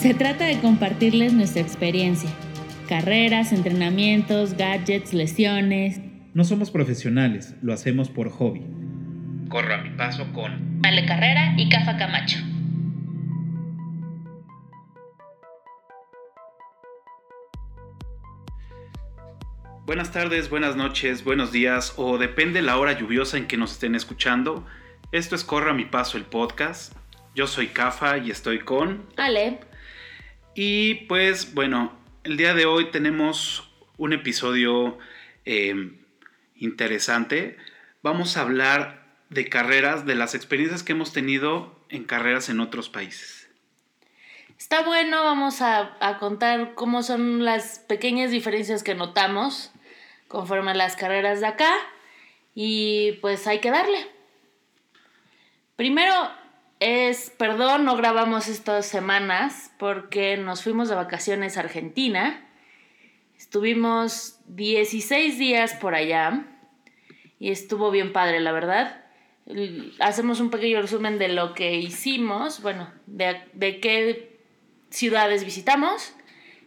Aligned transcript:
Se 0.00 0.14
trata 0.14 0.46
de 0.46 0.58
compartirles 0.60 1.34
nuestra 1.34 1.60
experiencia. 1.60 2.30
Carreras, 2.88 3.52
entrenamientos, 3.52 4.56
gadgets, 4.56 5.12
lesiones. 5.12 6.00
No 6.32 6.44
somos 6.44 6.70
profesionales, 6.70 7.54
lo 7.60 7.74
hacemos 7.74 8.08
por 8.08 8.30
hobby. 8.30 8.62
Corro 9.50 9.74
a 9.74 9.76
mi 9.82 9.90
paso 9.90 10.32
con 10.32 10.80
Ale 10.84 11.04
Carrera 11.04 11.52
y 11.58 11.68
Cafa 11.68 11.98
Camacho. 11.98 12.38
Buenas 19.84 20.12
tardes, 20.12 20.48
buenas 20.48 20.76
noches, 20.76 21.24
buenos 21.24 21.52
días 21.52 21.92
o 21.98 22.16
depende 22.16 22.62
la 22.62 22.78
hora 22.78 22.98
lluviosa 22.98 23.36
en 23.36 23.46
que 23.46 23.58
nos 23.58 23.72
estén 23.72 23.94
escuchando. 23.94 24.66
Esto 25.12 25.34
es 25.34 25.44
Corra 25.44 25.74
mi 25.74 25.84
paso 25.84 26.16
el 26.16 26.24
podcast. 26.24 26.94
Yo 27.34 27.46
soy 27.46 27.66
Cafa 27.66 28.16
y 28.16 28.30
estoy 28.30 28.60
con 28.60 29.04
Ale. 29.18 29.69
Y 30.62 31.06
pues 31.06 31.54
bueno, 31.54 31.90
el 32.22 32.36
día 32.36 32.52
de 32.52 32.66
hoy 32.66 32.90
tenemos 32.90 33.66
un 33.96 34.12
episodio 34.12 34.98
eh, 35.46 35.98
interesante. 36.54 37.56
Vamos 38.02 38.36
a 38.36 38.42
hablar 38.42 39.06
de 39.30 39.48
carreras, 39.48 40.04
de 40.04 40.16
las 40.16 40.34
experiencias 40.34 40.82
que 40.82 40.92
hemos 40.92 41.14
tenido 41.14 41.80
en 41.88 42.04
carreras 42.04 42.50
en 42.50 42.60
otros 42.60 42.90
países. 42.90 43.48
Está 44.58 44.82
bueno, 44.82 45.24
vamos 45.24 45.62
a, 45.62 45.96
a 45.98 46.18
contar 46.18 46.74
cómo 46.74 47.02
son 47.02 47.42
las 47.42 47.78
pequeñas 47.78 48.30
diferencias 48.30 48.82
que 48.82 48.94
notamos 48.94 49.72
conforme 50.28 50.72
a 50.72 50.74
las 50.74 50.94
carreras 50.94 51.40
de 51.40 51.46
acá 51.46 51.72
y 52.54 53.12
pues 53.22 53.46
hay 53.46 53.60
que 53.60 53.70
darle. 53.70 54.06
Primero 55.76 56.12
es, 56.80 57.30
perdón, 57.30 57.84
no 57.84 57.96
grabamos 57.96 58.48
estas 58.48 58.86
semanas 58.86 59.72
porque 59.78 60.36
nos 60.36 60.62
fuimos 60.62 60.88
de 60.88 60.96
vacaciones 60.96 61.56
a 61.56 61.60
Argentina. 61.60 62.46
Estuvimos 63.38 64.38
16 64.48 65.38
días 65.38 65.74
por 65.74 65.94
allá 65.94 66.46
y 67.38 67.50
estuvo 67.50 67.90
bien 67.90 68.12
padre, 68.12 68.40
la 68.40 68.52
verdad. 68.52 69.04
Hacemos 70.00 70.40
un 70.40 70.50
pequeño 70.50 70.82
resumen 70.82 71.18
de 71.18 71.28
lo 71.28 71.54
que 71.54 71.76
hicimos, 71.76 72.62
bueno, 72.62 72.90
de, 73.06 73.40
de 73.52 73.80
qué 73.80 74.40
ciudades 74.90 75.44
visitamos. 75.44 76.14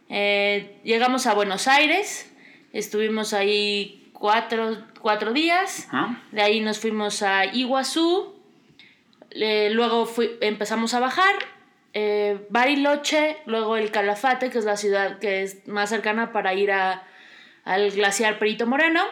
Eh, 0.08 0.80
llegamos 0.84 1.26
a 1.26 1.34
Buenos 1.34 1.68
Aires, 1.68 2.30
Estuvimos 2.74 3.32
ahí 3.32 4.10
cuatro, 4.12 4.76
cuatro 5.00 5.32
días. 5.32 5.88
De 6.32 6.42
ahí 6.42 6.60
nos 6.60 6.80
fuimos 6.80 7.22
a 7.22 7.44
Iguazú. 7.46 8.33
Luego 9.34 10.08
empezamos 10.40 10.94
a 10.94 11.00
bajar. 11.00 11.34
Eh, 11.92 12.44
Bariloche, 12.48 13.36
luego 13.46 13.76
el 13.76 13.90
Calafate, 13.90 14.50
que 14.50 14.58
es 14.58 14.64
la 14.64 14.76
ciudad 14.76 15.18
que 15.18 15.42
es 15.42 15.66
más 15.68 15.90
cercana 15.90 16.32
para 16.32 16.54
ir 16.54 16.72
a, 16.72 17.06
al 17.64 17.90
glaciar 17.90 18.38
Perito 18.38 18.66
Moreno. 18.66 19.04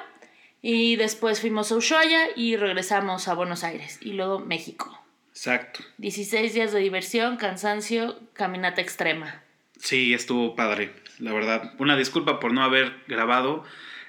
Y 0.60 0.96
después 0.96 1.40
fuimos 1.40 1.72
a 1.72 1.76
Ushuaia 1.76 2.28
y 2.36 2.56
regresamos 2.56 3.28
a 3.28 3.34
Buenos 3.34 3.64
Aires. 3.64 3.98
Y 4.00 4.12
luego 4.12 4.38
México. 4.38 4.98
Exacto. 5.30 5.80
16 5.98 6.54
días 6.54 6.72
de 6.72 6.80
diversión, 6.80 7.36
cansancio, 7.36 8.20
caminata 8.32 8.80
extrema. 8.80 9.42
Sí, 9.78 10.14
estuvo 10.14 10.54
padre 10.54 10.92
la 11.22 11.32
verdad. 11.32 11.72
Una 11.78 11.96
disculpa 11.96 12.40
por 12.40 12.52
no 12.52 12.62
haber 12.62 12.94
grabado. 13.06 13.64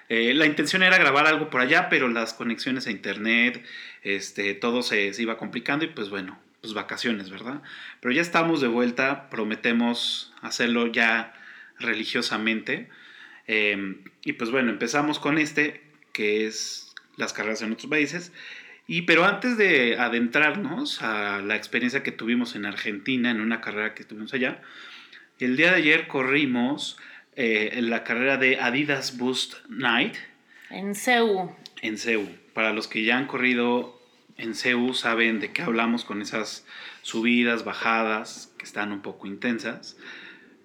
Eh, 0.10 0.34
la 0.34 0.46
intención 0.46 0.84
era 0.84 0.98
grabar 0.98 1.28
algo 1.28 1.50
por 1.50 1.62
allá, 1.62 1.90
pero 1.90 2.08
las 2.10 2.34
conexiones 2.34 2.88
a 2.88 2.92
internet, 2.92 3.64
este, 4.04 4.54
todo 4.54 4.82
se, 4.82 5.12
iba 5.18 5.38
complicando 5.38 5.86
y 5.86 5.90
pues 5.90 6.10
bueno, 6.10 6.40
pues 6.62 6.74
vacaciones, 6.74 7.30
¿verdad? 7.30 7.62
Pero 8.00 8.14
ya 8.14 8.22
estamos 8.22 8.62
de 8.62 8.68
vuelta, 8.68 9.30
prometemos 9.30 10.34
hacerlo 10.42 10.88
ya 10.88 11.34
religiosamente. 11.80 12.90
Em, 13.48 14.04
y 14.24 14.34
pues 14.34 14.52
bueno, 14.52 14.72
empezamos 14.72 15.20
con 15.20 15.38
este, 15.38 15.82
que 16.12 16.46
es 16.46 16.94
las 17.18 17.34
carreras 17.34 17.62
en 17.62 17.74
otros 17.74 17.90
países. 17.90 18.32
Y 18.88 19.04
pero 19.04 19.26
antes 19.26 19.58
de 19.58 19.98
adentrarnos 19.98 21.02
a 21.02 21.42
la 21.42 21.56
experiencia 21.56 22.04
que 22.04 22.12
tuvimos 22.12 22.56
en 22.56 22.66
Argentina, 22.66 23.32
en 23.32 23.40
una 23.40 23.62
carrera 23.62 23.94
que 23.94 24.04
tuvimos 24.04 24.34
allá, 24.34 24.62
el 25.40 25.56
día 25.58 25.72
de 25.72 25.78
ayer 25.78 26.08
corrimos 26.08 26.98
eh, 27.36 27.72
en 27.74 27.90
la 27.90 28.04
carrera 28.04 28.38
de 28.38 28.60
Adidas 28.60 29.18
Boost 29.18 29.56
Night. 29.68 30.16
En 30.70 30.96
CEU. 30.96 31.56
En 31.82 31.98
CEU. 31.98 32.28
Para 32.54 32.74
los 32.74 32.88
que 32.88 33.04
ya 33.04 33.18
han 33.18 33.28
corrido 33.28 34.00
en 34.38 34.56
CEU 34.56 34.94
saben 34.94 35.40
de 35.40 35.52
qué 35.52 35.62
hablamos 35.62 36.06
con 36.06 36.22
esas 36.22 36.66
subidas, 37.02 37.64
bajadas, 37.64 38.54
que 38.58 38.66
están 38.66 38.92
un 38.92 39.02
poco 39.02 39.28
intensas. 39.28 39.98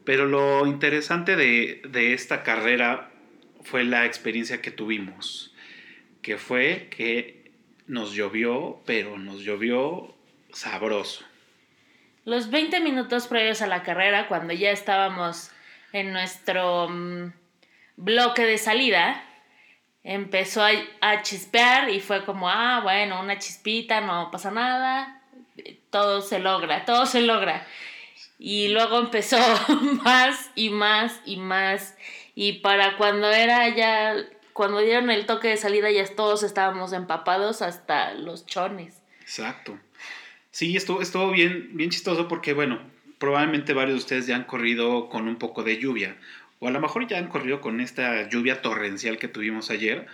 Pero 0.05 0.27
lo 0.27 0.67
interesante 0.67 1.37
de, 1.37 1.83
de 1.89 2.15
esta 2.15 2.43
carrera 2.43 3.11
fue 3.63 3.85
la 3.85 4.07
experiencia 4.07 4.63
que 4.63 4.71
tuvimos, 4.71 5.55
que 6.23 6.39
fue 6.39 6.89
que 6.91 7.51
nos 7.87 8.13
llovió, 8.13 8.81
pero 8.87 9.19
nos 9.19 9.41
llovió 9.41 10.15
sabroso. 10.53 11.25
Los 12.25 12.51
20 12.51 12.81
minutos 12.81 13.27
previos 13.27 13.63
a 13.63 13.67
la 13.67 13.83
carrera, 13.83 14.29
cuando 14.29 14.53
ya 14.53 14.71
estábamos 14.71 15.51
en 15.93 16.13
nuestro 16.13 16.89
mm, 16.89 17.33
bloque 17.97 18.45
de 18.45 18.59
salida, 18.59 19.25
empezó 20.05 20.63
a, 20.63 21.23
chispear 21.23 21.91
y 21.91 22.01
fue 22.01 22.25
como, 22.25 22.49
ah, 22.49 22.81
bueno, 22.83 23.21
una 23.21 23.39
chispita, 23.39 24.01
no 24.01 24.31
pasa 24.31 24.51
nada, 24.51 25.23
todo 25.91 26.23
se 26.23 26.39
logra, 26.39 26.85
todo 26.85 27.07
se 27.07 27.23
logra. 27.23 27.67
Y 28.39 28.69
luego 28.69 28.99
empezó 28.99 29.37
más 30.05 30.51
y 30.55 30.71
más 30.71 31.21
y 31.25 31.37
más. 31.37 31.97
Y 32.35 32.61
para 32.61 32.97
cuando 32.97 33.29
era 33.31 33.69
ya, 33.75 34.15
cuando 34.53 34.79
dieron 34.79 35.11
el 35.11 35.27
toque 35.27 35.49
de 35.49 35.57
salida, 35.57 35.91
ya 35.91 36.07
todos 36.15 36.43
estábamos 36.43 36.93
empapados 36.93 37.63
hasta 37.63 38.15
los 38.15 38.47
chones. 38.47 39.03
Exacto. 39.23 39.79
Sí, 40.51 40.77
estuvo, 40.77 41.03
estuvo 41.03 41.31
bien, 41.31 41.77
bien 41.77 41.91
chistoso 41.91 42.29
porque, 42.29 42.53
bueno, 42.53 42.81
probablemente 43.19 43.73
varios 43.73 43.95
de 43.95 43.99
ustedes 43.99 44.27
ya 44.27 44.37
han 44.37 44.45
corrido 44.45 45.09
con 45.09 45.29
un 45.29 45.37
poco 45.37 45.63
de 45.65 45.79
lluvia. 45.79 46.17
O 46.61 46.69
a 46.69 46.71
lo 46.71 46.81
mejor 46.81 47.07
ya 47.07 47.19
han 47.19 47.29
corrido 47.29 47.61
con 47.61 47.81
esta 47.81 48.29
lluvia 48.29 48.63
torrencial 48.63 49.19
que 49.19 49.29
tuvimos 49.29 49.71
ayer. 49.71 50.07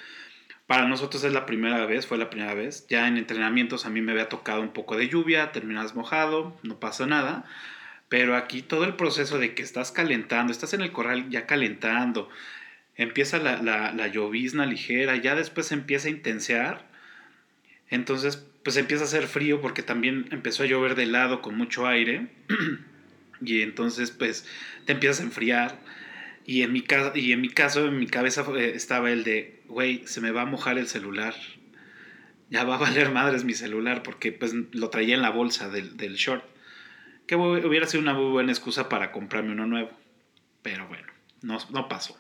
Para 0.67 0.89
nosotros 0.89 1.25
es 1.25 1.33
la 1.33 1.47
primera 1.47 1.85
vez, 1.87 2.07
fue 2.07 2.19
la 2.19 2.31
primera 2.31 2.55
vez. 2.55 2.87
Ya 2.89 3.07
en 3.09 3.17
entrenamientos 3.17 3.87
a 3.87 3.91
mí 3.91 4.01
me 4.01 4.13
había 4.13 4.29
tocado 4.29 4.61
un 4.61 4.73
poco 4.73 4.97
de 4.97 5.09
lluvia, 5.09 5.53
terminas 5.53 5.95
mojado, 5.95 6.59
no 6.63 6.81
pasa 6.81 7.07
nada. 7.07 7.45
Pero 8.09 8.37
aquí 8.37 8.63
todo 8.63 8.85
el 8.85 8.95
proceso 8.95 9.39
de 9.39 9.55
que 9.55 9.63
estás 9.63 9.93
calentando, 9.93 10.53
estás 10.53 10.75
en 10.75 10.83
el 10.83 10.93
corral 10.93 11.29
ya 11.31 11.47
calentando, 11.47 12.29
empieza 12.97 13.39
la, 13.39 13.61
la, 13.61 14.07
llovizna 14.09 14.67
ligera, 14.67 15.17
ya 15.17 15.35
después 15.35 15.73
empieza 15.73 16.09
a 16.09 16.13
intensear. 16.13 16.87
Entonces 17.91 18.47
pues 18.63 18.77
empieza 18.79 19.05
a 19.05 19.07
hacer 19.07 19.27
frío 19.27 19.61
porque 19.61 19.83
también 19.83 20.27
empezó 20.31 20.63
a 20.63 20.67
llover 20.67 20.95
de 20.95 21.07
lado 21.07 21.43
con 21.43 21.57
mucho 21.57 21.87
aire 21.87 22.29
y 23.45 23.63
entonces 23.63 24.11
pues 24.11 24.47
te 24.85 24.93
empiezas 24.93 25.21
a 25.21 25.25
enfriar 25.25 25.79
y 26.47 26.63
en 26.63 26.73
mi, 26.73 26.83
caso, 26.83 27.13
y 27.15 27.33
en 27.33 27.41
mi 27.41 27.49
caso, 27.49 27.87
en 27.87 27.99
mi 27.99 28.07
cabeza 28.07 28.45
estaba 28.59 29.11
el 29.11 29.25
de, 29.25 29.63
güey, 29.67 30.07
se 30.07 30.21
me 30.21 30.31
va 30.31 30.43
a 30.43 30.47
mojar 30.47 30.77
el 30.77 30.89
celular, 30.89 31.35
ya 32.51 32.65
va 32.65 32.75
a 32.75 32.79
valer 32.79 33.11
madres 33.11 33.45
mi 33.45 33.55
celular 33.55 34.03
porque 34.03 34.33
pues 34.33 34.53
lo 34.53 34.91
traía 34.91 35.15
en 35.15 35.23
la 35.23 35.31
bolsa 35.31 35.69
del, 35.71 35.97
del 35.97 36.17
short, 36.17 36.45
que 37.27 37.37
hubiera 37.37 37.87
sido 37.87 38.03
una 38.03 38.13
muy 38.13 38.31
buena 38.31 38.53
excusa 38.53 38.89
para 38.89 39.11
comprarme 39.11 39.53
uno 39.53 39.67
nuevo, 39.67 39.91
pero 40.63 40.87
bueno, 40.87 41.07
no, 41.41 41.59
no 41.71 41.89
pasó. 41.89 42.19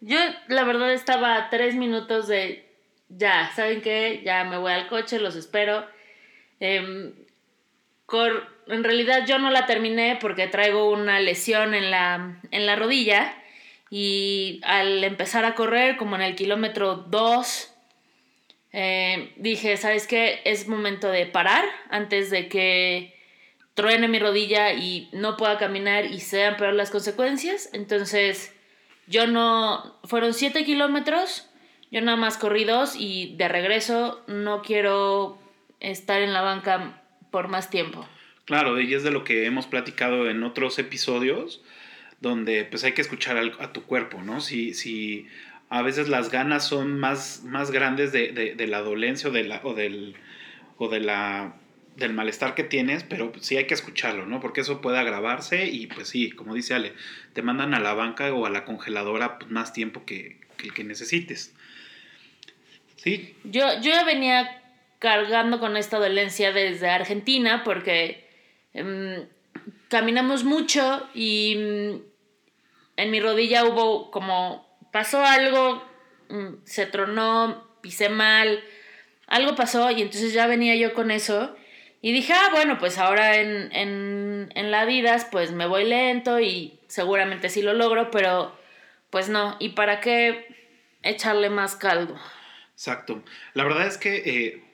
Yo 0.00 0.18
la 0.48 0.64
verdad 0.64 0.92
estaba 0.92 1.36
a 1.36 1.50
tres 1.50 1.74
minutos 1.74 2.28
de 2.28 2.68
ya, 3.08 3.50
¿saben 3.54 3.80
qué? 3.80 4.22
Ya 4.24 4.44
me 4.44 4.58
voy 4.58 4.72
al 4.72 4.88
coche, 4.88 5.18
los 5.18 5.34
espero. 5.34 5.86
Em, 6.60 7.12
en 8.68 8.84
realidad 8.84 9.26
yo 9.26 9.38
no 9.38 9.50
la 9.50 9.66
terminé 9.66 10.18
porque 10.20 10.46
traigo 10.46 10.90
una 10.90 11.20
lesión 11.20 11.74
en 11.74 11.90
la, 11.90 12.40
en 12.50 12.66
la 12.66 12.76
rodilla 12.76 13.34
y 13.90 14.60
al 14.64 15.02
empezar 15.04 15.44
a 15.44 15.54
correr, 15.54 15.96
como 15.96 16.16
en 16.16 16.22
el 16.22 16.34
kilómetro 16.34 16.96
2, 16.96 17.74
em, 18.72 19.30
dije, 19.36 19.76
¿sabes 19.76 20.06
qué? 20.06 20.40
Es 20.44 20.68
momento 20.68 21.08
de 21.08 21.26
parar 21.26 21.64
antes 21.90 22.30
de 22.30 22.48
que 22.48 23.14
truene 23.74 24.08
mi 24.08 24.18
rodilla 24.18 24.72
y 24.72 25.08
no 25.12 25.36
pueda 25.36 25.56
caminar 25.58 26.06
y 26.06 26.20
sean 26.20 26.56
peor 26.56 26.74
las 26.74 26.90
consecuencias. 26.90 27.70
Entonces, 27.72 28.54
yo 29.06 29.26
no, 29.26 29.98
fueron 30.04 30.34
7 30.34 30.64
kilómetros 30.64 31.48
yo 31.90 32.02
nada 32.02 32.16
más 32.16 32.36
corrí 32.36 32.64
dos 32.64 32.94
y 32.96 33.34
de 33.36 33.48
regreso 33.48 34.20
no 34.26 34.62
quiero 34.62 35.38
estar 35.80 36.20
en 36.20 36.32
la 36.32 36.42
banca 36.42 37.02
por 37.30 37.48
más 37.48 37.70
tiempo. 37.70 38.06
Claro, 38.48 38.80
y 38.80 38.94
es 38.94 39.02
de 39.02 39.10
lo 39.10 39.24
que 39.24 39.44
hemos 39.44 39.66
platicado 39.66 40.30
en 40.30 40.42
otros 40.42 40.78
episodios, 40.78 41.60
donde 42.22 42.64
pues 42.64 42.82
hay 42.82 42.92
que 42.92 43.02
escuchar 43.02 43.36
a 43.36 43.72
tu 43.74 43.82
cuerpo, 43.82 44.22
¿no? 44.22 44.40
Si, 44.40 44.72
si 44.72 45.26
a 45.68 45.82
veces 45.82 46.08
las 46.08 46.30
ganas 46.30 46.66
son 46.66 46.98
más, 46.98 47.42
más 47.44 47.70
grandes 47.70 48.10
de, 48.10 48.54
la 48.66 48.80
dolencia 48.80 49.28
o, 49.28 49.32
de 49.34 49.60
o, 49.62 49.74
del, 49.74 50.14
o 50.78 50.88
de 50.88 51.00
la 51.00 51.56
del 51.96 52.14
malestar 52.14 52.54
que 52.54 52.64
tienes, 52.64 53.04
pero 53.04 53.32
sí 53.38 53.58
hay 53.58 53.66
que 53.66 53.74
escucharlo, 53.74 54.24
¿no? 54.24 54.40
Porque 54.40 54.62
eso 54.62 54.80
puede 54.80 54.98
agravarse 54.98 55.66
y 55.66 55.86
pues 55.86 56.08
sí, 56.08 56.30
como 56.30 56.54
dice 56.54 56.72
Ale, 56.72 56.94
te 57.34 57.42
mandan 57.42 57.74
a 57.74 57.80
la 57.80 57.92
banca 57.92 58.32
o 58.32 58.46
a 58.46 58.50
la 58.50 58.64
congeladora 58.64 59.38
pues, 59.38 59.50
más 59.50 59.74
tiempo 59.74 60.06
que, 60.06 60.38
que 60.56 60.68
el 60.68 60.72
que 60.72 60.84
necesites. 60.84 61.54
Sí. 62.96 63.36
Yo, 63.44 63.74
yo 63.82 63.90
ya 63.90 64.04
venía 64.04 64.62
cargando 65.00 65.60
con 65.60 65.76
esta 65.76 65.98
dolencia 65.98 66.50
desde 66.52 66.88
Argentina 66.88 67.62
porque 67.62 68.26
em, 68.72 69.26
caminamos 69.88 70.44
mucho 70.44 71.08
y 71.14 71.56
mm, 71.56 72.02
en 72.96 73.10
mi 73.10 73.20
rodilla 73.20 73.64
hubo 73.64 74.10
como, 74.10 74.66
pasó 74.92 75.24
algo, 75.24 75.82
mm, 76.28 76.64
se 76.64 76.86
tronó, 76.86 77.66
pisé 77.80 78.08
mal, 78.08 78.62
algo 79.26 79.54
pasó 79.54 79.90
y 79.90 80.02
entonces 80.02 80.32
ya 80.32 80.46
venía 80.46 80.74
yo 80.76 80.94
con 80.94 81.10
eso 81.10 81.56
y 82.00 82.12
dije, 82.12 82.32
ah, 82.32 82.48
bueno, 82.52 82.78
pues 82.78 82.98
ahora 82.98 83.36
en, 83.36 83.70
en, 83.72 84.50
en 84.54 84.70
la 84.70 84.82
Adidas 84.82 85.26
pues 85.30 85.52
me 85.52 85.66
voy 85.66 85.84
lento 85.84 86.40
y 86.40 86.78
seguramente 86.86 87.48
sí 87.48 87.62
lo 87.62 87.74
logro, 87.74 88.10
pero 88.10 88.56
pues 89.10 89.28
no, 89.28 89.56
¿y 89.58 89.70
para 89.70 90.00
qué 90.00 90.46
echarle 91.02 91.50
más 91.50 91.76
caldo? 91.76 92.16
Exacto. 92.72 93.22
La 93.54 93.64
verdad 93.64 93.86
es 93.86 93.98
que, 93.98 94.16
eh, 94.16 94.64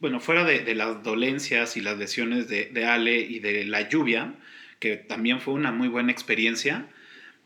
bueno, 0.00 0.20
fuera 0.20 0.44
de, 0.44 0.60
de, 0.60 0.74
las 0.74 1.02
dolencias 1.02 1.76
y 1.76 1.80
las 1.80 1.98
lesiones 1.98 2.48
de, 2.48 2.66
de, 2.66 2.84
Ale 2.86 3.20
y 3.20 3.38
de 3.38 3.64
la 3.64 3.88
lluvia, 3.88 4.34
que 4.80 4.96
también 4.96 5.40
fue 5.40 5.54
una 5.54 5.72
muy 5.72 5.88
buena 5.88 6.12
experiencia, 6.12 6.88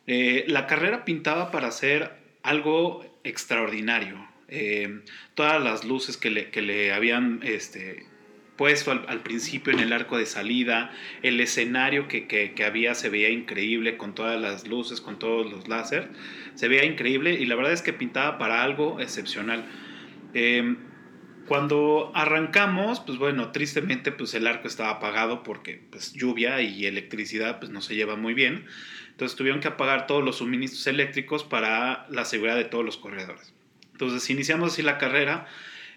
eh, 0.06 0.44
la 0.48 0.66
carrera 0.66 1.04
pintaba 1.04 1.50
para 1.50 1.68
hacer 1.68 2.12
algo 2.42 3.04
extraordinario. 3.24 4.26
Eh, 4.48 5.00
todas 5.34 5.62
las 5.62 5.84
luces 5.84 6.16
que 6.16 6.30
le, 6.30 6.50
que 6.50 6.62
le 6.62 6.92
habían 6.92 7.40
este, 7.42 8.06
puesto 8.56 8.92
al, 8.92 9.04
al, 9.08 9.22
principio 9.22 9.72
en 9.72 9.80
el 9.80 9.92
arco 9.92 10.16
de 10.16 10.26
salida, 10.26 10.92
el 11.22 11.40
escenario 11.40 12.06
que, 12.06 12.28
que, 12.28 12.54
que, 12.54 12.64
había 12.64 12.94
se 12.94 13.08
veía 13.08 13.30
increíble 13.30 13.96
con 13.96 14.14
todas 14.14 14.40
las 14.40 14.68
luces, 14.68 15.00
con 15.00 15.18
todos 15.18 15.50
los 15.50 15.66
láser, 15.66 16.10
se 16.54 16.68
veía 16.68 16.84
increíble 16.84 17.34
y 17.34 17.46
la 17.46 17.56
verdad 17.56 17.72
es 17.72 17.82
que 17.82 17.92
pintaba 17.92 18.38
para 18.38 18.62
algo 18.62 19.00
excepcional. 19.00 19.66
Eh, 20.34 20.76
cuando 21.46 22.12
arrancamos, 22.14 23.00
pues 23.00 23.19
bueno, 23.19 23.52
tristemente 23.52 24.12
pues 24.12 24.34
el 24.34 24.46
arco 24.46 24.69
estaba 24.69 24.90
apagado 24.90 25.43
porque 25.43 25.81
pues 25.90 26.12
lluvia 26.12 26.60
y 26.60 26.87
electricidad 26.87 27.58
pues 27.58 27.70
no 27.70 27.81
se 27.81 27.94
lleva 27.94 28.16
muy 28.16 28.34
bien. 28.34 28.66
Entonces 29.10 29.37
tuvieron 29.37 29.60
que 29.60 29.69
apagar 29.69 30.06
todos 30.06 30.22
los 30.22 30.37
suministros 30.37 30.87
eléctricos 30.87 31.44
para 31.44 32.06
la 32.10 32.25
seguridad 32.25 32.56
de 32.56 32.64
todos 32.64 32.84
los 32.84 32.98
corredores. 32.98 33.54
Entonces 33.93 34.28
iniciamos 34.28 34.72
así 34.72 34.82
la 34.82 34.98
carrera. 34.98 35.46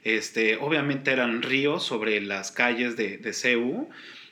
Este, 0.04 0.56
obviamente 0.56 1.12
eran 1.12 1.42
ríos 1.42 1.84
sobre 1.84 2.22
las 2.22 2.52
calles 2.52 2.96
de, 2.96 3.18
de 3.18 3.34
CEU. 3.34 3.90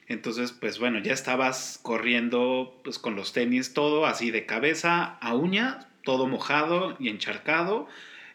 Entonces, 0.08 0.54
pues 0.54 0.80
bueno, 0.80 1.00
ya 1.00 1.12
estabas 1.12 1.80
corriendo 1.84 2.80
pues, 2.84 2.98
con 2.98 3.16
los 3.18 3.34
tenis, 3.34 3.74
todo 3.74 4.06
así 4.06 4.32
de 4.32 4.46
cabeza 4.46 5.18
a 5.20 5.36
uña, 5.36 5.90
todo 6.04 6.28
mojado 6.28 6.96
y 6.98 7.10
encharcado. 7.10 7.88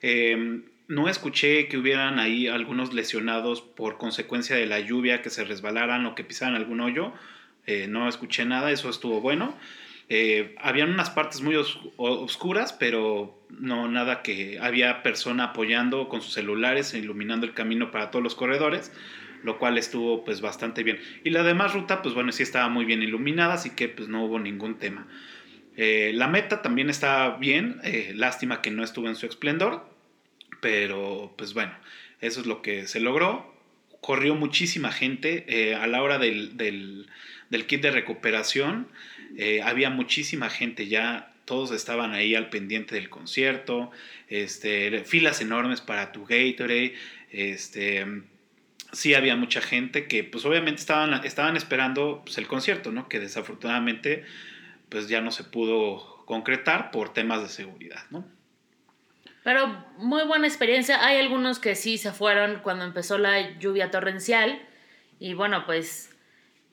Eh, 0.02 0.62
no 0.92 1.08
escuché 1.08 1.68
que 1.68 1.78
hubieran 1.78 2.18
ahí 2.18 2.48
algunos 2.48 2.92
lesionados 2.92 3.62
por 3.62 3.96
consecuencia 3.96 4.56
de 4.56 4.66
la 4.66 4.78
lluvia, 4.78 5.22
que 5.22 5.30
se 5.30 5.42
resbalaran 5.42 6.04
o 6.04 6.14
que 6.14 6.22
pisaran 6.22 6.54
algún 6.54 6.82
hoyo. 6.82 7.14
Eh, 7.66 7.86
no 7.88 8.10
escuché 8.10 8.44
nada, 8.44 8.70
eso 8.70 8.90
estuvo 8.90 9.22
bueno. 9.22 9.56
Eh, 10.10 10.54
habían 10.60 10.90
unas 10.90 11.08
partes 11.08 11.40
muy 11.40 11.56
os 11.56 11.80
oscuras, 11.96 12.74
pero 12.74 13.42
no 13.48 13.88
nada 13.88 14.20
que 14.20 14.58
había 14.60 15.02
persona 15.02 15.44
apoyando 15.44 16.10
con 16.10 16.20
sus 16.20 16.34
celulares 16.34 16.92
e 16.92 16.98
iluminando 16.98 17.46
el 17.46 17.54
camino 17.54 17.90
para 17.90 18.10
todos 18.10 18.22
los 18.22 18.34
corredores, 18.34 18.92
lo 19.44 19.58
cual 19.58 19.78
estuvo 19.78 20.24
pues 20.24 20.42
bastante 20.42 20.82
bien. 20.82 20.98
Y 21.24 21.30
la 21.30 21.42
demás 21.42 21.72
ruta, 21.72 22.02
pues 22.02 22.14
bueno, 22.14 22.32
sí 22.32 22.42
estaba 22.42 22.68
muy 22.68 22.84
bien 22.84 23.02
iluminada, 23.02 23.54
así 23.54 23.70
que 23.70 23.88
pues 23.88 24.08
no 24.08 24.26
hubo 24.26 24.38
ningún 24.38 24.74
tema. 24.74 25.06
Eh, 25.78 26.12
la 26.14 26.28
meta 26.28 26.60
también 26.60 26.90
estaba 26.90 27.38
bien, 27.38 27.80
eh, 27.82 28.12
lástima 28.14 28.60
que 28.60 28.70
no 28.70 28.84
estuvo 28.84 29.08
en 29.08 29.16
su 29.16 29.24
esplendor, 29.24 29.91
pero 30.62 31.34
pues 31.36 31.52
bueno, 31.52 31.74
eso 32.22 32.40
es 32.40 32.46
lo 32.46 32.62
que 32.62 32.86
se 32.86 33.00
logró. 33.00 33.52
Corrió 34.00 34.34
muchísima 34.34 34.90
gente 34.90 35.44
eh, 35.48 35.74
a 35.74 35.86
la 35.86 36.02
hora 36.02 36.18
del, 36.18 36.56
del, 36.56 37.10
del 37.50 37.66
kit 37.66 37.82
de 37.82 37.90
recuperación 37.90 38.88
eh, 39.36 39.62
había 39.62 39.90
muchísima 39.90 40.50
gente 40.50 40.88
ya, 40.88 41.32
todos 41.44 41.72
estaban 41.72 42.12
ahí 42.12 42.34
al 42.34 42.50
pendiente 42.50 42.94
del 42.94 43.08
concierto, 43.08 43.90
este, 44.28 45.04
filas 45.04 45.40
enormes 45.40 45.80
para 45.80 46.12
tu 46.12 46.24
Gatorade, 46.24 46.94
este, 47.30 48.06
sí 48.92 49.14
había 49.14 49.36
mucha 49.36 49.60
gente 49.60 50.06
que 50.06 50.22
pues 50.22 50.44
obviamente 50.44 50.80
estaban, 50.80 51.24
estaban 51.24 51.56
esperando 51.56 52.22
pues, 52.24 52.38
el 52.38 52.46
concierto, 52.46 52.92
¿no? 52.92 53.08
Que 53.08 53.20
desafortunadamente 53.20 54.24
pues 54.88 55.08
ya 55.08 55.22
no 55.22 55.30
se 55.30 55.44
pudo 55.44 56.24
concretar 56.26 56.90
por 56.90 57.12
temas 57.12 57.42
de 57.42 57.48
seguridad, 57.48 58.04
¿no? 58.10 58.26
Pero 59.44 59.84
muy 59.96 60.24
buena 60.24 60.46
experiencia. 60.46 61.04
Hay 61.04 61.18
algunos 61.18 61.58
que 61.58 61.74
sí 61.74 61.98
se 61.98 62.12
fueron 62.12 62.60
cuando 62.62 62.84
empezó 62.84 63.18
la 63.18 63.58
lluvia 63.58 63.90
torrencial. 63.90 64.60
Y 65.18 65.34
bueno, 65.34 65.66
pues, 65.66 66.14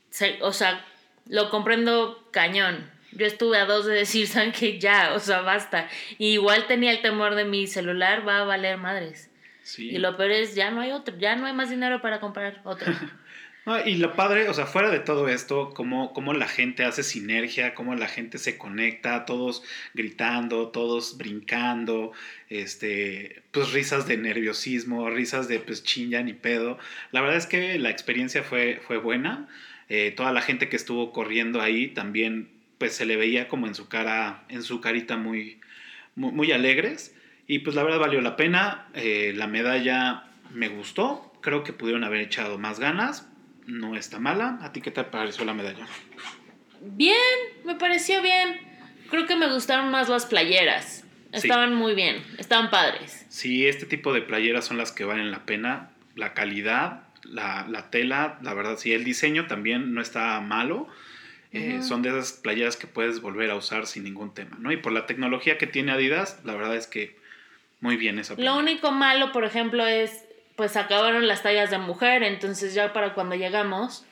se, 0.10 0.42
o 0.42 0.54
sea, 0.54 0.86
lo 1.28 1.50
comprendo 1.50 2.28
cañón. 2.32 2.90
Yo 3.12 3.26
estuve 3.26 3.58
a 3.58 3.66
dos 3.66 3.86
de 3.86 3.94
decir, 3.94 4.28
¿saben 4.30 4.52
que 4.52 4.80
ya? 4.80 5.14
O 5.14 5.20
sea, 5.20 5.42
basta. 5.42 5.90
Y 6.18 6.34
igual 6.34 6.68
tenía 6.68 6.92
el 6.92 7.02
temor 7.02 7.36
de 7.36 7.46
mi 7.46 7.68
celular, 7.68 8.28
va 8.28 8.40
a 8.40 8.44
valer 8.46 8.78
madres. 8.78 9.32
Sí. 9.64 9.90
Y 9.90 9.98
lo 9.98 10.18
peor 10.18 10.32
es, 10.32 10.56
ya 10.56 10.72
no 10.72 10.82
hay 10.82 10.92
otro, 10.92 11.16
ya 11.18 11.36
no 11.36 11.46
hay 11.46 11.54
más 11.54 11.70
dinero 11.70 12.02
para 12.02 12.20
comprar 12.20 12.62
otro. 12.64 12.92
no, 13.70 13.88
y 13.88 13.96
lo 13.96 14.16
padre, 14.16 14.50
o 14.50 14.54
sea, 14.54 14.66
fuera 14.66 14.90
de 14.90 15.00
todo 15.00 15.28
esto, 15.28 15.74
cómo, 15.76 16.12
cómo 16.14 16.34
la 16.34 16.48
gente 16.48 16.84
hace 16.84 17.04
sinergia, 17.04 17.76
cómo 17.76 17.94
la 17.94 18.08
gente 18.08 18.40
se 18.40 18.58
conecta, 18.58 19.26
todos 19.26 19.64
gritando, 19.94 20.70
todos 20.70 21.18
brincando, 21.18 22.12
este, 22.50 23.44
pues 23.52 23.72
risas 23.72 24.08
de 24.08 24.18
nerviosismo, 24.18 25.10
risas 25.12 25.48
de 25.48 25.60
pues 25.60 25.84
chinga 25.84 26.24
ni 26.24 26.34
pedo. 26.34 26.80
La 27.12 27.22
verdad 27.22 27.38
es 27.38 27.46
que 27.46 27.78
la 27.78 27.92
experiencia 27.92 28.42
fue, 28.42 28.82
fue 28.88 28.98
buena. 28.98 29.48
Eh, 29.88 30.12
toda 30.18 30.32
la 30.32 30.42
gente 30.42 30.68
que 30.68 30.76
estuvo 30.76 31.12
corriendo 31.12 31.62
ahí 31.62 31.90
también 31.90 32.50
pues 32.80 32.96
se 32.96 33.06
le 33.06 33.18
veía 33.18 33.48
como 33.48 33.68
en 33.68 33.76
su 33.76 33.88
cara, 33.88 34.46
en 34.50 34.64
su 34.64 34.82
carita 34.82 35.18
muy, 35.18 35.60
muy, 36.16 36.32
muy 36.32 36.52
alegres. 36.52 37.16
Y 37.46 37.60
pues 37.60 37.76
la 37.76 37.84
verdad 37.84 38.00
valió 38.00 38.22
la 38.22 38.36
pena. 38.36 38.88
Eh, 38.96 39.34
la 39.36 39.46
medalla 39.46 40.24
me 40.54 40.70
gustó. 40.70 41.32
Creo 41.42 41.64
que 41.64 41.74
pudieron 41.74 42.04
haber 42.04 42.22
echado 42.22 42.58
más 42.58 42.80
ganas. 42.80 43.29
No 43.70 43.96
está 43.96 44.20
mala. 44.20 44.58
¿A 44.62 44.72
ti 44.72 44.82
qué 44.82 44.92
te 44.92 45.04
pareció 45.04 45.46
la 45.46 45.54
medalla? 45.54 45.86
Bien, 46.82 47.16
me 47.66 47.76
pareció 47.76 48.22
bien. 48.22 48.60
Creo 49.10 49.28
que 49.28 49.36
me 49.36 49.52
gustaron 49.52 49.92
más 49.92 50.10
las 50.10 50.26
playeras. 50.26 51.06
Estaban 51.32 51.70
sí. 51.70 51.76
muy 51.76 51.94
bien, 51.94 52.24
estaban 52.40 52.72
padres. 52.72 53.26
Sí, 53.30 53.68
este 53.68 53.86
tipo 53.86 54.14
de 54.14 54.22
playeras 54.22 54.66
son 54.66 54.78
las 54.78 54.92
que 54.92 55.04
valen 55.04 55.30
la 55.30 55.46
pena. 55.46 55.92
La 56.16 56.34
calidad, 56.34 57.04
la, 57.24 57.68
la, 57.70 57.92
tela, 57.92 58.40
la 58.42 58.54
verdad, 58.56 58.78
sí, 58.78 58.94
el 58.94 59.04
diseño 59.04 59.46
también 59.46 59.94
no 59.94 60.02
está 60.02 60.40
malo. 60.42 60.88
Eh, 61.52 61.76
uh 61.76 61.78
-huh. 61.78 61.82
Son 61.84 62.02
de 62.02 62.10
esas 62.10 62.34
playeras 62.34 62.78
que 62.78 62.88
puedes 62.88 63.22
volver 63.22 63.52
a 63.52 63.56
usar 63.56 63.86
sin 63.86 64.04
ningún 64.04 64.34
tema, 64.34 64.58
¿no? 64.60 64.72
Y 64.72 64.78
por 64.78 64.92
la 64.92 65.06
tecnología 65.06 65.58
que 65.58 65.68
tiene 65.68 65.92
Adidas, 65.92 66.40
la 66.44 66.56
verdad 66.56 66.76
es 66.76 66.88
que 66.88 67.16
muy 67.80 67.96
bien 67.96 68.20
esa 68.20 68.36
playera. 68.36 68.56
Lo 68.56 68.60
único 68.60 68.92
malo, 68.92 69.32
por 69.32 69.46
ejemplo, 69.46 69.86
es, 69.86 70.26
pues 70.60 70.76
acabaron 70.76 71.26
las 71.26 71.42
tallas 71.42 71.72
de 71.72 71.78
mujer, 71.78 72.22
entonces 72.22 72.74
ya 72.74 72.92
para 72.92 73.14
cuando 73.14 73.34
llegamos, 73.34 74.04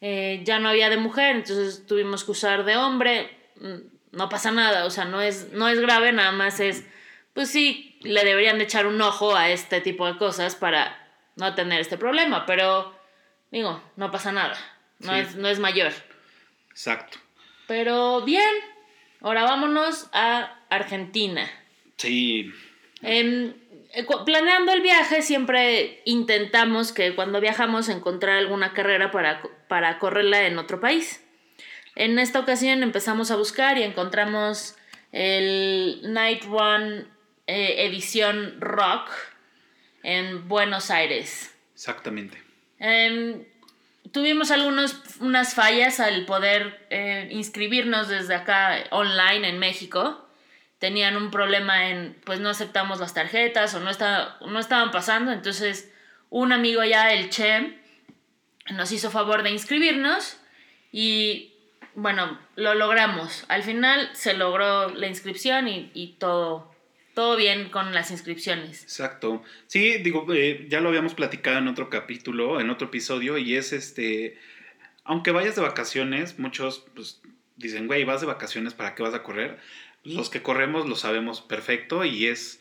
eh, 0.00 0.40
ya 0.44 0.60
no 0.60 0.68
había 0.68 0.88
de 0.88 0.98
mujer, 0.98 1.34
entonces 1.34 1.84
tuvimos 1.84 2.22
que 2.22 2.30
usar 2.30 2.64
de 2.64 2.76
hombre. 2.76 3.36
No 4.12 4.28
pasa 4.28 4.52
nada, 4.52 4.84
o 4.84 4.90
sea, 4.90 5.04
no 5.04 5.20
es, 5.20 5.50
no 5.50 5.68
es 5.68 5.80
grave, 5.80 6.12
nada 6.12 6.30
más 6.30 6.60
es, 6.60 6.84
pues 7.34 7.50
sí, 7.50 7.98
le 8.02 8.24
deberían 8.24 8.58
de 8.58 8.64
echar 8.64 8.86
un 8.86 9.02
ojo 9.02 9.34
a 9.34 9.50
este 9.50 9.80
tipo 9.80 10.06
de 10.06 10.16
cosas 10.16 10.54
para 10.54 10.96
no 11.34 11.56
tener 11.56 11.80
este 11.80 11.98
problema, 11.98 12.46
pero 12.46 12.96
digo, 13.50 13.82
no 13.96 14.12
pasa 14.12 14.30
nada, 14.30 14.56
no, 15.00 15.12
sí. 15.14 15.18
es, 15.18 15.34
no 15.34 15.48
es 15.48 15.58
mayor. 15.58 15.90
Exacto. 16.70 17.18
Pero 17.66 18.20
bien, 18.20 18.54
ahora 19.22 19.42
vámonos 19.42 20.08
a 20.12 20.56
Argentina. 20.68 21.50
Sí. 21.96 22.52
Eh, 23.02 23.56
planeando 24.24 24.72
el 24.72 24.80
viaje 24.80 25.22
siempre 25.22 26.02
intentamos 26.04 26.92
que 26.92 27.14
cuando 27.14 27.40
viajamos 27.40 27.88
encontrar 27.88 28.38
alguna 28.38 28.72
carrera 28.72 29.10
para, 29.10 29.42
para 29.68 29.98
correrla 29.98 30.46
en 30.46 30.58
otro 30.58 30.80
país. 30.80 31.24
En 31.96 32.18
esta 32.18 32.40
ocasión 32.40 32.82
empezamos 32.82 33.30
a 33.30 33.36
buscar 33.36 33.78
y 33.78 33.82
encontramos 33.82 34.76
el 35.12 36.00
Night 36.04 36.44
Run 36.44 37.08
eh, 37.46 37.86
edición 37.86 38.60
rock 38.60 39.10
en 40.02 40.48
Buenos 40.48 40.90
Aires. 40.90 41.52
Exactamente. 41.74 42.40
Eh, 42.78 43.44
tuvimos 44.12 44.50
algunos, 44.50 44.96
unas 45.20 45.54
fallas 45.54 46.00
al 46.00 46.26
poder 46.26 46.86
eh, 46.90 47.28
inscribirnos 47.32 48.08
desde 48.08 48.34
acá 48.34 48.84
online 48.90 49.48
en 49.48 49.58
México. 49.58 50.29
Tenían 50.80 51.16
un 51.16 51.30
problema 51.30 51.90
en, 51.90 52.16
pues 52.24 52.40
no 52.40 52.48
aceptamos 52.48 52.98
las 52.98 53.14
tarjetas 53.14 53.72
o 53.74 53.80
no, 53.80 53.90
está, 53.90 54.38
no 54.40 54.58
estaban 54.58 54.90
pasando. 54.90 55.30
Entonces, 55.30 55.92
un 56.30 56.52
amigo 56.52 56.82
ya, 56.82 57.12
el 57.12 57.30
Che, 57.30 57.78
nos 58.72 58.90
hizo 58.90 59.10
favor 59.10 59.44
de 59.44 59.50
inscribirnos 59.50 60.40
y 60.90 61.54
bueno, 61.94 62.38
lo 62.56 62.74
logramos. 62.74 63.44
Al 63.48 63.62
final 63.62 64.10
se 64.14 64.34
logró 64.34 64.90
la 64.90 65.06
inscripción 65.06 65.68
y, 65.68 66.16
todo, 66.18 66.72
todo 67.14 67.36
bien 67.36 67.68
con 67.70 67.92
las 67.94 68.10
inscripciones. 68.10 68.82
Exacto. 68.82 69.42
Sí, 69.66 69.98
digo, 69.98 70.26
eh, 70.32 70.66
ya 70.68 70.80
lo 70.80 70.88
habíamos 70.88 71.14
platicado 71.14 71.58
en 71.58 71.68
otro 71.68 71.90
capítulo, 71.90 72.60
en 72.60 72.70
otro 72.70 72.88
episodio, 72.88 73.38
y 73.38 73.56
es 73.56 73.72
este, 73.72 74.38
aunque 75.04 75.32
vayas 75.32 75.56
de 75.56 75.62
vacaciones, 75.62 76.38
muchos 76.38 76.86
pues, 76.94 77.20
dicen, 77.56 77.86
güey, 77.86 78.04
vas 78.04 78.20
de 78.20 78.26
vacaciones, 78.26 78.74
¿para 78.74 78.94
qué 78.94 79.02
vas 79.02 79.14
a 79.14 79.22
correr? 79.22 79.58
Los 80.04 80.30
que 80.30 80.42
corremos 80.42 80.88
lo 80.88 80.96
sabemos 80.96 81.40
perfecto 81.40 82.04
y 82.04 82.26
es, 82.26 82.60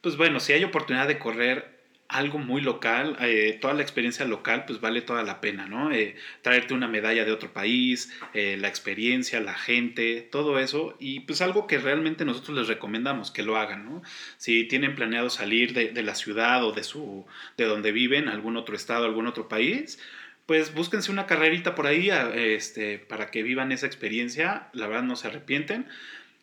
pues 0.00 0.16
bueno, 0.16 0.40
si 0.40 0.52
hay 0.52 0.64
oportunidad 0.64 1.08
de 1.08 1.18
correr 1.18 1.72
algo 2.12 2.38
muy 2.38 2.60
local, 2.60 3.16
eh, 3.20 3.58
toda 3.60 3.72
la 3.72 3.82
experiencia 3.82 4.26
local, 4.26 4.64
pues 4.66 4.80
vale 4.80 5.00
toda 5.00 5.22
la 5.22 5.40
pena, 5.40 5.66
¿no? 5.66 5.90
Eh, 5.92 6.14
traerte 6.42 6.74
una 6.74 6.86
medalla 6.86 7.24
de 7.24 7.32
otro 7.32 7.52
país, 7.54 8.12
eh, 8.34 8.56
la 8.60 8.68
experiencia, 8.68 9.40
la 9.40 9.54
gente, 9.54 10.20
todo 10.30 10.58
eso, 10.58 10.94
y 11.00 11.20
pues 11.20 11.40
algo 11.40 11.66
que 11.66 11.78
realmente 11.78 12.26
nosotros 12.26 12.58
les 12.58 12.68
recomendamos 12.68 13.30
que 13.30 13.42
lo 13.42 13.56
hagan, 13.56 13.86
¿no? 13.86 14.02
Si 14.36 14.64
tienen 14.64 14.94
planeado 14.94 15.30
salir 15.30 15.72
de, 15.72 15.88
de 15.88 16.02
la 16.02 16.14
ciudad 16.14 16.62
o 16.64 16.72
de, 16.72 16.84
su, 16.84 17.24
de 17.56 17.64
donde 17.64 17.92
viven, 17.92 18.28
algún 18.28 18.58
otro 18.58 18.76
estado, 18.76 19.06
algún 19.06 19.26
otro 19.26 19.48
país, 19.48 19.98
pues 20.44 20.74
búsquense 20.74 21.10
una 21.10 21.26
carrerita 21.26 21.74
por 21.74 21.86
ahí 21.86 22.10
este, 22.34 22.98
para 22.98 23.30
que 23.30 23.42
vivan 23.42 23.72
esa 23.72 23.86
experiencia, 23.86 24.68
la 24.74 24.86
verdad 24.86 25.04
no 25.04 25.16
se 25.16 25.28
arrepienten. 25.28 25.86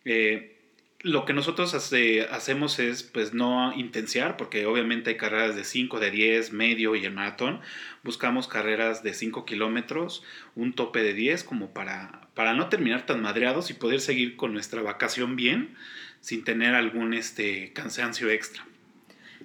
Eh, 0.04 0.56
lo 1.02 1.24
que 1.24 1.32
nosotros 1.32 1.72
hace, 1.72 2.22
hacemos 2.30 2.78
es 2.78 3.02
pues 3.02 3.32
no 3.32 3.72
intensiar, 3.74 4.36
porque 4.36 4.66
obviamente 4.66 5.10
hay 5.10 5.16
carreras 5.16 5.56
de 5.56 5.64
5, 5.64 5.98
de 5.98 6.10
10, 6.10 6.52
medio 6.52 6.94
y 6.94 7.04
el 7.06 7.12
maratón. 7.12 7.60
Buscamos 8.02 8.48
carreras 8.48 9.02
de 9.02 9.14
5 9.14 9.46
kilómetros, 9.46 10.22
un 10.56 10.74
tope 10.74 11.02
de 11.02 11.14
10, 11.14 11.44
como 11.44 11.72
para, 11.72 12.28
para 12.34 12.52
no 12.52 12.68
terminar 12.68 13.06
tan 13.06 13.22
madreados 13.22 13.70
y 13.70 13.74
poder 13.74 14.00
seguir 14.00 14.36
con 14.36 14.52
nuestra 14.52 14.82
vacación 14.82 15.36
bien, 15.36 15.74
sin 16.20 16.44
tener 16.44 16.74
algún 16.74 17.14
este, 17.14 17.72
cansancio 17.72 18.28
extra. 18.28 18.66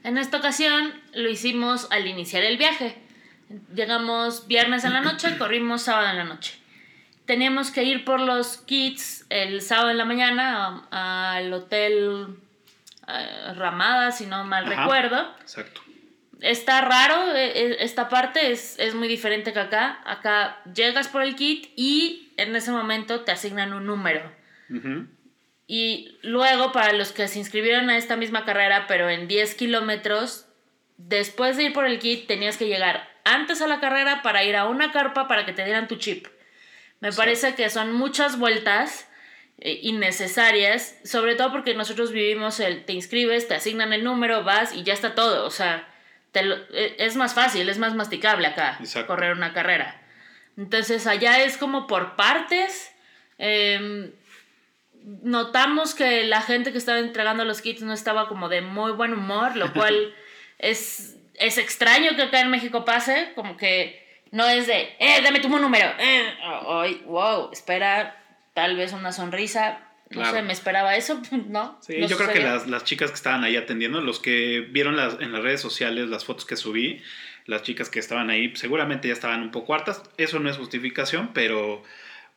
En 0.04 0.18
esta 0.18 0.38
ocasión 0.38 0.94
lo 1.14 1.30
hicimos 1.30 1.88
al 1.90 2.06
iniciar 2.06 2.44
el 2.44 2.58
viaje. 2.58 2.96
Llegamos 3.74 4.48
viernes 4.48 4.84
en 4.84 4.92
la 4.92 5.02
noche 5.02 5.30
y 5.30 5.38
corrimos 5.38 5.84
sábado 5.84 6.10
en 6.10 6.18
la 6.18 6.26
noche 6.26 6.65
teníamos 7.26 7.72
que 7.72 7.84
ir 7.84 8.06
por 8.06 8.20
los 8.20 8.58
kits 8.58 9.26
el 9.30 9.62
sábado 9.62 9.90
en 9.90 9.98
la 9.98 10.06
mañana 10.06 10.88
al 10.92 11.52
hotel 11.54 12.38
eh, 13.08 13.54
Ramada, 13.56 14.12
si 14.12 14.26
no 14.26 14.44
mal 14.44 14.66
recuerdo. 14.66 15.34
Exacto. 15.42 15.82
Está 16.42 16.82
raro, 16.82 17.36
e, 17.36 17.46
e, 17.46 17.84
esta 17.84 18.10
parte 18.10 18.52
es, 18.52 18.78
muy 18.96 19.08
diferente 19.08 19.54
que 19.54 19.60
acá. 19.60 20.00
Acá 20.06 20.62
llegas 20.74 21.08
por 21.08 21.24
el 21.24 21.36
kit 21.36 21.72
y 21.76 22.34
en 22.38 22.56
ese 22.56 22.72
momento 22.72 23.22
te 23.22 23.32
asignan 23.32 23.74
un 23.74 23.86
número. 23.86 24.32
Y 25.68 26.18
luego, 26.22 26.72
para 26.72 26.94
los 26.94 27.12
que 27.12 27.28
se 27.28 27.40
inscribieron 27.40 27.90
a 27.90 27.98
esta 27.98 28.18
misma 28.18 28.46
carrera, 28.46 28.86
pero 28.88 29.10
en 29.10 29.28
10 29.28 29.56
kilómetros, 29.56 30.48
después 30.98 31.58
de 31.58 31.64
ir 31.64 31.74
por 31.74 31.86
el 31.86 32.00
kit, 32.00 32.28
tenías 32.28 32.58
que 32.58 32.68
llegar 32.68 33.08
antes 33.24 33.62
a 33.62 33.68
la 33.68 33.80
carrera 33.80 34.22
para 34.22 34.44
ir 34.44 34.56
a 34.56 34.68
una 34.68 34.92
carpa 34.92 35.28
para 35.28 35.46
que 35.46 35.54
te 35.54 35.64
dieran 35.64 35.88
tu 35.88 35.96
chip. 35.96 36.28
Me 37.00 37.12
parece 37.12 37.56
que 37.56 37.70
son 37.70 37.94
muchas 37.94 38.40
vueltas 38.40 39.08
eh, 39.60 39.80
innecesarias, 39.84 40.98
sobre 41.04 41.36
todo 41.36 41.52
porque 41.52 41.74
nosotros 41.76 42.12
vivimos 42.12 42.60
el 42.60 42.84
te 42.84 42.94
inscribes, 42.94 43.48
te 43.48 43.56
asignan 43.56 43.94
el 43.94 44.04
número, 44.04 44.44
vas 44.44 44.74
y 44.74 44.84
ya 44.84 44.94
está 44.94 45.16
todo. 45.16 45.46
O 45.46 45.52
sea, 45.52 45.88
te 46.32 46.42
e, 46.42 46.96
es 47.00 47.16
más 47.16 47.34
fácil, 47.34 47.70
es 47.70 47.78
más 47.78 47.96
masticable 47.96 48.48
acá 48.48 48.80
correr 49.08 49.34
una 49.34 49.54
carrera. 49.54 50.02
Entonces 50.58 51.08
allá 51.08 51.44
es 51.44 51.58
como 51.58 51.88
por 51.88 52.16
partes. 52.16 52.92
Em, 53.38 54.12
notamos 55.24 55.94
que 55.94 56.24
la 56.24 56.42
gente 56.42 56.72
que 56.72 56.78
estaba 56.78 57.00
entregando 57.00 57.46
los 57.46 57.62
kits 57.62 57.82
no 57.82 57.94
estaba 57.94 58.28
como 58.28 58.50
de 58.50 58.62
muy 58.62 58.92
buen 58.92 59.14
humor, 59.14 59.56
lo 59.56 59.72
cual 59.74 60.14
es, 60.58 61.18
es 61.36 61.58
extraño 61.58 62.16
que 62.16 62.24
acá 62.24 62.42
en 62.42 62.50
México 62.50 62.86
pase, 62.86 63.32
como 63.36 63.58
que 63.58 64.05
no 64.36 64.46
es 64.50 64.68
de, 64.68 64.96
eh, 65.00 65.22
dame 65.24 65.40
tu 65.40 65.48
número. 65.48 65.88
Eh, 65.98 67.02
wow, 67.06 67.52
espera, 67.54 68.22
tal 68.54 68.76
vez 68.76 68.92
una 68.92 69.14
sonrisa. 69.14 69.80
No 70.10 70.30
sé, 70.30 70.42
me 70.42 70.52
esperaba 70.52 70.98
eso, 70.98 71.22
¿no? 71.48 71.80
Sí, 71.82 72.06
yo 72.06 72.18
creo 72.18 72.34
que 72.34 72.42
las, 72.42 72.68
las, 72.68 72.84
chicas 72.84 73.12
que 73.12 73.16
estaban 73.16 73.46
ahí 73.46 73.56
atendiendo, 73.56 74.02
los 74.02 74.20
que 74.20 74.60
vieron 74.60 74.98
las, 74.98 75.22
en 75.22 75.32
las 75.32 75.42
redes 75.42 75.62
sociales 75.62 76.10
las 76.10 76.26
fotos 76.26 76.46
que 76.46 76.58
subí, 76.58 77.02
las 77.46 77.64
chicas 77.64 77.90
que 77.90 78.00
estaban 78.00 78.30
ahí, 78.30 78.54
seguramente 78.58 79.08
ya 79.08 79.14
estaban 79.14 79.42
un 79.42 79.52
poco 79.52 79.74
hartas. 79.74 80.04
Eso 80.18 80.40
no 80.40 80.50
es 80.50 80.58
justificación, 80.58 81.32
pero 81.34 81.82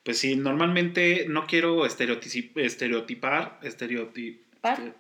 pues 0.05 0.19
sí, 0.19 0.37
normalmente 0.37 1.27
no 1.29 1.49
quiero 1.49 1.85
estereotipar, 1.85 2.63
estereotipar, 2.63 3.59
este, 3.63 3.89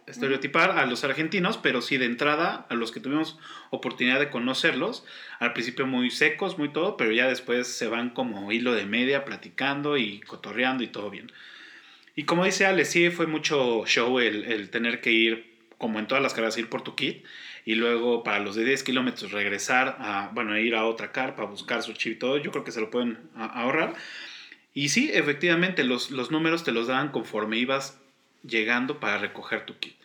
estereotipar 0.06 0.72
a 0.72 0.86
los 0.86 1.04
argentinos, 1.04 1.58
pero 1.58 1.82
sí 1.82 1.96
de 1.96 2.06
entrada 2.06 2.66
a 2.68 2.74
los 2.74 2.92
que 2.92 3.00
tuvimos 3.00 3.38
oportunidad 3.70 4.20
de 4.20 4.30
conocerlos, 4.30 5.04
al 5.40 5.52
principio 5.52 5.86
muy 5.86 6.10
secos, 6.10 6.58
muy 6.58 6.68
todo, 6.68 6.96
pero 6.96 7.12
ya 7.12 7.26
después 7.26 7.66
se 7.66 7.88
van 7.88 8.10
como 8.10 8.52
hilo 8.52 8.74
de 8.74 8.86
media 8.86 9.24
platicando 9.24 9.96
y 9.96 10.20
cotorreando 10.20 10.84
y 10.84 10.88
todo 10.88 11.10
bien. 11.10 11.32
Y 12.14 12.24
como 12.24 12.44
dice 12.44 12.66
Ale, 12.66 12.84
sí 12.84 13.10
fue 13.10 13.26
mucho 13.26 13.84
show 13.86 14.18
el, 14.18 14.70
tener 14.70 15.00
que 15.00 15.12
ir, 15.12 15.56
como 15.76 15.98
en 15.98 16.06
todas 16.06 16.22
las 16.22 16.34
carreras, 16.34 16.58
ir 16.58 16.68
por 16.68 16.82
tu 16.82 16.94
kit 16.96 17.24
y 17.64 17.74
luego 17.74 18.24
para 18.24 18.40
los 18.40 18.56
de 18.56 18.64
10 18.64 18.82
kilómetros 18.82 19.30
regresar 19.30 19.96
a, 20.00 20.30
bueno, 20.32 20.58
ir 20.58 20.74
a 20.74 20.86
otra 20.86 21.12
carpa, 21.12 21.44
buscar 21.44 21.82
su 21.82 21.92
chip 21.92 22.14
y 22.14 22.16
todo, 22.16 22.38
yo 22.38 22.50
creo 22.50 22.64
que 22.64 22.72
se 22.72 22.80
lo 22.80 22.90
pueden 22.90 23.18
ahorrar. 23.36 23.94
Y 24.74 24.88
sí, 24.88 25.10
efectivamente, 25.12 25.84
los, 25.84 26.10
los 26.10 26.30
números 26.30 26.64
te 26.64 26.72
los 26.72 26.86
daban 26.86 27.10
conforme 27.10 27.58
ibas 27.58 28.00
llegando 28.42 29.00
para 29.00 29.18
recoger 29.18 29.66
tu 29.66 29.78
kit. 29.78 29.96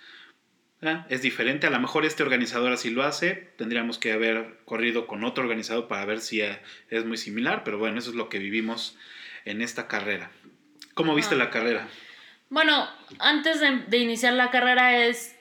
Ah, 0.85 1.05
es 1.09 1.21
diferente, 1.21 1.65
a 1.65 1.69
lo 1.69 1.79
mejor 1.79 2.05
este 2.05 2.23
organizador 2.23 2.73
así 2.73 2.89
lo 2.89 3.03
hace, 3.03 3.53
tendríamos 3.57 3.97
que 3.97 4.11
haber 4.11 4.59
corrido 4.65 5.07
con 5.07 5.23
otro 5.23 5.43
organizador 5.43 5.87
para 5.87 6.03
ver 6.03 6.19
si 6.19 6.41
eh, 6.41 6.59
es 6.89 7.05
muy 7.05 7.17
similar, 7.17 7.63
pero 7.63 7.77
bueno, 7.77 7.99
eso 7.99 8.09
es 8.09 8.17
lo 8.17 8.27
que 8.27 8.39
vivimos 8.39 8.97
en 9.45 9.61
esta 9.61 9.87
carrera. 9.87 10.29
¿Cómo 10.93 11.15
viste 11.15 11.35
la 11.35 11.49
carrera? 11.49 11.87
Bueno, 12.49 12.87
antes 13.19 13.61
de, 13.61 13.97
iniciar 13.97 14.33
la 14.33 14.51
carrera 14.51 15.05
es... 15.05 15.35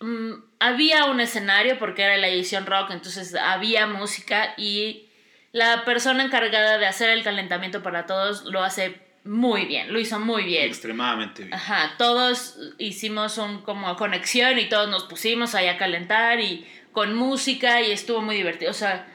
Mm, 0.00 0.32
había 0.58 1.04
un 1.04 1.20
escenario 1.20 1.78
porque 1.78 2.02
era 2.02 2.16
la 2.16 2.28
edición 2.28 2.66
rock, 2.66 2.90
entonces 2.90 3.34
había 3.34 3.86
música 3.86 4.54
y 4.56 5.08
la 5.52 5.84
persona 5.84 6.24
encargada 6.24 6.78
de 6.78 6.86
hacer 6.86 7.10
el 7.10 7.22
calentamiento 7.22 7.82
para 7.82 8.06
todos 8.06 8.44
lo 8.44 8.62
hace 8.62 9.05
muy 9.26 9.66
bien, 9.66 9.92
lo 9.92 9.98
hizo 9.98 10.18
muy 10.18 10.44
bien. 10.44 10.64
Extremadamente 10.66 11.42
bien. 11.42 11.54
Ajá, 11.54 11.94
todos 11.98 12.58
hicimos 12.78 13.38
un 13.38 13.62
como 13.62 13.94
conexión 13.96 14.58
y 14.58 14.68
todos 14.68 14.88
nos 14.88 15.04
pusimos 15.04 15.54
ahí 15.54 15.66
a 15.66 15.76
calentar 15.76 16.40
y 16.40 16.66
con 16.92 17.14
música 17.14 17.82
y 17.82 17.90
estuvo 17.90 18.22
muy 18.22 18.36
divertido. 18.36 18.70
O 18.70 18.74
sea, 18.74 19.06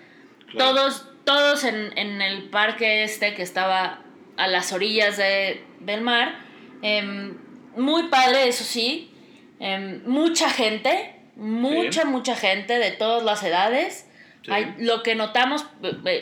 todos, 0.57 1.07
todos 1.23 1.63
en, 1.63 2.21
el 2.21 2.49
parque 2.49 3.03
este 3.03 3.33
que 3.33 3.41
estaba 3.41 4.01
a 4.37 4.47
las 4.47 4.73
orillas 4.73 5.17
de, 5.17 5.63
del 5.79 6.01
mar, 6.01 6.39
em, 6.81 7.37
muy 7.75 8.03
padre, 8.09 8.47
eso 8.47 8.63
sí, 8.63 9.11
em, 9.59 10.03
mucha 10.05 10.49
gente, 10.49 11.15
mucha, 11.35 12.05
mucha 12.05 12.35
gente 12.35 12.77
de 12.79 12.91
todas 12.91 13.23
las 13.23 13.43
edades. 13.43 14.07
Hay, 14.49 14.75
lo 14.79 15.03
que 15.03 15.15
notamos, 15.15 15.65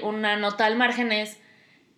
una 0.02 0.36
nota 0.36 0.66
al 0.66 0.76
margen 0.76 1.12
es 1.12 1.40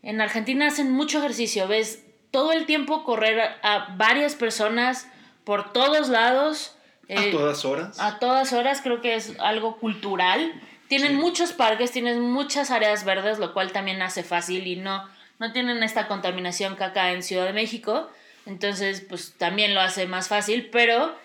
en 0.03 0.22
Argentina 0.22 0.67
hacen 0.67 0.91
mucho 0.91 1.20
ejercicio, 1.20 1.67
ves 1.67 2.03
todo 2.31 2.53
el 2.53 2.65
tiempo 2.65 3.03
correr 3.03 3.39
a, 3.62 3.93
varias 3.98 4.36
personas 4.36 5.08
por 5.43 5.74
todos 5.74 6.10
lados. 6.10 6.75
a 7.10 7.25
eh, 7.25 7.31
todas 7.31 7.65
horas. 7.65 8.00
A 8.00 8.20
todas 8.20 8.53
horas, 8.53 8.81
creo 8.81 9.01
que 9.01 9.15
es 9.15 9.38
algo 9.39 9.77
cultural. 9.77 10.53
Tienen 10.88 11.15
muchos 11.15 11.53
parques, 11.53 11.91
tienen 11.91 12.20
muchas 12.22 12.72
áreas 12.72 13.05
verdes, 13.05 13.39
lo 13.39 13.53
cual 13.53 13.72
también 13.72 14.01
hace 14.01 14.24
fácil 14.24 14.67
y 14.67 14.75
no, 14.75 15.08
no 15.39 15.51
tienen 15.53 15.84
esta 15.84 16.08
contaminación 16.08 16.75
que 16.75 16.84
acá 16.84 17.12
en 17.12 17.24
Ciudad 17.24 17.46
de 17.46 17.53
México. 17.53 18.10
Entonces, 18.46 19.01
pues 19.08 19.36
también 19.38 19.75
lo 19.75 19.81
hace 19.81 20.08
más 20.08 20.27
fácil, 20.27 20.70
pero 20.72 21.15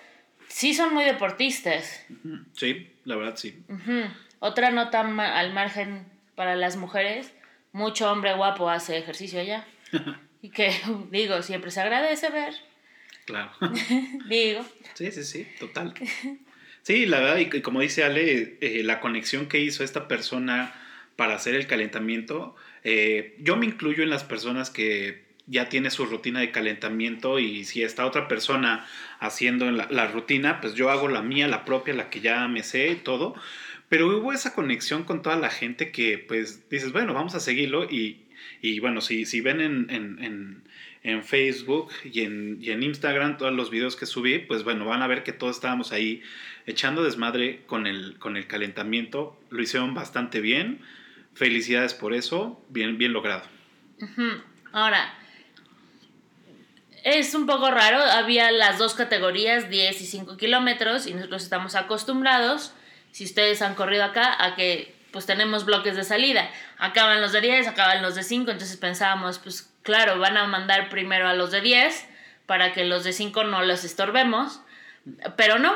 sí 0.48 0.74
son 0.74 0.92
muy 0.92 1.04
deportistas. 1.04 2.04
Sí, 2.52 2.92
la 3.04 3.16
verdad 3.16 3.36
sí. 3.36 3.64
Otra 4.38 4.70
nota 4.70 5.00
al 5.00 5.52
margen 5.52 6.06
para 6.34 6.56
las 6.56 6.76
mujeres 6.76 7.32
mucho 7.76 8.10
hombre 8.10 8.34
guapo 8.34 8.70
hace 8.70 8.96
ejercicio 8.96 9.38
allá. 9.38 9.66
y 10.42 10.48
que, 10.48 10.72
digo, 11.10 11.42
siempre 11.42 11.70
se 11.70 11.80
agradece 11.82 12.30
ver. 12.30 12.54
Claro. 13.26 13.52
digo. 14.28 14.64
Sí, 14.94 15.12
sí, 15.12 15.24
sí, 15.24 15.46
total. 15.60 15.92
Sí, 16.82 17.04
la 17.04 17.20
verdad, 17.20 17.36
y 17.38 17.60
como 17.60 17.80
dice 17.80 18.04
Ale, 18.04 18.56
eh, 18.60 18.82
la 18.82 19.00
conexión 19.00 19.46
que 19.46 19.60
hizo 19.60 19.84
esta 19.84 20.08
persona 20.08 20.74
para 21.16 21.34
hacer 21.34 21.54
el 21.54 21.66
calentamiento, 21.66 22.56
eh, 22.82 23.36
yo 23.40 23.56
me 23.56 23.66
incluyo 23.66 24.02
en 24.02 24.10
las 24.10 24.24
personas 24.24 24.70
que 24.70 25.26
ya 25.46 25.68
tiene 25.68 25.90
su 25.90 26.06
rutina 26.06 26.40
de 26.40 26.50
calentamiento 26.50 27.38
y 27.38 27.64
si 27.64 27.82
está 27.82 28.06
otra 28.06 28.26
persona 28.26 28.86
haciendo 29.20 29.70
la, 29.70 29.86
la 29.90 30.06
rutina, 30.06 30.60
pues 30.60 30.74
yo 30.74 30.90
hago 30.90 31.08
la 31.08 31.22
mía, 31.22 31.46
la 31.46 31.64
propia, 31.64 31.94
la 31.94 32.08
que 32.08 32.20
ya 32.20 32.48
me 32.48 32.62
sé 32.62 32.94
todo 32.96 33.34
Pero 33.88 34.08
hubo 34.18 34.32
esa 34.32 34.54
conexión 34.54 35.04
con 35.04 35.22
toda 35.22 35.36
la 35.36 35.50
gente 35.50 35.92
que, 35.92 36.18
pues, 36.18 36.68
dices, 36.68 36.92
bueno, 36.92 37.14
vamos 37.14 37.34
a 37.34 37.40
seguirlo. 37.40 37.84
Y, 37.84 38.26
y 38.60 38.80
bueno, 38.80 39.00
si, 39.00 39.24
si 39.26 39.40
ven 39.40 39.60
en, 39.60 39.90
en, 39.90 40.22
en, 40.22 40.62
en 41.02 41.24
Facebook 41.24 41.92
y 42.04 42.22
en, 42.22 42.58
y 42.60 42.70
en 42.70 42.82
Instagram 42.82 43.38
todos 43.38 43.52
los 43.52 43.70
videos 43.70 43.94
que 43.94 44.06
subí, 44.06 44.38
pues 44.40 44.64
bueno, 44.64 44.84
van 44.86 45.02
a 45.02 45.06
ver 45.06 45.22
que 45.22 45.32
todos 45.32 45.56
estábamos 45.56 45.92
ahí 45.92 46.22
echando 46.66 47.04
desmadre 47.04 47.62
con 47.66 47.86
el, 47.86 48.18
con 48.18 48.36
el 48.36 48.46
calentamiento. 48.46 49.38
Lo 49.50 49.62
hicieron 49.62 49.94
bastante 49.94 50.40
bien. 50.40 50.80
Felicidades 51.34 51.94
por 51.94 52.12
eso. 52.12 52.60
Bien, 52.70 52.98
bien 52.98 53.12
logrado. 53.12 53.44
Ahora, 54.72 55.14
es 57.06 57.36
un 57.36 57.46
poco 57.46 57.70
raro, 57.70 57.98
había 57.98 58.50
las 58.50 58.78
dos 58.78 58.94
categorías, 58.94 59.70
10 59.70 60.00
y 60.02 60.06
5 60.06 60.36
kilómetros, 60.36 61.06
y 61.06 61.14
nosotros 61.14 61.44
estamos 61.44 61.76
acostumbrados, 61.76 62.74
si 63.16 63.24
ustedes 63.24 63.62
han 63.62 63.74
corrido 63.74 64.04
acá, 64.04 64.36
a 64.44 64.56
que 64.56 64.94
pues 65.10 65.24
tenemos 65.24 65.64
bloques 65.64 65.96
de 65.96 66.04
salida. 66.04 66.50
Acaban 66.76 67.22
los 67.22 67.32
de 67.32 67.40
10, 67.40 67.66
acaban 67.66 68.02
los 68.02 68.14
de 68.14 68.22
5, 68.22 68.50
entonces 68.50 68.76
pensábamos, 68.76 69.38
pues 69.38 69.72
claro, 69.80 70.18
van 70.18 70.36
a 70.36 70.46
mandar 70.46 70.90
primero 70.90 71.26
a 71.26 71.32
los 71.32 71.50
de 71.50 71.62
10 71.62 72.06
para 72.44 72.74
que 72.74 72.84
los 72.84 73.04
de 73.04 73.14
5 73.14 73.44
no 73.44 73.62
los 73.62 73.84
estorbemos, 73.84 74.60
pero 75.34 75.58
no, 75.58 75.74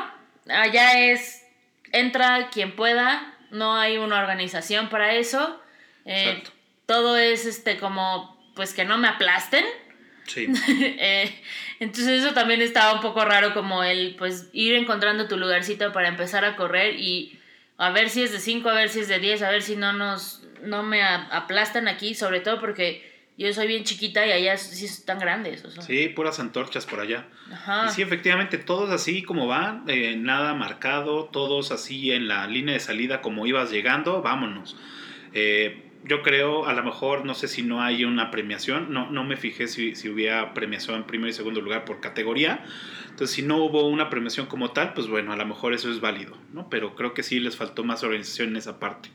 allá 0.49 0.99
es, 0.99 1.43
entra 1.91 2.51
quien 2.51 2.75
pueda, 2.75 3.33
no 3.49 3.75
hay 3.75 3.97
una 3.97 4.19
organización 4.19 4.89
para 4.89 5.15
eso, 5.15 5.59
eh, 6.05 6.43
todo 6.85 7.17
es 7.17 7.47
este 7.47 7.79
como, 7.79 8.39
pues 8.53 8.75
que 8.75 8.85
no 8.85 8.99
me 8.99 9.07
aplasten. 9.07 9.65
Sí. 10.33 10.47
Eh, 10.79 11.33
entonces 11.79 12.23
eso 12.23 12.33
también 12.33 12.61
estaba 12.61 12.93
un 12.93 13.01
poco 13.01 13.25
raro 13.25 13.53
como 13.53 13.83
el 13.83 14.15
pues 14.17 14.49
ir 14.53 14.73
encontrando 14.75 15.27
tu 15.27 15.37
lugarcito 15.37 15.91
para 15.91 16.07
empezar 16.07 16.45
a 16.45 16.55
correr 16.55 16.99
y 16.99 17.37
a 17.77 17.89
ver 17.91 18.09
si 18.09 18.21
es 18.23 18.31
de 18.31 18.39
5, 18.39 18.69
a 18.69 18.73
ver 18.73 18.89
si 18.89 18.99
es 18.99 19.07
de 19.07 19.19
10, 19.19 19.41
a 19.41 19.49
ver 19.49 19.61
si 19.63 19.75
no 19.75 19.91
nos 19.93 20.43
no 20.63 20.83
me 20.83 21.01
a- 21.01 21.25
aplastan 21.31 21.87
aquí, 21.87 22.13
sobre 22.13 22.39
todo 22.39 22.59
porque 22.59 23.09
yo 23.37 23.51
soy 23.53 23.65
bien 23.65 23.83
chiquita 23.83 24.25
y 24.27 24.31
allá 24.31 24.55
sí 24.57 24.85
están 24.85 25.17
grandes. 25.17 25.65
O 25.65 25.71
sea. 25.71 25.81
Sí, 25.81 26.07
puras 26.09 26.39
antorchas 26.39 26.85
por 26.85 26.99
allá. 26.99 27.25
Ajá. 27.51 27.85
Y 27.87 27.89
sí, 27.89 28.01
efectivamente, 28.03 28.59
todos 28.59 28.91
así 28.91 29.23
como 29.23 29.47
van, 29.47 29.83
eh, 29.87 30.15
nada 30.15 30.53
marcado, 30.53 31.25
todos 31.25 31.71
así 31.71 32.11
en 32.11 32.27
la 32.27 32.45
línea 32.45 32.73
de 32.75 32.79
salida 32.79 33.21
como 33.21 33.47
ibas 33.47 33.71
llegando, 33.71 34.21
vámonos. 34.21 34.75
Eh, 35.33 35.90
yo 36.03 36.21
creo, 36.23 36.65
a 36.65 36.73
lo 36.73 36.83
mejor, 36.83 37.25
no 37.25 37.33
sé 37.35 37.47
si 37.47 37.61
no 37.61 37.81
hay 37.81 38.03
una 38.05 38.31
premiación, 38.31 38.91
no, 38.91 39.09
no 39.11 39.23
me 39.23 39.37
fijé 39.37 39.67
si, 39.67 39.95
si 39.95 40.09
hubiera 40.09 40.53
premiación 40.53 40.95
en 40.97 41.03
primero 41.03 41.29
y 41.29 41.33
segundo 41.33 41.61
lugar 41.61 41.85
por 41.85 41.99
categoría. 42.01 42.63
Entonces, 43.09 43.31
si 43.35 43.41
no 43.43 43.57
hubo 43.57 43.87
una 43.87 44.09
premiación 44.09 44.47
como 44.47 44.71
tal, 44.71 44.93
pues 44.93 45.07
bueno, 45.07 45.31
a 45.31 45.35
lo 45.35 45.45
mejor 45.45 45.73
eso 45.73 45.91
es 45.91 45.99
válido, 46.01 46.37
¿no? 46.53 46.69
Pero 46.69 46.95
creo 46.95 47.13
que 47.13 47.23
sí 47.23 47.39
les 47.39 47.55
faltó 47.55 47.83
más 47.83 48.03
organización 48.03 48.49
en 48.49 48.57
esa 48.57 48.79
parte. 48.79 49.09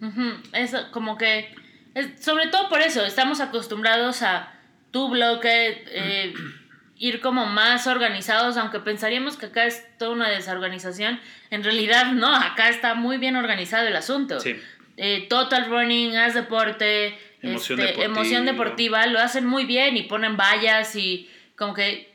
Ujú, 0.00 0.32
Es 0.52 0.74
como 0.90 1.16
que, 1.16 1.54
es- 1.94 2.24
sobre 2.24 2.48
todo 2.48 2.68
por 2.68 2.80
eso, 2.80 3.04
estamos 3.04 3.40
acostumbrados 3.40 4.22
a 4.22 4.52
tu 4.90 5.08
bloque, 5.10 5.84
eh, 5.86 6.34
ir 6.96 7.20
como 7.20 7.46
más 7.46 7.86
organizados, 7.86 8.56
aunque 8.56 8.80
pensaríamos 8.80 9.36
que 9.36 9.46
acá 9.46 9.66
es 9.66 9.84
toda 9.98 10.12
una 10.12 10.28
desorganización, 10.30 11.20
en 11.50 11.62
realidad 11.64 12.12
no, 12.12 12.34
acá 12.34 12.68
está 12.68 12.94
muy 12.94 13.18
bien 13.18 13.36
organizado 13.36 13.86
el 13.86 13.96
asunto. 13.96 14.40
Sí. 14.40 14.56
Eh, 14.96 15.26
total 15.28 15.68
running, 15.68 16.16
haz 16.16 16.34
deporte, 16.34 17.18
Emoción 17.42 17.80
este, 17.80 17.92
deportiva. 17.92 18.04
emoción 18.04 18.44
deportiva, 18.46 19.06
lo 19.06 19.18
hacen 19.18 19.44
muy 19.46 19.64
bien 19.64 19.96
y 19.96 20.02
ponen 20.04 20.36
vallas 20.36 20.94
y 20.96 21.28
como 21.56 21.74
que 21.74 22.12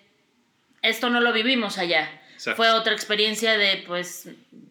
esto 0.81 1.09
no 1.09 1.19
lo 1.19 1.33
vivimos 1.33 1.77
allá. 1.77 2.09
Exacto. 2.33 2.55
Fue 2.57 2.71
otra 2.71 2.93
experiencia 2.93 3.57
de, 3.57 3.83
pues, 3.85 4.29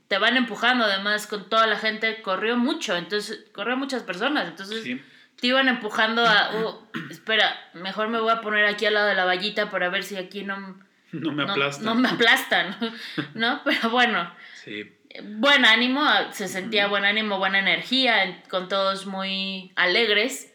te 0.09 0.17
van 0.19 0.37
empujando, 0.39 0.85
además 0.87 1.27
con 1.27 1.49
toda 1.51 1.67
la 1.67 1.77
gente, 1.77 2.23
corrió 2.23 2.57
mucho, 2.57 2.97
entonces, 2.97 3.45
corrió 3.53 3.77
muchas 3.77 4.03
personas, 4.05 4.49
entonces 4.49 4.83
Sí. 4.85 5.01
te 5.39 5.49
iban 5.49 5.69
empujando 5.69 6.25
a, 6.27 6.51
"Oh, 6.55 6.89
espera, 7.11 7.61
mejor 7.75 8.09
me 8.09 8.19
voy 8.19 8.31
a 8.33 8.41
poner 8.41 8.65
aquí 8.65 8.87
al 8.87 8.95
lado 8.95 9.07
de 9.09 9.15
la 9.15 9.27
vallita 9.27 9.71
para 9.71 9.91
ver 9.91 10.03
si 10.03 10.17
aquí 10.17 10.45
no, 10.45 10.81
No 11.13 11.33
me 11.33 11.45
no- 11.45 11.53
aplastan. 11.53 11.85
no 11.85 11.95
me 11.95 12.09
aplastan, 12.09 12.75
¿no? 13.35 13.61
Pero 13.65 13.91
bueno, 13.91 14.35
Sí. 14.65 14.91
Buen 15.23 15.65
ánimo, 15.65 16.05
se 16.33 16.49
sentía 16.49 16.87
buen 16.89 17.05
ánimo, 17.05 17.39
buena 17.39 17.59
energía, 17.59 18.25
en- 18.25 18.43
con 18.49 18.69
todos 18.69 19.07
muy 19.07 19.73
alegres. 19.77 20.53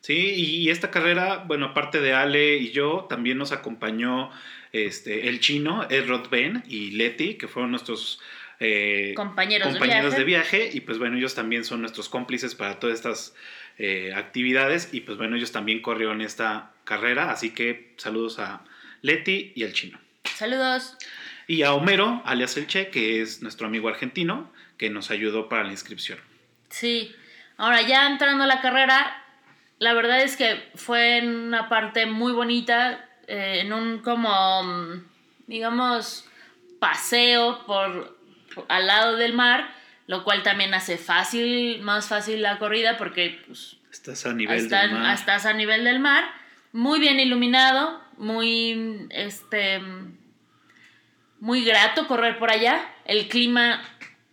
Sí, 0.00 0.16
y 0.34 0.70
esta 0.70 0.90
carrera, 0.90 1.44
bueno, 1.46 1.66
aparte 1.66 2.00
de 2.00 2.12
Ale 2.12 2.56
y 2.56 2.70
yo, 2.70 3.06
también 3.08 3.36
nos 3.36 3.52
acompañó 3.52 4.30
este, 4.72 5.28
el 5.28 5.40
chino, 5.40 5.86
Edrod 5.90 6.28
Ben 6.30 6.62
y 6.68 6.92
Leti, 6.92 7.34
que 7.34 7.48
fueron 7.48 7.70
nuestros 7.72 8.20
eh, 8.60 9.12
Compañeros, 9.16 9.68
compañeros 9.68 10.16
de 10.16 10.24
viaje. 10.24 10.70
Y 10.72 10.80
pues 10.80 10.98
bueno, 10.98 11.16
ellos 11.16 11.34
también 11.34 11.64
son 11.64 11.80
nuestros 11.80 12.08
cómplices 12.08 12.54
para 12.54 12.78
todas 12.78 12.96
estas 12.96 13.34
eh, 13.78 14.12
actividades. 14.14 14.88
Y 14.92 15.00
pues 15.02 15.16
bueno, 15.18 15.36
ellos 15.36 15.52
también 15.52 15.80
corrieron 15.82 16.20
esta 16.22 16.72
carrera. 16.84 17.30
Así 17.30 17.50
que 17.50 17.94
saludos 17.98 18.38
a 18.38 18.64
Leti 19.02 19.52
y 19.54 19.64
al 19.64 19.72
chino. 19.72 19.98
Saludos. 20.24 20.96
Y 21.48 21.62
a 21.64 21.72
Homero, 21.74 22.22
alias 22.24 22.56
El 22.56 22.66
Che, 22.68 22.90
que 22.90 23.20
es 23.20 23.42
nuestro 23.42 23.66
amigo 23.66 23.88
argentino, 23.88 24.52
que 24.76 24.90
nos 24.90 25.10
ayudó 25.10 25.48
para 25.48 25.64
la 25.64 25.72
inscripción. 25.72 26.18
Sí. 26.68 27.12
Ahora 27.56 27.82
ya 27.82 28.06
entrando 28.06 28.44
a 28.44 28.46
la 28.46 28.60
carrera, 28.60 29.20
la 29.80 29.94
verdad 29.94 30.20
es 30.20 30.36
que 30.36 30.70
fue 30.76 31.18
en 31.18 31.28
una 31.34 31.68
parte 31.68 32.06
muy 32.06 32.32
bonita, 32.32 33.04
eh, 33.26 33.62
en 33.62 33.72
un 33.72 33.98
como, 34.00 34.62
mm, 34.62 35.04
digamos, 35.48 36.28
paseo 36.78 37.64
por, 37.66 38.16
por- 38.54 38.66
al 38.68 38.86
lado 38.86 39.16
del 39.16 39.32
mar, 39.32 39.70
lo 40.06 40.22
cual 40.24 40.42
también 40.42 40.74
hace 40.74 40.96
fácil, 40.98 41.80
más 41.82 42.08
fácil 42.08 42.42
la 42.42 42.58
corrida 42.58 42.96
porque 42.96 43.42
pues, 43.46 43.76
Estás 43.90 44.26
a 44.26 44.32
nivel 44.34 44.68
del 44.68 44.92
mar. 44.92 45.14
estás 45.14 45.46
a 45.46 45.52
nivel 45.54 45.82
del 45.84 45.98
mar, 45.98 46.24
muy 46.72 47.00
bien 47.00 47.18
iluminado, 47.18 48.00
muy 48.18 49.06
este 49.10 49.80
muy 51.40 51.64
grato 51.64 52.06
correr 52.06 52.38
por 52.38 52.50
allá. 52.50 52.84
El 53.04 53.28
clima 53.28 53.82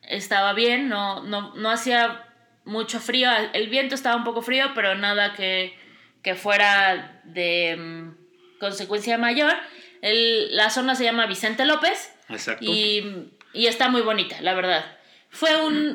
estaba 0.03 0.53
bien, 0.53 0.87
no, 0.89 1.23
no, 1.23 1.53
no 1.55 1.69
hacía 1.69 2.23
mucho 2.63 2.99
frío, 2.99 3.29
el 3.53 3.69
viento 3.69 3.95
estaba 3.95 4.15
un 4.15 4.23
poco 4.23 4.41
frío, 4.41 4.71
pero 4.73 4.95
nada 4.95 5.33
que, 5.33 5.77
que 6.23 6.35
fuera 6.35 7.21
de 7.25 7.75
mm, 7.77 8.59
consecuencia 8.59 9.17
mayor. 9.17 9.53
El- 10.01 10.55
la 10.55 10.69
zona 10.69 10.95
se 10.95 11.03
llama 11.03 11.25
Vicente 11.27 11.65
López 11.65 12.13
Exacto. 12.29 12.65
y, 12.65 13.31
y 13.53 13.67
está 13.67 13.89
muy 13.89 14.01
bonita, 14.01 14.41
la 14.41 14.53
verdad. 14.53 14.83
Fue 15.29 15.55
un. 15.63 15.93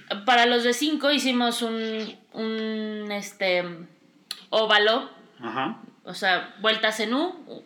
Para 0.24 0.46
los 0.46 0.64
de 0.64 0.72
5 0.72 1.10
hicimos 1.12 1.62
un. 1.62 2.16
Un. 2.32 3.10
Este. 3.12 3.64
Óvalo. 4.50 5.10
Ajá. 5.40 5.78
O 6.04 6.14
sea, 6.14 6.54
vueltas 6.60 6.98
en 7.00 7.12
U. 7.14 7.64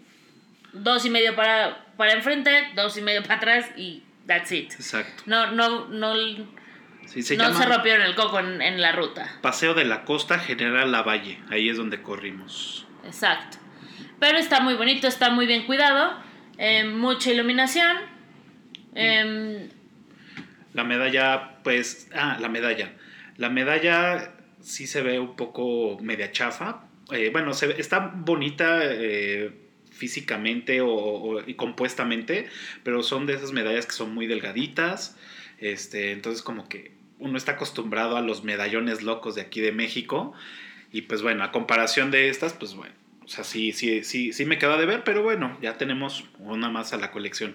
Dos 0.73 1.05
y 1.05 1.11
medio 1.11 1.35
para, 1.37 1.87
para 1.97 2.13
enfrente, 2.13 2.51
dos 2.75 2.97
y 2.97 3.03
medio 3.03 3.23
para 3.23 3.37
atrás 3.37 3.71
y 3.77 4.03
that's 4.27 4.53
it. 4.53 4.73
Exacto. 4.73 5.23
No, 5.27 5.51
no, 5.53 5.89
no, 5.89 6.15
Sí, 7.07 7.23
se 7.23 7.37
no 7.37 7.45
llama 7.49 7.59
se 7.63 7.69
rompieron 7.69 8.03
el 8.07 8.15
coco 8.15 8.39
en, 8.39 8.63
en 8.63 8.81
la 8.81 8.93
ruta. 8.93 9.39
Paseo 9.43 9.75
de 9.75 9.85
la 9.85 10.05
Costa 10.05 10.39
General 10.39 10.91
Lavalle. 10.91 11.41
Ahí 11.51 11.69
es 11.69 11.77
donde 11.77 12.01
corrimos. 12.01 12.87
Exacto. 13.05 13.59
Pero 14.21 14.39
está 14.39 14.61
muy 14.61 14.75
bonito, 14.75 15.09
está 15.09 15.31
muy 15.31 15.47
bien 15.47 15.67
cuidado. 15.67 16.15
eh, 16.59 16.85
mucha 16.85 17.31
iluminación. 17.33 17.97
em, 18.95 19.69
La 20.75 20.85
medalla, 20.85 21.59
pues. 21.65 22.09
Ah, 22.15 22.39
la 22.41 22.49
medalla. 22.49 22.93
La 23.37 23.49
medalla 23.51 24.33
sí 24.61 24.87
se 24.87 25.03
ve 25.03 25.19
un 25.19 25.35
poco 25.37 25.99
media 26.01 26.31
chafa. 26.31 26.85
Eh, 27.11 27.31
bueno, 27.33 27.53
se 27.53 27.79
está 27.81 28.13
bonita 28.15 28.79
eh, 28.85 29.62
físicamente 30.07 30.81
o, 30.81 30.89
o- 30.93 31.41
y 31.49 31.55
compuestamente, 31.55 32.49
pero 32.83 33.05
son 33.05 33.27
de 33.27 33.35
esas 33.35 33.53
medallas 33.53 33.87
que 33.87 33.93
son 33.93 34.13
muy 34.13 34.27
delgaditas. 34.27 35.17
Este, 35.61 36.11
entonces, 36.11 36.43
como 36.43 36.69
que 36.69 36.91
uno 37.21 37.39
está 37.39 37.53
acostumbrado 37.53 38.17
a 38.17 38.21
los 38.21 38.43
medallones 38.43 39.03
locos 39.03 39.37
de 39.37 39.43
aquí 39.43 39.61
de 39.61 39.71
México. 39.71 40.33
Y 40.91 41.03
pues 41.03 41.23
bueno, 41.23 41.45
a 41.45 41.53
comparación 41.53 42.11
de 42.11 42.29
estas, 42.31 42.53
pues 42.53 42.75
bueno. 42.75 42.95
O 43.25 43.29
sea, 43.29 43.45
sí, 43.45 43.71
sí, 43.73 44.03
sí, 44.03 44.33
sí 44.33 44.45
me 44.45 44.59
queda 44.59 44.77
de 44.77 44.87
ver, 44.87 45.05
pero 45.05 45.23
bueno, 45.23 45.57
ya 45.63 45.79
tenemos 45.79 46.25
una 46.41 46.69
más 46.69 46.93
a 46.93 46.97
la 46.97 47.13
colección. 47.13 47.55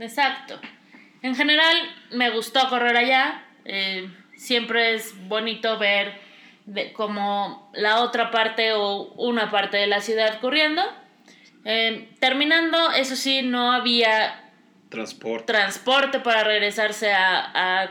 Exacto. 0.00 0.58
En 1.20 1.34
general 1.36 1.76
me 2.12 2.30
gustó 2.30 2.60
correr 2.70 2.96
allá. 2.96 3.44
eh, 3.66 4.08
siempre 4.34 4.94
es 4.94 5.14
bonito 5.28 5.78
ver 5.78 6.24
como 6.94 7.70
la 7.74 8.00
otra 8.00 8.30
parte 8.30 8.72
o 8.72 9.12
una 9.16 9.50
parte 9.50 9.76
de 9.76 9.86
la 9.86 10.00
ciudad 10.00 10.40
corriendo. 10.40 10.82
Eh, 11.68 12.08
terminando, 12.20 12.92
eso 12.92 13.16
sí, 13.16 13.42
no 13.42 13.72
había 13.72 14.52
Transporte. 14.88 15.52
transporte 15.52 16.20
para 16.20 16.44
regresarse 16.44 17.12
a, 17.12 17.82
a 17.82 17.90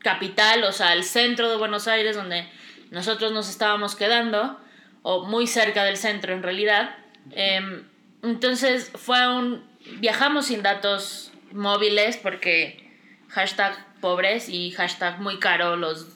capital, 0.00 0.62
o 0.64 0.72
sea, 0.72 0.90
al 0.90 1.04
centro 1.04 1.48
de 1.48 1.56
Buenos 1.56 1.88
Aires, 1.88 2.16
donde 2.16 2.46
nosotros 2.90 3.32
nos 3.32 3.48
estábamos 3.48 3.96
quedando, 3.96 4.60
o 5.02 5.24
muy 5.24 5.46
cerca 5.46 5.84
del 5.84 5.96
centro 5.96 6.34
en 6.34 6.42
realidad. 6.42 6.96
Em, 7.32 7.84
entonces 8.22 8.90
fue 8.94 9.26
un... 9.34 9.66
Viajamos 10.00 10.46
sin 10.46 10.62
datos 10.62 11.32
móviles 11.52 12.18
porque 12.18 12.92
hashtag 13.28 13.74
pobres 14.00 14.50
y 14.50 14.70
hashtag 14.72 15.18
muy 15.18 15.38
caro 15.38 15.76
los, 15.76 16.08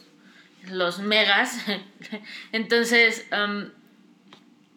los 0.69 0.99
megas. 0.99 1.59
Entonces, 2.53 3.27
um, 3.33 3.71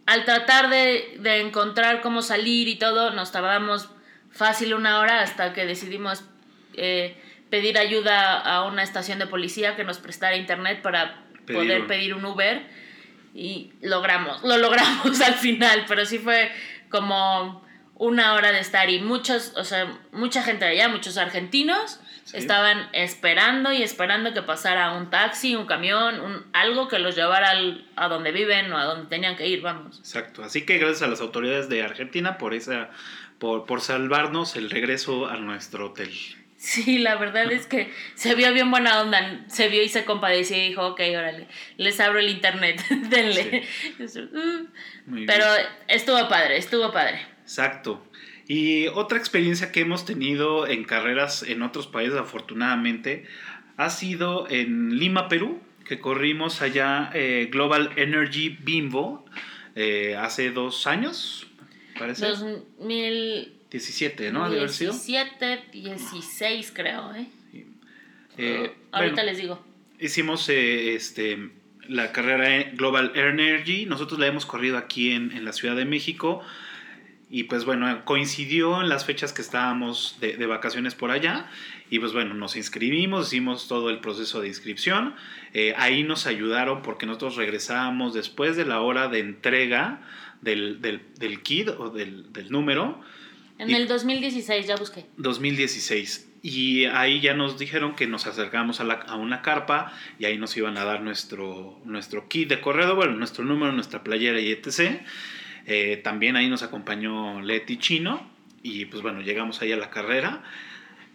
al 0.05 0.25
tratar 0.25 0.69
de, 0.69 1.15
de 1.19 1.39
encontrar 1.41 2.01
cómo 2.01 2.21
salir 2.21 2.67
y 2.67 2.75
todo, 2.75 3.11
nos 3.11 3.31
tardamos 3.31 3.89
fácil 4.31 4.73
una 4.73 4.99
hora 4.99 5.21
hasta 5.21 5.53
que 5.53 5.65
decidimos 5.65 6.23
eh, 6.75 7.15
pedir 7.49 7.77
ayuda 7.77 8.39
a 8.39 8.63
una 8.65 8.83
estación 8.83 9.17
de 9.19 9.27
policía 9.27 9.75
que 9.75 9.83
nos 9.83 9.97
prestara 9.99 10.35
internet 10.35 10.81
para 10.81 11.23
Pedir 11.45 11.59
poder 11.61 11.81
un- 11.81 11.87
pedir 11.87 12.13
un 12.13 12.25
Uber 12.25 12.65
y 13.33 13.71
logramos, 13.81 14.43
lo 14.43 14.57
logramos 14.57 15.21
al 15.25 15.33
final, 15.35 15.85
pero 15.87 16.05
sí 16.05 16.19
fue 16.19 16.51
como 16.89 17.64
una 17.95 18.33
hora 18.33 18.51
de 18.51 18.59
estar 18.59 18.89
y 18.89 18.99
muchos, 18.99 19.53
o 19.55 19.63
sea, 19.63 19.97
mucha 20.11 20.43
gente 20.43 20.65
de 20.65 20.71
allá, 20.71 20.89
muchos 20.89 21.17
argentinos 21.17 21.99
Sí. 22.25 22.37
estaban 22.37 22.89
esperando 22.91 23.71
y 23.71 23.83
esperando 23.83 24.33
que 24.33 24.41
pasara 24.41 24.93
un 24.93 25.11
taxi, 25.11 25.55
un 25.55 25.67
camión, 25.67 26.19
un, 26.19 26.43
algo 26.53 26.87
que 26.87 26.97
los 26.97 27.15
llevara 27.15 27.51
al- 27.51 27.85
a 27.95 28.07
donde 28.07 28.31
viven 28.31 28.73
o 28.73 28.77
a 28.79 28.85
donde 28.85 29.07
tenían 29.09 29.35
que 29.35 29.47
ir, 29.47 29.61
vamos. 29.61 29.99
Exacto. 29.99 30.43
Así 30.43 30.65
que 30.65 30.79
gracias 30.79 31.03
a 31.03 31.07
las 31.07 31.21
autoridades 31.21 31.69
de 31.69 31.83
Argentina 31.83 32.39
por 32.39 32.55
esa, 32.55 32.89
por, 33.37 33.67
por 33.67 33.79
salvarnos 33.81 34.55
el 34.55 34.71
regreso 34.71 35.27
a 35.27 35.37
nuestro 35.37 35.85
hotel. 35.91 36.09
Sí, 36.57 36.97
la 36.97 37.15
verdad 37.17 37.51
es 37.51 37.67
que 37.67 37.93
se 38.15 38.33
vio 38.33 38.51
bien 38.53 38.71
buena 38.71 39.01
onda. 39.01 39.41
Se 39.47 39.67
vio 39.69 39.83
y 39.83 39.89
se 39.89 40.03
compadeció 40.03 40.57
y 40.57 40.69
dijo, 40.69 40.81
ok, 40.87 41.01
órale, 41.15 41.47
les 41.77 41.99
abro 41.99 42.17
el 42.17 42.29
internet, 42.29 42.81
denle. 42.89 43.67
Uh, 43.99 45.25
Pero 45.27 45.45
estuvo 45.87 46.27
padre, 46.27 46.57
estuvo 46.57 46.91
padre. 46.91 47.19
Exacto. 47.45 48.03
Y 48.47 48.87
otra 48.87 49.17
experiencia 49.17 49.71
que 49.71 49.81
hemos 49.81 50.05
tenido 50.05 50.67
en 50.67 50.83
carreras 50.83 51.43
en 51.43 51.61
otros 51.61 51.85
países, 51.87 52.17
afortunadamente, 52.17 53.25
ha 53.77 53.89
sido 53.89 54.49
en 54.49 54.97
Lima, 54.97 55.29
Perú, 55.29 55.61
que 55.85 55.99
corrimos 55.99 56.63
allá 56.63 57.11
eh, 57.13 57.49
Global 57.51 57.91
Energy 57.95 58.49
Bimbo 58.49 59.25
eh, 59.75 60.15
hace 60.15 60.51
dos 60.51 60.87
años, 60.87 61.47
parece. 61.99 62.25
2017, 62.25 63.55
17, 63.69 64.31
¿no? 64.31 64.45
Ha 64.45 64.49
de 64.49 64.57
haber 64.57 64.69
sido. 64.69 64.93
16 64.93 66.71
creo, 66.73 67.13
¿eh? 67.13 67.27
Eh, 68.37 68.71
Ahorita 68.91 69.15
bueno, 69.15 69.23
les 69.31 69.37
digo. 69.37 69.65
hicimos 69.99 70.49
eh, 70.49 70.95
este, 70.95 71.51
la 71.87 72.11
carrera 72.11 72.71
Global 72.73 73.11
Energy. 73.15 73.85
Nosotros 73.85 74.19
la 74.19 74.27
hemos 74.27 74.45
corrido 74.45 74.77
aquí 74.77 75.11
en, 75.11 75.31
en 75.31 75.45
la 75.45 75.53
Ciudad 75.53 75.75
de 75.75 75.85
México. 75.85 76.41
Y 77.29 77.43
pues 77.45 77.65
bueno, 77.65 78.05
coincidió 78.05 78.81
en 78.81 78.87
las 78.89 79.03
fechas 79.05 79.33
que 79.33 79.41
estábamos 79.41 80.17
de, 80.21 80.37
de 80.37 80.45
vacaciones 80.45 80.93
por 80.95 81.09
allá. 81.11 81.47
Y 81.89 81.99
pues 81.99 82.13
bueno, 82.13 82.33
nos 82.35 82.55
inscribimos, 82.55 83.27
hicimos 83.27 83.67
todo 83.67 83.89
el 83.89 83.99
proceso 83.99 84.41
de 84.41 84.47
inscripción. 84.47 85.15
Eh, 85.53 85.73
ahí 85.77 86.03
nos 86.03 86.27
ayudaron 86.27 86.81
porque 86.83 87.05
nosotros 87.05 87.35
regresábamos 87.35 88.13
después 88.13 88.55
de 88.57 88.65
la 88.65 88.81
hora 88.81 89.07
de 89.07 89.19
entrega 89.19 90.01
del, 90.41 90.81
del, 90.81 91.01
del 91.17 91.41
kit 91.41 91.69
o 91.69 91.89
del, 91.89 92.31
del 92.31 92.51
número. 92.51 93.01
En 93.57 93.69
y- 93.69 93.73
el 93.73 93.87
2016 93.87 94.67
ya 94.67 94.75
busqué. 94.75 95.05
2016. 95.17 96.31
Y 96.43 96.85
ahí 96.85 97.21
ya 97.21 97.33
nos 97.33 97.57
dijeron 97.57 97.95
que 97.95 98.05
nos 98.05 98.27
acercamos 98.27 98.79
a, 98.79 98.83
la- 98.83 98.93
a 99.07 99.15
una 99.15 99.41
carpa 99.41 99.91
y 100.19 100.25
ahí 100.25 100.37
nos 100.37 100.55
iban 100.57 100.77
a 100.77 100.83
dar 100.85 101.01
nuestro, 101.01 101.79
nuestro 101.85 102.27
kit 102.29 102.49
de 102.49 102.61
corredor, 102.61 102.95
bueno, 102.95 103.13
nuestro 103.13 103.43
número, 103.45 103.71
nuestra 103.71 104.03
playera 104.03 104.39
y 104.39 104.51
etc. 104.51 105.01
Eh, 105.65 105.97
también 106.03 106.35
ahí 106.35 106.49
nos 106.49 106.63
acompañó 106.63 107.41
Leti 107.41 107.77
Chino 107.77 108.29
y 108.61 108.85
pues 108.85 109.01
bueno, 109.01 109.21
llegamos 109.21 109.61
ahí 109.61 109.71
a 109.71 109.77
la 109.77 109.89
carrera. 109.89 110.43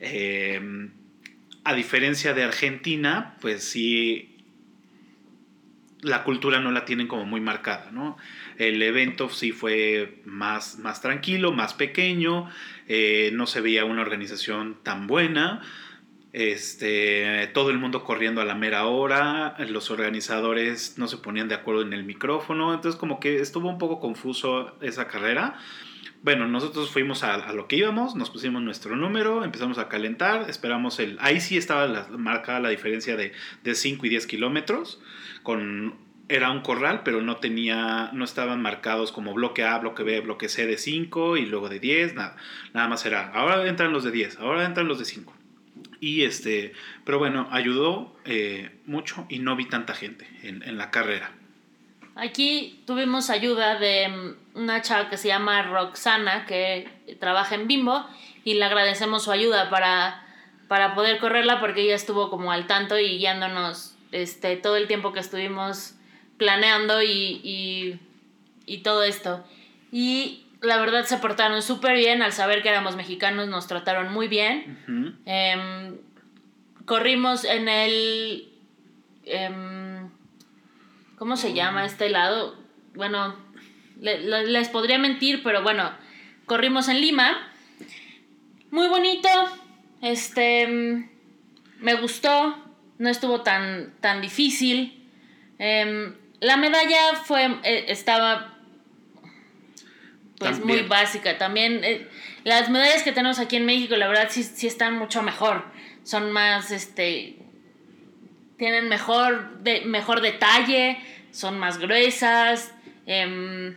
Eh, 0.00 0.88
a 1.64 1.74
diferencia 1.74 2.32
de 2.34 2.44
Argentina, 2.44 3.36
pues 3.40 3.64
sí, 3.64 4.30
la 6.02 6.24
cultura 6.24 6.60
no 6.60 6.70
la 6.70 6.84
tienen 6.84 7.06
como 7.06 7.24
muy 7.26 7.40
marcada, 7.40 7.90
¿no? 7.90 8.16
El 8.56 8.82
evento 8.82 9.28
sí 9.28 9.52
fue 9.52 10.20
más, 10.24 10.78
más 10.78 11.02
tranquilo, 11.02 11.52
más 11.52 11.74
pequeño, 11.74 12.48
eh, 12.88 13.30
no 13.34 13.46
se 13.46 13.60
veía 13.60 13.84
una 13.84 14.02
organización 14.02 14.78
tan 14.82 15.06
buena, 15.06 15.62
este, 16.32 17.48
todo 17.54 17.70
el 17.70 17.78
mundo 17.78 18.04
corriendo 18.04 18.40
a 18.40 18.44
la 18.44 18.54
mera 18.54 18.86
hora, 18.86 19.56
los 19.68 19.90
organizadores 19.90 20.96
no 20.96 21.08
se 21.08 21.16
ponían 21.16 21.48
de 21.48 21.54
acuerdo 21.56 21.82
en 21.82 21.92
el 21.92 22.04
micrófono, 22.04 22.72
entonces 22.72 22.98
como 22.98 23.18
que 23.18 23.40
estuvo 23.40 23.68
un 23.68 23.78
poco 23.78 23.98
confuso 24.00 24.76
esa 24.80 25.08
carrera. 25.08 25.58
Bueno, 26.22 26.46
nosotros 26.46 26.90
fuimos 26.90 27.24
a, 27.24 27.52
lo 27.54 27.66
que 27.66 27.76
íbamos, 27.76 28.14
nos 28.14 28.28
pusimos 28.30 28.60
nuestro 28.62 28.94
número, 28.94 29.42
empezamos 29.42 29.78
a 29.78 29.88
calentar, 29.88 30.50
esperamos 30.50 31.00
el... 31.00 31.16
Ahí 31.20 31.40
sí 31.40 31.56
estaba 31.56 31.86
la- 31.86 32.08
marcada 32.10 32.60
la 32.60 32.68
diferencia 32.68 33.16
de, 33.16 33.32
de 33.64 33.74
5 33.74 34.04
y 34.06 34.08
10 34.10 34.26
kilómetros, 34.26 35.00
con... 35.42 35.94
Era 36.28 36.52
un 36.52 36.60
corral, 36.60 37.00
pero 37.04 37.22
no 37.22 37.38
tenía, 37.38 38.10
no 38.12 38.24
estaban 38.24 38.62
marcados 38.62 39.10
como 39.10 39.34
bloque 39.34 39.64
A, 39.64 39.78
bloque 39.78 40.04
B, 40.04 40.20
bloque 40.20 40.48
C 40.48 40.64
de 40.64 40.78
5 40.78 41.36
y 41.38 41.46
luego 41.46 41.68
de 41.68 41.80
10, 41.80 42.14
nada. 42.14 42.36
Nada 42.72 42.86
más 42.86 43.04
era, 43.04 43.30
ahora 43.32 43.66
entran 43.66 43.92
los 43.92 44.04
de 44.04 44.12
10, 44.12 44.38
ahora 44.38 44.64
entran 44.64 44.86
los 44.86 45.00
de 45.00 45.06
5. 45.06 45.34
Y 46.00 46.24
este, 46.24 46.72
pero 47.04 47.18
bueno, 47.18 47.46
ayudó 47.50 48.16
eh, 48.24 48.70
mucho 48.86 49.26
y 49.28 49.38
no 49.38 49.54
vi 49.54 49.66
tanta 49.66 49.94
gente 49.94 50.26
en, 50.42 50.62
en 50.62 50.78
la 50.78 50.90
carrera. 50.90 51.32
Aquí 52.16 52.82
tuvimos 52.86 53.30
ayuda 53.30 53.78
de 53.78 54.08
mm, 54.08 54.58
una 54.58 54.82
chava 54.82 55.08
que 55.08 55.16
se 55.16 55.28
llama 55.28 55.62
Roxana, 55.62 56.44
que 56.46 56.88
trabaja 57.20 57.54
en 57.54 57.66
Bimbo, 57.66 58.06
y 58.44 58.54
le 58.54 58.64
agradecemos 58.64 59.24
su 59.24 59.32
ayuda 59.32 59.70
para, 59.70 60.26
para 60.68 60.94
poder 60.94 61.18
correrla 61.18 61.60
porque 61.60 61.82
ella 61.82 61.94
estuvo 61.94 62.30
como 62.30 62.52
al 62.52 62.66
tanto 62.66 62.98
y 62.98 63.18
guiándonos 63.18 63.96
este, 64.12 64.56
todo 64.56 64.76
el 64.76 64.86
tiempo 64.86 65.12
que 65.12 65.20
estuvimos 65.20 65.94
planeando 66.36 67.02
y, 67.02 67.40
y, 67.44 68.00
y 68.66 68.78
todo 68.78 69.02
esto. 69.02 69.44
Y 69.92 70.46
la 70.62 70.76
verdad 70.78 71.04
se 71.04 71.16
portaron 71.18 71.62
súper 71.62 71.96
bien, 71.96 72.22
al 72.22 72.32
saber 72.32 72.62
que 72.62 72.68
éramos 72.68 72.96
mexicanos 72.96 73.48
nos 73.48 73.66
trataron 73.66 74.12
muy 74.12 74.28
bien. 74.28 74.78
Em, 75.26 75.96
corrimos 76.84 77.44
en 77.44 77.68
el... 77.68 78.52
em, 79.24 80.10
¿Cómo 81.16 81.36
se 81.36 81.52
llama 81.54 81.84
este 81.84 82.08
lado? 82.10 82.56
Bueno, 82.94 83.36
le- 84.00 84.20
le- 84.20 84.46
les 84.46 84.68
podría 84.68 84.98
mentir, 84.98 85.42
pero 85.42 85.62
bueno, 85.62 85.92
corrimos 86.46 86.88
en 86.88 87.00
Lima. 87.00 87.48
Muy 88.70 88.88
bonito. 88.88 89.28
Este... 90.02 90.62
em, 90.62 91.08
me 91.78 91.94
gustó. 91.94 92.56
No 92.98 93.08
estuvo 93.08 93.40
tan, 93.42 93.94
tan 94.00 94.20
difícil. 94.20 95.08
La 95.58 96.56
medalla 96.56 97.14
fue... 97.24 97.46
eh, 97.64 97.86
estaba... 97.88 98.49
Pues 100.40 100.64
muy 100.64 100.80
básica. 100.80 101.36
También 101.36 101.84
eh, 101.84 102.08
las 102.44 102.70
medallas 102.70 103.02
que 103.02 103.12
tenemos 103.12 103.38
aquí 103.38 103.56
en 103.56 103.66
México, 103.66 103.94
la 103.96 104.08
verdad, 104.08 104.28
sí, 104.30 104.42
sí 104.42 104.66
están 104.66 104.96
mucho 104.96 105.22
mejor. 105.22 105.66
Son 106.02 106.32
más, 106.32 106.70
este, 106.70 107.36
tienen 108.56 108.88
mejor, 108.88 109.58
de, 109.58 109.82
mejor 109.82 110.22
detalle, 110.22 110.98
son 111.30 111.58
más 111.58 111.76
gruesas, 111.76 112.72
em, 113.04 113.76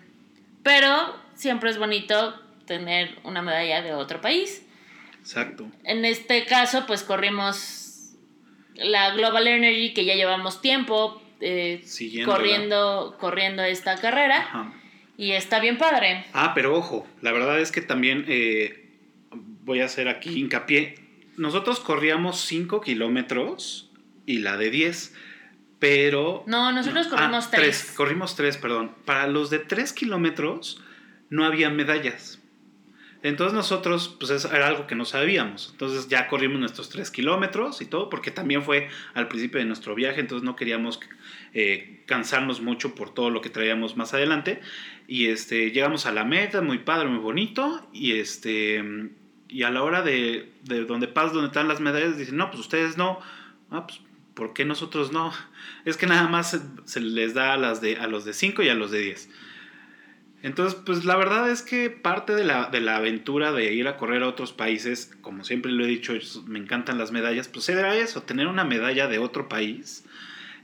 pero 0.64 1.20
siempre 1.36 1.70
es 1.70 1.78
bonito 1.78 2.40
tener 2.66 3.18
una 3.26 3.42
medalla 3.42 3.82
de 3.82 3.94
otro 3.94 4.22
país. 4.22 4.66
Exacto. 5.20 5.70
En 5.84 6.06
este 6.06 6.46
caso, 6.46 6.86
pues 6.88 7.04
corrimos 7.04 8.14
la 8.76 9.12
Global 9.12 9.48
Energy, 9.48 9.94
que 9.94 10.06
ya 10.06 10.16
llevamos 10.16 10.62
tiempo 10.62 11.22
eh, 11.42 11.84
corriendo, 12.24 13.18
corriendo 13.20 13.64
esta 13.64 13.98
carrera, 13.98 14.38
Ajá. 14.38 14.74
Y 15.24 15.32
está 15.32 15.60
bien 15.60 15.78
padre. 15.78 16.26
Ah, 16.34 16.52
pero 16.54 16.76
ojo, 16.76 17.08
la 17.22 17.32
verdad 17.32 17.60
es 17.60 17.72
que 17.72 17.82
también 17.82 18.26
eh, 18.28 18.90
voy 19.32 19.80
a 19.80 19.86
hacer 19.86 20.10
aquí 20.10 20.38
hincapié. 20.40 20.96
Nosotros 21.38 21.80
corríamos 21.80 22.42
5 22.42 22.82
kilómetros 22.82 23.90
y 24.26 24.40
la 24.40 24.58
de 24.58 24.70
10, 24.70 25.16
pero... 25.80 26.44
No, 26.46 26.72
nosotros 26.74 27.08
corrimos 27.08 27.46
Ah, 27.46 27.52
tres. 27.52 27.94
Corrimos 27.96 28.36
3, 28.36 28.58
perdón. 28.58 28.92
Para 29.06 29.28
los 29.28 29.50
de 29.50 29.60
3 29.60 29.94
kilómetros 29.94 30.82
no 31.30 31.46
había 31.46 31.70
medallas. 31.70 32.40
Entonces 33.24 33.56
nosotros, 33.56 34.16
pues 34.20 34.32
eso 34.32 34.54
era 34.54 34.68
algo 34.68 34.86
que 34.86 34.96
no 34.96 35.06
sabíamos. 35.06 35.70
Entonces 35.72 36.08
ya 36.10 36.28
corrimos 36.28 36.60
nuestros 36.60 36.90
3 36.90 37.10
kilómetros 37.10 37.82
y 37.82 37.86
todo, 37.86 38.10
porque 38.10 38.30
también 38.30 38.64
fue 38.64 38.90
al 39.14 39.28
principio 39.30 39.60
de 39.60 39.66
nuestro 39.66 39.96
viaje, 39.96 40.20
entonces 40.20 40.44
no 40.44 40.56
queríamos 40.56 41.00
eh, 41.54 42.04
cansarnos 42.06 42.62
mucho 42.62 42.94
por 42.94 43.14
todo 43.14 43.30
lo 43.30 43.42
que 43.42 43.50
traíamos 43.50 43.98
más 43.98 44.14
adelante. 44.14 44.62
Y 45.08 45.28
este, 45.28 45.72
llegamos 45.72 46.06
a 46.06 46.12
la 46.12 46.26
meta, 46.26 46.62
muy 46.62 46.80
padre, 46.80 47.08
muy 47.08 47.20
bonito. 47.20 47.88
Y 47.94 48.20
este 48.20 49.12
y 49.54 49.62
a 49.64 49.70
la 49.70 49.84
hora 49.84 50.02
de, 50.02 50.52
de 50.64 50.84
donde 50.84 51.08
pasas, 51.08 51.34
donde 51.34 51.48
están 51.48 51.68
las 51.68 51.80
medallas, 51.80 52.18
dicen, 52.18 52.38
no, 52.38 52.50
pues 52.50 52.60
ustedes 52.60 52.98
no. 52.98 53.20
Ah, 53.70 53.86
pues, 53.86 54.02
¿por 54.34 54.54
qué 54.54 54.66
nosotros 54.66 55.12
no? 55.12 55.32
Es 55.86 55.96
que 55.96 56.08
nada 56.08 56.28
más 56.28 56.52
se, 56.52 56.60
se 56.86 57.00
les 57.00 57.36
da 57.36 57.54
a, 57.54 57.58
las 57.58 57.80
de, 57.80 57.98
a 57.98 58.08
los 58.08 58.26
de 58.26 58.34
5 58.34 58.64
y 58.64 58.70
a 58.70 58.74
los 58.74 58.90
de 58.90 59.00
10. 59.00 59.30
Entonces, 60.44 60.78
pues 60.86 61.06
la 61.06 61.16
verdad 61.16 61.50
es 61.50 61.62
que 61.62 61.90
parte 61.90 62.36
de 62.36 62.44
la, 62.44 62.70
de 62.70 62.82
la 62.82 62.98
aventura 62.98 63.54
de 63.54 63.74
ir 63.74 63.88
a 63.88 63.96
correr 63.96 64.24
a 64.24 64.28
otros 64.28 64.52
países, 64.52 65.16
como 65.22 65.46
siempre 65.46 65.72
lo 65.72 65.86
he 65.86 65.88
dicho, 65.88 66.14
me 66.46 66.60
encantan 66.60 66.98
las 66.98 67.14
medallas, 67.14 67.48
pues 67.48 67.70
era 67.70 67.96
eso, 67.96 68.24
tener 68.24 68.48
una 68.48 68.66
medalla 68.66 69.08
de 69.08 69.20
otro 69.20 69.48
país. 69.48 70.04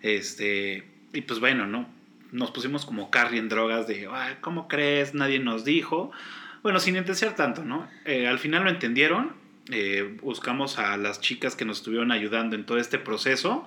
Este, 0.02 0.84
y 1.14 1.22
pues 1.22 1.40
bueno, 1.40 1.66
¿no? 1.66 1.90
Nos 2.34 2.52
pusimos 2.52 2.86
como 2.86 3.10
carry 3.10 3.38
en 3.38 3.48
drogas 3.48 3.88
de, 3.88 4.10
Ay, 4.12 4.36
¿cómo 4.42 4.68
crees? 4.68 5.14
Nadie 5.14 5.40
nos 5.40 5.64
dijo. 5.64 6.12
Bueno, 6.62 6.82
sin 6.82 6.98
entender 6.98 7.34
tanto, 7.34 7.64
¿no? 7.64 7.90
Eh, 8.04 8.28
al 8.28 8.38
final 8.38 8.66
lo 8.66 8.70
entendieron, 8.70 9.32
eh, 9.72 10.18
buscamos 10.22 10.78
a 10.78 10.98
las 10.98 11.22
chicas 11.22 11.56
que 11.56 11.64
nos 11.64 11.78
estuvieron 11.78 12.12
ayudando 12.12 12.58
en 12.58 12.66
todo 12.66 12.80
este 12.80 13.00
proceso 13.00 13.66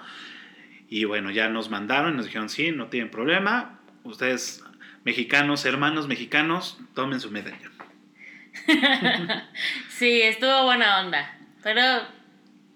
y 0.91 1.07
bueno, 1.07 1.31
ya 1.31 1.49
nos 1.49 1.71
mandaron, 1.71 2.17
nos 2.17 2.27
dijeron, 2.27 2.51
sí, 2.51 2.71
no 2.71 2.89
tienen 2.89 3.11
problema, 3.11 3.81
ustedes 4.05 4.63
mexicanos, 5.05 5.65
hermanos 5.65 6.09
mexicanos, 6.09 6.79
tomen 6.95 7.21
su 7.21 7.31
medalla. 7.31 7.71
sí, 9.89 10.23
estuvo 10.23 10.65
buena 10.65 11.01
onda, 11.01 11.37
pero 11.63 11.83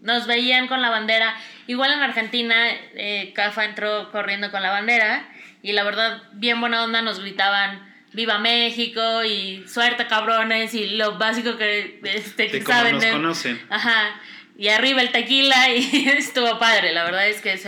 nos 0.01 0.27
veían 0.27 0.69
con 0.69 0.83
la 0.83 0.91
bandera. 0.91 1.37
Igual 1.67 1.93
en 1.93 2.01
Argentina, 2.01 2.55
eh, 2.95 3.33
Cafa 3.35 3.65
entró 3.65 4.11
corriendo 4.11 4.51
con 4.51 4.63
la 4.63 4.71
bandera 4.71 5.29
y 5.63 5.73
la 5.73 5.85
verdad, 5.85 6.23
bien 6.33 6.61
buena 6.61 6.85
onda, 6.85 7.03
nos 7.03 7.21
gritaban 7.21 7.95
viva 8.13 8.39
México 8.39 9.25
y 9.25 9.65
suerte 9.69 10.07
cabrones 10.07 10.73
y 10.75 10.97
lo 10.97 11.19
básico 11.19 11.57
que, 11.59 12.01
este, 12.05 12.49
que 12.49 12.63
saben. 12.63 12.95
Nos 12.95 13.05
conocen. 13.07 13.61
Ajá. 13.69 14.21
Y 14.57 14.69
arriba 14.69 15.03
el 15.03 15.13
tequila 15.13 15.71
y 15.71 16.09
estuvo 16.17 16.59
padre, 16.59 16.93
la 16.93 17.05
verdad 17.05 17.29
es 17.29 17.43
que 17.43 17.59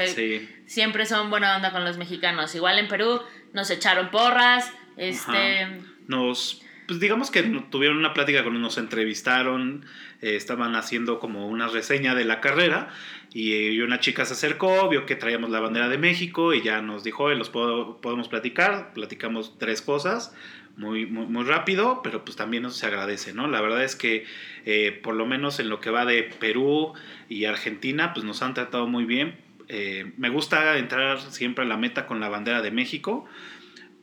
siempre 0.69 1.07
son 1.07 1.31
buena 1.31 1.57
onda 1.57 1.73
con 1.73 1.85
los 1.85 1.97
mexicanos. 1.99 2.55
Igual 2.55 2.79
en 2.79 2.87
Perú 2.87 3.21
nos 3.53 3.71
echaron 3.71 4.11
porras, 4.11 4.73
este... 4.97 5.67
Nos, 6.07 6.63
pues 6.87 7.01
digamos 7.01 7.31
que 7.31 7.43
tuvieron 7.43 7.99
una 7.99 8.15
plática 8.15 8.45
con 8.45 8.61
nos 8.61 8.79
entrevistaron, 8.79 9.85
eh, 10.23 10.37
estaban 10.37 10.77
haciendo 10.77 11.19
como 11.19 11.49
una 11.49 11.69
reseña 11.69 12.15
de 12.15 12.25
la 12.25 12.41
carrera 12.41 12.89
y, 13.33 13.81
una 13.81 14.01
chica 14.01 14.25
se 14.25 14.35
acercó, 14.35 14.89
vio 14.89 15.07
que 15.07 15.17
traíamos 15.17 15.51
la 15.51 15.61
bandera 15.61 15.89
de 15.89 15.99
México 15.99 16.55
y 16.55 16.63
ya 16.63 16.83
nos 16.83 17.03
dijo, 17.03 17.29
los 17.31 17.51
puedo, 17.51 18.01
podemos 18.01 18.29
platicar, 18.29 18.93
platicamos 18.95 19.59
tres 19.59 19.83
cosas. 19.83 20.35
Muy, 20.77 21.07
muy, 21.07 21.27
muy, 21.27 21.43
rápido, 21.43 22.03
pero 22.05 22.25
pues 22.25 22.37
también 22.37 22.65
eso 22.65 22.77
se 22.77 22.87
agradece, 22.87 23.33
¿no? 23.33 23.49
La 23.49 23.61
verdad 23.61 23.83
es 23.83 23.97
que 23.97 24.25
eh, 24.65 24.93
por 25.03 25.17
lo 25.17 25.27
menos 25.27 25.59
en 25.59 25.69
lo 25.69 25.81
que 25.81 25.91
va 25.91 26.05
de 26.05 26.23
Perú 26.23 26.93
y 27.29 27.47
Argentina, 27.47 28.13
pues 28.15 28.25
nos 28.25 28.43
han 28.43 28.55
tratado 28.55 28.87
muy 28.87 29.05
bien, 29.05 29.35
eh, 29.69 30.13
me 30.17 30.31
gusta 30.31 30.79
entrar 30.79 31.21
siempre 31.21 31.65
a 31.65 31.69
la 31.69 31.77
meta 31.77 32.07
con 32.07 32.21
la 32.21 32.29
bandera 32.29 32.63
de 32.63 32.71
México, 32.71 33.27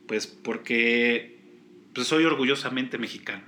pues 0.06 0.26
porque 0.26 1.40
pues 1.92 2.06
soy 2.06 2.24
orgullosamente 2.24 2.98
mexicano. 2.98 3.42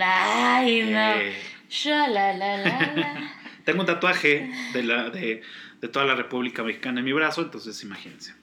Ay, 0.00 0.82
no. 0.82 1.14
Eh, 1.14 1.34
tengo 3.64 3.80
un 3.80 3.86
tatuaje 3.86 4.50
de, 4.72 4.82
la, 4.84 5.10
de, 5.10 5.42
toda 5.92 6.04
la 6.04 6.14
República 6.14 6.62
Mexicana 6.62 7.00
en 7.00 7.04
mi 7.04 7.12
brazo, 7.12 7.42
entonces 7.42 7.82
imagínense. 7.82 8.34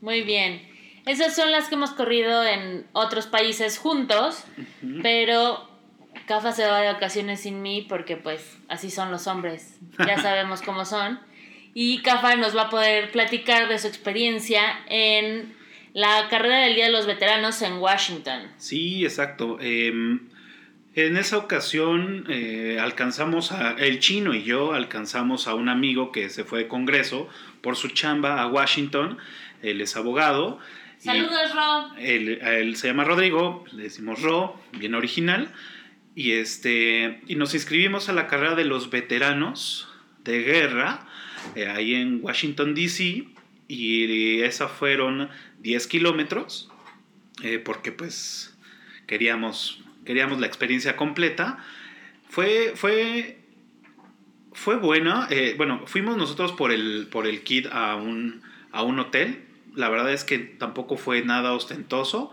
Muy 0.00 0.22
bien. 0.22 0.66
Esas 1.06 1.34
son 1.34 1.50
las 1.50 1.68
que 1.68 1.74
hemos 1.74 1.90
corrido 1.90 2.44
en 2.44 2.86
otros 2.92 3.26
países 3.26 3.78
juntos, 3.78 4.44
pero 5.02 5.68
Cafa 6.26 6.52
se 6.52 6.66
va 6.66 6.80
de 6.80 6.92
vacaciones 6.92 7.40
sin 7.40 7.62
mí 7.62 7.84
porque 7.88 8.16
pues 8.16 8.58
así 8.68 8.90
son 8.90 9.10
los 9.10 9.26
hombres, 9.26 9.78
ya 9.98 10.20
sabemos 10.20 10.62
cómo 10.62 10.84
son 10.84 11.18
y 11.74 11.98
Cafa 12.02 12.36
nos 12.36 12.56
va 12.56 12.62
a 12.62 12.70
poder 12.70 13.10
platicar 13.10 13.68
de 13.68 13.78
su 13.78 13.86
experiencia 13.86 14.62
en 14.88 15.54
la 15.92 16.28
carrera 16.28 16.60
del 16.60 16.74
Día 16.74 16.86
de 16.86 16.92
los 16.92 17.06
Veteranos 17.06 17.62
en 17.62 17.74
Washington. 17.74 18.42
Sí, 18.56 19.04
exacto. 19.04 19.58
Em, 19.60 20.28
en 20.94 21.16
esa 21.16 21.38
ocasión 21.38 22.26
eh, 22.28 22.78
alcanzamos 22.80 23.52
a, 23.52 23.72
el 23.72 24.00
chino 24.00 24.34
y 24.34 24.42
yo 24.42 24.72
alcanzamos 24.72 25.46
a 25.46 25.54
un 25.54 25.68
amigo 25.68 26.12
que 26.12 26.28
se 26.28 26.44
fue 26.44 26.60
de 26.60 26.68
congreso 26.68 27.28
por 27.60 27.76
su 27.76 27.88
chamba 27.88 28.42
a 28.42 28.46
Washington. 28.48 29.18
Él 29.62 29.80
es 29.80 29.96
abogado. 29.96 30.58
Saludos, 30.98 31.54
Ro. 31.54 31.96
Él, 31.98 32.76
se 32.76 32.88
llama 32.88 33.04
Rodrigo, 33.04 33.64
le 33.72 33.84
decimos 33.84 34.20
Ro, 34.20 34.60
bien 34.72 34.94
original. 34.94 35.52
Y, 36.14 36.32
este, 36.32 37.20
y 37.26 37.36
nos 37.36 37.54
inscribimos 37.54 38.08
a 38.08 38.12
la 38.12 38.26
carrera 38.26 38.54
de 38.54 38.64
los 38.64 38.90
veteranos 38.90 39.88
de 40.24 40.42
guerra 40.42 41.06
eh, 41.54 41.66
ahí 41.66 41.94
en 41.94 42.22
Washington, 42.22 42.74
D.C. 42.74 43.26
Y 43.68 44.40
esa 44.40 44.68
fueron 44.68 45.28
10 45.60 45.86
kilómetros, 45.86 46.70
eh, 47.42 47.58
porque 47.58 47.92
pues 47.92 48.56
queríamos, 49.06 49.82
queríamos 50.04 50.40
la 50.40 50.46
experiencia 50.46 50.96
completa. 50.96 51.58
Fue, 52.28 52.72
fue, 52.74 53.38
fue 54.52 54.76
buena. 54.76 55.28
Eh, 55.30 55.54
bueno, 55.56 55.82
fuimos 55.86 56.16
nosotros 56.16 56.52
por 56.52 56.72
el, 56.72 57.08
por 57.10 57.26
el 57.26 57.42
kit 57.42 57.66
a 57.70 57.96
un, 57.96 58.42
a 58.72 58.82
un 58.82 58.98
hotel. 58.98 59.44
La 59.74 59.88
verdad 59.88 60.12
es 60.12 60.24
que 60.24 60.38
tampoco 60.38 60.96
fue 60.96 61.22
nada 61.22 61.52
ostentoso. 61.52 62.32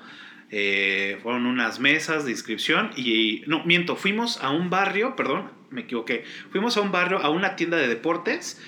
fueron 0.50 1.46
unas 1.46 1.80
mesas 1.80 2.26
de 2.26 2.32
inscripción 2.32 2.92
y 2.96 3.44
no, 3.46 3.64
miento, 3.64 3.96
fuimos 3.96 4.42
a 4.42 4.50
un 4.50 4.72
barrio, 4.72 5.16
perdón, 5.16 5.52
me 5.70 5.82
equivoqué, 5.82 6.24
fuimos 6.52 6.78
a 6.78 6.82
un 6.82 6.92
barrio, 6.92 7.20
a 7.20 7.30
una 7.30 7.56
tienda 7.56 7.78
de 7.78 7.88
deportes 7.88 8.60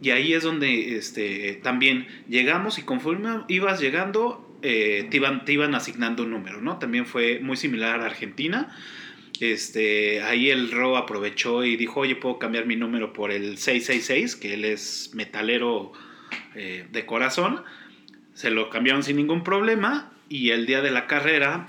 y 0.00 0.10
ahí 0.10 0.32
es 0.32 0.44
donde 0.44 0.96
este, 0.96 1.58
también 1.62 2.06
llegamos 2.28 2.78
y 2.78 2.82
conforme 2.82 3.42
ibas 3.48 3.80
llegando, 3.80 4.56
eh, 4.62 5.08
te, 5.10 5.16
iban, 5.16 5.44
te 5.44 5.52
iban 5.52 5.74
asignando 5.74 6.22
un 6.22 6.30
número, 6.30 6.60
¿no? 6.60 6.78
También 6.78 7.06
fue 7.06 7.40
muy 7.40 7.56
similar 7.56 8.00
a 8.00 8.06
Argentina. 8.06 8.74
Este, 9.40 10.22
ahí 10.22 10.50
el 10.50 10.70
RO 10.70 10.96
aprovechó 10.96 11.64
y 11.64 11.76
dijo, 11.76 12.00
oye, 12.00 12.14
puedo 12.14 12.38
cambiar 12.38 12.66
mi 12.66 12.76
número 12.76 13.12
por 13.12 13.32
el 13.32 13.58
666, 13.58 14.36
que 14.36 14.54
él 14.54 14.64
es 14.64 15.10
metalero 15.14 15.92
eh, 16.54 16.86
de 16.90 17.06
corazón. 17.06 17.62
Se 18.34 18.50
lo 18.50 18.70
cambiaron 18.70 19.02
sin 19.02 19.16
ningún 19.16 19.42
problema 19.42 20.12
y 20.28 20.50
el 20.50 20.66
día 20.66 20.80
de 20.80 20.92
la 20.92 21.08
carrera, 21.08 21.68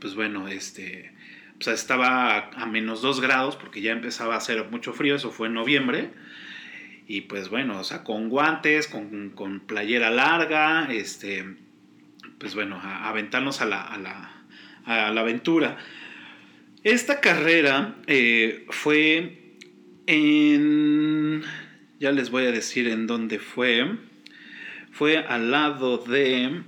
pues 0.00 0.14
bueno, 0.14 0.46
este, 0.46 1.12
pues 1.54 1.68
estaba 1.68 2.36
a, 2.36 2.50
a 2.62 2.66
menos 2.66 3.02
2 3.02 3.20
grados 3.20 3.56
porque 3.56 3.80
ya 3.80 3.90
empezaba 3.90 4.34
a 4.34 4.38
hacer 4.38 4.64
mucho 4.70 4.92
frío, 4.92 5.16
eso 5.16 5.32
fue 5.32 5.48
en 5.48 5.54
noviembre. 5.54 6.10
Y 7.10 7.22
pues 7.22 7.48
bueno, 7.48 7.80
o 7.80 7.84
sea, 7.84 8.04
con 8.04 8.28
guantes, 8.28 8.86
con, 8.86 9.62
playera 9.66 10.10
larga, 10.10 10.92
este, 10.92 11.42
pues 12.38 12.54
bueno, 12.54 12.78
aventarnos 12.82 13.62
a 13.62 13.64
la, 13.64 13.80
a, 13.80 13.96
la, 13.96 14.30
a 14.84 15.10
la, 15.10 15.20
aventura. 15.22 15.78
Esta 16.84 17.22
carrera 17.22 17.96
eh, 18.06 18.66
fue 18.68 19.54
en, 20.06 21.42
ya 21.98 22.12
les 22.12 22.28
voy 22.30 22.44
a 22.44 22.52
decir 22.52 22.88
en 22.88 23.06
dónde 23.06 23.38
fue, 23.38 23.96
fue 24.92 25.16
al 25.16 25.50
lado 25.50 25.96
de, 25.96 26.60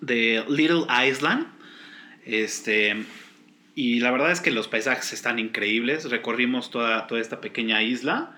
de 0.00 0.44
Little 0.48 0.86
Island, 1.08 1.46
este, 2.26 3.04
y 3.76 4.00
la 4.00 4.10
verdad 4.10 4.32
es 4.32 4.40
que 4.40 4.50
los 4.50 4.66
paisajes 4.66 5.12
están 5.12 5.38
increíbles, 5.38 6.10
recorrimos 6.10 6.72
toda, 6.72 7.06
toda 7.06 7.20
esta 7.20 7.40
pequeña 7.40 7.84
isla, 7.84 8.36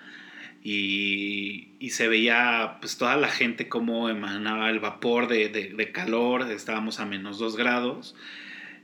y, 0.68 1.90
se 1.90 2.08
veía 2.08 2.78
pues 2.80 2.98
toda 2.98 3.16
la 3.16 3.28
gente 3.28 3.68
como 3.68 4.08
emanaba 4.08 4.68
el 4.68 4.80
vapor 4.80 5.28
de, 5.28 5.90
calor, 5.94 6.50
estábamos 6.50 6.98
a 6.98 7.06
menos 7.06 7.38
2 7.38 7.56
grados, 7.56 8.16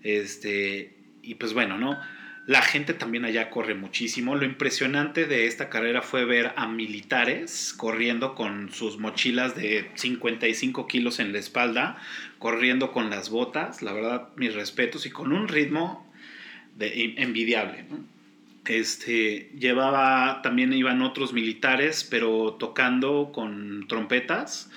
este, 0.04 0.94
y 1.22 1.34
pues 1.34 1.52
bueno, 1.54 1.78
¿no? 1.78 1.98
La 2.46 2.62
gente 2.62 2.94
también 2.94 3.24
allá 3.24 3.50
corre 3.50 3.74
muchísimo. 3.74 4.34
Lo 4.34 4.44
impresionante 4.44 5.26
de 5.26 5.46
esta 5.46 5.68
carrera 5.68 6.02
fue 6.02 6.24
ver 6.24 6.52
a 6.56 6.66
militares 6.68 7.72
corriendo 7.76 8.34
con 8.34 8.72
sus 8.72 8.98
mochilas 8.98 9.56
de 9.56 9.90
55 9.94 10.86
kilos 10.86 11.18
en 11.18 11.32
la 11.32 11.38
espalda, 11.38 11.98
corriendo 12.38 12.92
con 12.92 13.10
las 13.10 13.28
botas, 13.28 13.82
la 13.82 13.92
verdad, 13.92 14.28
mis 14.36 14.54
respetos, 14.54 15.06
y 15.06 15.10
con 15.10 15.32
un 15.32 15.48
ritmo 15.48 16.08
de, 16.76 17.14
envidiable. 17.16 17.84
Este, 18.66 19.50
llevaba, 19.58 20.40
también 20.42 20.72
iban 20.72 21.02
otros 21.02 21.32
militares, 21.32 22.06
pero 22.08 22.54
tocando 22.58 23.32
con 23.32 23.88
trompetas, 23.88 24.70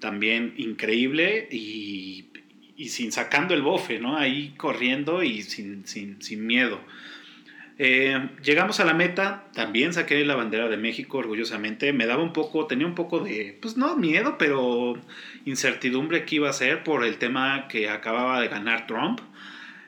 también 0.00 0.54
increíble 0.56 1.48
y, 1.50 2.26
sin 2.88 3.12
sacando 3.12 3.54
el 3.54 3.62
bofe, 3.62 4.00
¿no? 4.00 4.16
Ahí 4.16 4.54
corriendo 4.56 5.22
y 5.22 5.42
sin, 5.42 5.84
miedo. 6.46 6.80
Eh, 7.78 8.30
llegamos 8.42 8.80
a 8.80 8.84
la 8.84 8.94
meta, 8.94 9.46
también 9.54 9.92
saqué 9.92 10.24
la 10.24 10.34
bandera 10.34 10.68
de 10.68 10.76
México 10.76 11.18
orgullosamente, 11.18 11.92
me 11.92 12.06
daba 12.06 12.22
un 12.22 12.32
poco, 12.32 12.66
tenía 12.66 12.86
un 12.86 12.94
poco 12.94 13.20
de, 13.20 13.56
pues 13.62 13.76
no 13.76 13.96
miedo, 13.96 14.36
pero 14.38 14.94
incertidumbre 15.44 16.24
que 16.24 16.36
iba 16.36 16.50
a 16.50 16.52
ser 16.52 16.82
por 16.84 17.04
el 17.04 17.16
tema 17.18 17.68
que 17.68 17.88
acababa 17.88 18.40
de 18.40 18.48
ganar 18.48 18.86
Trump. 18.86 19.20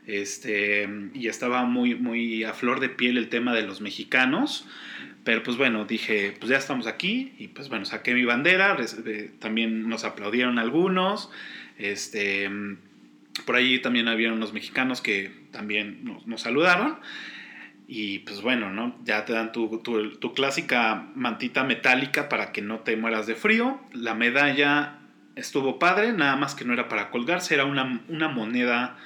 Este, 0.06 0.88
y 1.14 1.26
estaba 1.26 1.64
muy, 1.64 1.96
muy 1.96 2.44
a 2.44 2.52
flor 2.52 2.80
de 2.80 2.88
piel 2.88 3.18
el 3.18 3.28
tema 3.28 3.54
de 3.54 3.62
los 3.62 3.80
mexicanos. 3.80 4.66
Pero 5.24 5.42
pues 5.42 5.56
bueno, 5.56 5.84
dije, 5.84 6.34
pues 6.38 6.50
ya 6.50 6.56
estamos 6.56 6.86
aquí 6.86 7.32
y 7.38 7.48
pues 7.48 7.68
bueno, 7.68 7.84
saqué 7.84 8.14
mi 8.14 8.24
bandera, 8.24 8.76
también 9.40 9.88
nos 9.88 10.04
aplaudieron 10.04 10.60
algunos. 10.60 11.30
Este, 11.78 12.48
Por 13.44 13.56
ahí 13.56 13.80
también 13.80 14.06
había 14.06 14.32
unos 14.32 14.52
mexicanos 14.52 15.00
que 15.00 15.32
también 15.50 16.04
nos, 16.04 16.26
nos 16.28 16.42
saludaron. 16.42 16.98
Y 17.88 18.20
pues 18.20 18.40
bueno, 18.40 18.72
¿no? 18.72 18.96
Ya 19.04 19.24
te 19.24 19.32
dan 19.32 19.50
tu, 19.50 19.80
tu, 19.82 20.12
tu, 20.12 20.32
clásica 20.32 21.08
mantita 21.14 21.64
metálica 21.64 22.28
para 22.28 22.52
que 22.52 22.62
no 22.62 22.80
te 22.80 22.96
mueras 22.96 23.26
de 23.26 23.34
frío. 23.34 23.80
La 23.92 24.14
medalla 24.14 24.98
estuvo 25.34 25.78
padre, 25.78 26.12
nada 26.12 26.36
más 26.36 26.54
que 26.54 26.64
no 26.64 26.72
era 26.72 26.88
para 26.88 27.10
colgarse, 27.10 27.54
era 27.54 27.64
una, 27.64 28.02
una 28.08 28.28
moneda 28.28 28.96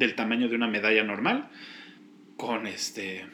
del 0.00 0.16
tamaño 0.16 0.48
de 0.48 0.56
una 0.56 0.66
medalla 0.66 1.04
normal 1.04 1.48
con 2.36 2.66
este 2.66 3.24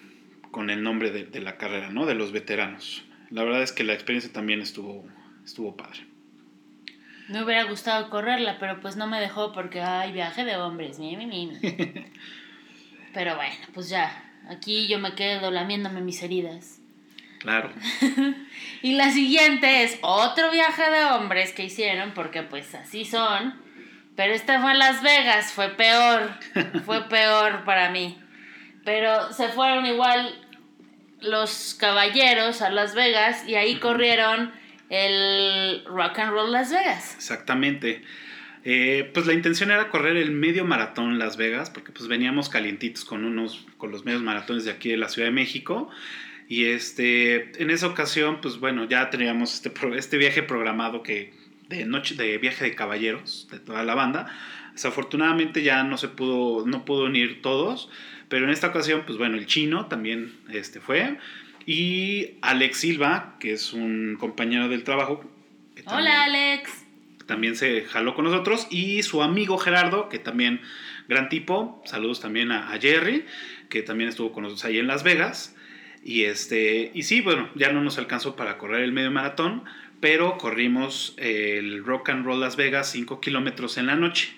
con 0.50 0.68
el 0.68 0.82
nombre 0.82 1.10
de, 1.10 1.24
de, 1.24 1.40
la 1.40 1.56
carrera, 1.56 1.90
¿no? 1.90 2.04
De 2.04 2.14
los 2.14 2.32
veteranos. 2.32 3.04
La 3.30 3.42
verdad 3.42 3.62
es 3.62 3.72
que 3.72 3.84
la 3.84 3.94
experiencia 3.94 4.32
también 4.32 4.60
estuvo, 4.60 5.06
estuvo 5.44 5.76
padre. 5.76 6.06
Me 7.28 7.42
hubiera 7.42 7.64
gustado 7.64 8.08
correrla, 8.08 8.58
pero 8.58 8.80
pues 8.80 8.96
no 8.96 9.06
me 9.06 9.20
dejó 9.20 9.52
porque 9.52 9.80
hay 9.80 10.12
viaje 10.12 10.44
de 10.44 10.56
hombres, 10.56 10.98
mi, 10.98 11.16
mi, 11.16 11.26
mi. 11.26 11.50
pero 13.12 13.34
bueno, 13.36 13.54
pues 13.74 13.88
ya, 13.88 14.26
Aquí 14.48 14.86
yo 14.86 14.98
me 14.98 15.14
quedo 15.14 15.50
lamiéndome 15.50 16.00
mis 16.00 16.22
heridas. 16.22 16.78
Claro. 17.40 17.70
y 18.82 18.94
la 18.94 19.10
siguiente 19.10 19.82
es 19.82 19.98
otro 20.02 20.50
viaje 20.50 20.88
de 20.90 21.04
hombres 21.06 21.52
que 21.52 21.64
hicieron, 21.64 22.12
porque 22.14 22.42
pues 22.42 22.74
así 22.74 23.04
son. 23.04 23.54
Pero 24.16 24.32
este 24.32 24.58
fue 24.58 24.72
en 24.72 24.78
Las 24.78 25.02
Vegas, 25.02 25.52
fue 25.52 25.68
peor. 25.68 26.30
fue 26.84 27.02
peor 27.08 27.64
para 27.64 27.90
mí. 27.90 28.18
Pero 28.84 29.32
se 29.32 29.48
fueron 29.48 29.84
igual 29.86 30.42
los 31.20 31.76
caballeros 31.78 32.62
a 32.62 32.70
Las 32.70 32.94
Vegas 32.94 33.46
y 33.46 33.56
ahí 33.56 33.76
corrieron 33.76 34.52
el 34.88 35.84
Rock 35.86 36.20
and 36.20 36.32
Roll 36.32 36.52
Las 36.52 36.70
Vegas. 36.70 37.14
Exactamente. 37.16 38.02
Eh, 38.64 39.10
pues 39.14 39.26
la 39.26 39.32
intención 39.32 39.70
era 39.70 39.90
correr 39.90 40.16
el 40.16 40.32
medio 40.32 40.64
maratón 40.64 41.18
Las 41.18 41.36
Vegas, 41.36 41.70
porque 41.70 41.92
pues 41.92 42.08
veníamos 42.08 42.48
calientitos 42.48 43.04
con 43.04 43.24
unos, 43.24 43.64
con 43.76 43.92
los 43.92 44.04
medios 44.04 44.22
maratones 44.22 44.64
de 44.64 44.72
aquí 44.72 44.90
de 44.90 44.96
la 44.96 45.08
Ciudad 45.08 45.28
de 45.28 45.32
México. 45.32 45.90
Y 46.48 46.66
este, 46.66 47.62
en 47.62 47.70
esa 47.70 47.86
ocasión, 47.86 48.40
pues 48.40 48.58
bueno, 48.58 48.88
ya 48.88 49.10
teníamos 49.10 49.54
este, 49.54 49.72
este 49.96 50.16
viaje 50.16 50.42
programado 50.42 51.02
que 51.02 51.32
de 51.68 51.84
noche, 51.84 52.14
de 52.14 52.38
viaje 52.38 52.64
de 52.64 52.74
caballeros, 52.74 53.48
de 53.50 53.58
toda 53.58 53.84
la 53.84 53.94
banda. 53.94 54.26
Desafortunadamente 54.72 55.62
ya 55.62 55.82
no 55.84 55.96
se 55.98 56.08
pudo, 56.08 56.66
no 56.66 56.84
pudo 56.84 57.04
unir 57.04 57.42
todos, 57.42 57.88
pero 58.28 58.44
en 58.44 58.50
esta 58.50 58.68
ocasión, 58.68 59.04
pues 59.06 59.18
bueno, 59.18 59.36
el 59.36 59.46
chino 59.46 59.86
también 59.86 60.34
este, 60.50 60.80
fue. 60.80 61.18
Y 61.64 62.34
Alex 62.42 62.78
Silva, 62.78 63.36
que 63.40 63.52
es 63.52 63.72
un 63.72 64.16
compañero 64.18 64.68
del 64.68 64.84
trabajo. 64.84 65.24
Hola, 65.86 66.24
Alex 66.24 66.86
también 67.26 67.56
se 67.56 67.82
jaló 67.82 68.14
con 68.14 68.24
nosotros, 68.24 68.66
y 68.70 69.02
su 69.02 69.22
amigo 69.22 69.58
Gerardo, 69.58 70.08
que 70.08 70.18
también 70.18 70.60
gran 71.08 71.28
tipo, 71.28 71.82
saludos 71.84 72.20
también 72.20 72.52
a, 72.52 72.76
Jerry, 72.80 73.26
que 73.68 73.82
también 73.82 74.08
estuvo 74.08 74.32
con 74.32 74.44
nosotros 74.44 74.64
ahí 74.64 74.78
en 74.78 74.86
Las 74.86 75.02
Vegas. 75.02 75.54
Y, 76.04 76.24
este, 76.24 76.92
y 76.94 77.02
sí, 77.02 77.20
bueno, 77.20 77.50
ya 77.56 77.72
no 77.72 77.82
nos 77.82 77.98
alcanzó 77.98 78.36
para 78.36 78.58
correr 78.58 78.82
el 78.82 78.92
medio 78.92 79.10
maratón, 79.10 79.64
pero 80.00 80.38
corrimos 80.38 81.14
el 81.18 81.84
Rock 81.84 82.10
and 82.10 82.24
Roll 82.24 82.40
Las 82.40 82.56
Vegas 82.56 82.90
5 82.90 83.20
kilómetros 83.20 83.78
en 83.78 83.86
la 83.86 83.96
noche. 83.96 84.30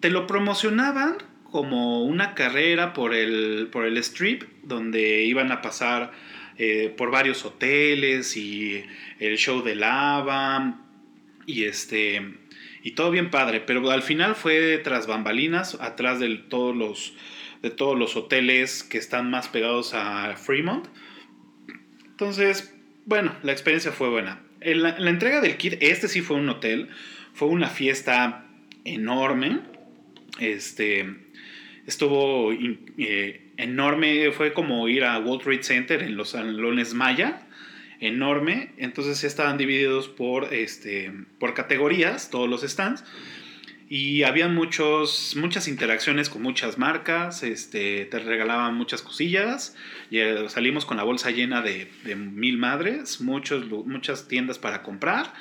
Te 0.00 0.10
lo 0.10 0.26
promocionaban 0.26 1.16
como 1.50 2.04
una 2.04 2.34
carrera 2.34 2.92
por 2.92 3.14
el, 3.14 3.68
por 3.70 3.86
el 3.86 3.96
strip, 3.98 4.44
donde 4.62 5.22
iban 5.24 5.52
a 5.52 5.62
pasar 5.62 6.12
eh, 6.58 6.92
por 6.96 7.10
varios 7.10 7.44
hoteles 7.44 8.36
y 8.36 8.84
el 9.18 9.36
show 9.36 9.62
de 9.62 9.74
lava, 9.74 10.80
y 11.46 11.64
este 11.64 12.34
y 12.82 12.92
todo 12.92 13.10
bien 13.10 13.30
padre, 13.30 13.60
pero 13.60 13.90
al 13.90 14.02
final 14.02 14.36
fue 14.36 14.78
tras 14.78 15.06
bambalinas, 15.06 15.76
atrás 15.80 16.20
de 16.20 16.36
todos 16.36 16.76
los 16.76 17.14
de 17.62 17.70
todos 17.70 17.98
los 17.98 18.16
hoteles 18.16 18.82
que 18.82 18.98
están 18.98 19.30
más 19.30 19.48
pegados 19.48 19.92
a 19.94 20.36
Fremont. 20.36 20.86
Entonces, 22.04 22.74
bueno, 23.06 23.34
la 23.42 23.52
experiencia 23.52 23.92
fue 23.92 24.08
buena. 24.08 24.45
La, 24.74 24.96
entrega 25.10 25.40
del 25.40 25.56
kit, 25.56 25.76
este 25.80 26.08
sí 26.08 26.22
fue 26.22 26.36
un 26.36 26.48
hotel, 26.48 26.88
fue 27.32 27.48
una 27.48 27.68
fiesta 27.68 28.46
enorme. 28.84 29.60
Este 30.40 31.06
estuvo 31.86 32.52
eh, 32.52 33.52
enorme, 33.56 34.32
fue 34.32 34.52
como 34.52 34.88
ir 34.88 35.04
a 35.04 35.18
World 35.20 35.44
Trade 35.44 35.62
Center 35.62 36.02
en 36.02 36.16
los 36.16 36.30
salones 36.30 36.94
Maya 36.94 37.46
enorme, 38.00 38.72
entonces 38.76 39.24
estaban 39.24 39.56
divididos 39.56 40.08
por, 40.08 40.52
este, 40.52 41.12
por 41.38 41.54
categorías, 41.54 42.30
todos 42.30 42.48
los 42.48 42.62
stands, 42.62 43.04
y 43.88 44.24
había 44.24 44.48
muchos, 44.48 45.34
muchas 45.36 45.68
interacciones 45.68 46.28
con 46.28 46.42
muchas 46.42 46.78
marcas, 46.78 47.42
este, 47.42 48.04
te 48.06 48.18
regalaban 48.18 48.74
muchas 48.74 49.02
cosillas, 49.02 49.76
y 50.10 50.18
eh, 50.18 50.48
salimos 50.48 50.84
con 50.84 50.96
la 50.96 51.04
bolsa 51.04 51.30
llena 51.30 51.62
de, 51.62 51.90
de 52.04 52.16
mil 52.16 52.58
madres, 52.58 53.20
muchos, 53.20 53.66
muchas 53.86 54.28
tiendas 54.28 54.58
para 54.58 54.82
comprar, 54.82 55.32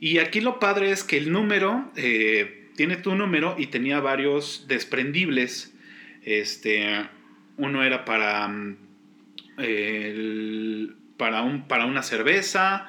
y 0.00 0.18
aquí 0.18 0.40
lo 0.40 0.58
padre 0.58 0.90
es 0.90 1.04
que 1.04 1.18
el 1.18 1.30
número, 1.32 1.92
eh, 1.96 2.70
tiene 2.76 2.96
tu 2.96 3.14
número 3.14 3.56
y 3.58 3.66
tenía 3.66 4.00
varios 4.00 4.66
desprendibles, 4.68 5.74
este, 6.24 7.08
uno 7.56 7.84
era 7.84 8.04
para... 8.04 8.48
Mm, 8.48 8.76
el, 9.58 10.96
para, 11.16 11.42
un, 11.42 11.68
para 11.68 11.86
una 11.86 12.02
cerveza, 12.02 12.88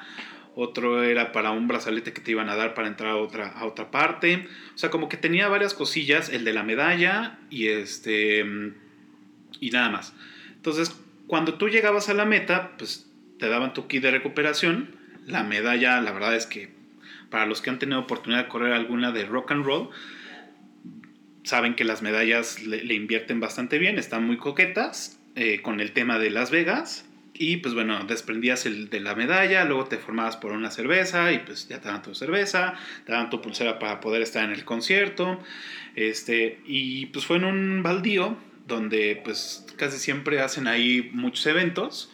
otro 0.54 1.02
era 1.02 1.32
para 1.32 1.50
un 1.50 1.68
brazalete 1.68 2.12
que 2.12 2.20
te 2.20 2.32
iban 2.32 2.48
a 2.48 2.56
dar 2.56 2.74
para 2.74 2.88
entrar 2.88 3.10
a 3.10 3.16
otra, 3.16 3.48
a 3.48 3.64
otra 3.64 3.90
parte. 3.90 4.48
O 4.74 4.78
sea, 4.78 4.90
como 4.90 5.08
que 5.08 5.16
tenía 5.16 5.48
varias 5.48 5.74
cosillas, 5.74 6.28
el 6.28 6.44
de 6.44 6.52
la 6.52 6.62
medalla 6.62 7.38
y 7.50 7.68
este 7.68 8.44
y 9.60 9.70
nada 9.70 9.90
más. 9.90 10.14
Entonces, 10.56 10.94
cuando 11.26 11.54
tú 11.54 11.68
llegabas 11.68 12.08
a 12.08 12.14
la 12.14 12.24
meta, 12.24 12.72
pues 12.76 13.10
te 13.38 13.48
daban 13.48 13.74
tu 13.74 13.86
kit 13.86 14.02
de 14.02 14.10
recuperación. 14.10 14.96
La 15.26 15.42
medalla, 15.44 16.00
la 16.00 16.12
verdad 16.12 16.34
es 16.34 16.46
que 16.46 16.70
para 17.30 17.46
los 17.46 17.62
que 17.62 17.70
han 17.70 17.78
tenido 17.78 18.00
oportunidad 18.00 18.44
de 18.44 18.48
correr 18.48 18.72
alguna 18.72 19.12
de 19.12 19.24
rock 19.24 19.52
and 19.52 19.64
roll, 19.64 19.90
saben 21.44 21.74
que 21.74 21.84
las 21.84 22.02
medallas 22.02 22.62
le, 22.62 22.94
invierten 22.94 23.40
bastante 23.40 23.78
bien, 23.78 23.98
están 23.98 24.24
muy 24.24 24.36
coquetas 24.36 25.18
eh, 25.34 25.60
con 25.62 25.80
el 25.80 25.92
tema 25.92 26.18
de 26.18 26.30
Las 26.30 26.50
Vegas. 26.50 27.04
Y 27.34 27.58
pues 27.58 27.74
bueno, 27.74 28.04
desprendías 28.04 28.66
el 28.66 28.90
de 28.90 29.00
la 29.00 29.14
medalla, 29.14 29.64
luego 29.64 29.86
te 29.86 29.96
formabas 29.96 30.36
por 30.36 30.52
una 30.52 30.70
cerveza 30.70 31.32
y 31.32 31.38
pues 31.38 31.66
ya 31.66 31.80
te 31.80 31.88
dan 31.88 32.02
tu 32.02 32.14
cerveza, 32.14 32.74
te 33.06 33.12
dan 33.12 33.30
tu 33.30 33.40
pulsera 33.40 33.78
para 33.78 34.00
poder 34.00 34.22
estar 34.22 34.44
en 34.44 34.52
el 34.52 34.64
concierto. 34.64 35.40
Este, 35.96 36.60
y 36.66 37.06
pues 37.06 37.24
fue 37.24 37.38
en 37.38 37.44
un 37.44 37.82
baldío 37.82 38.36
donde 38.66 39.20
pues 39.24 39.66
casi 39.76 39.98
siempre 39.98 40.40
hacen 40.40 40.66
ahí 40.66 41.10
muchos 41.12 41.46
eventos. 41.46 42.12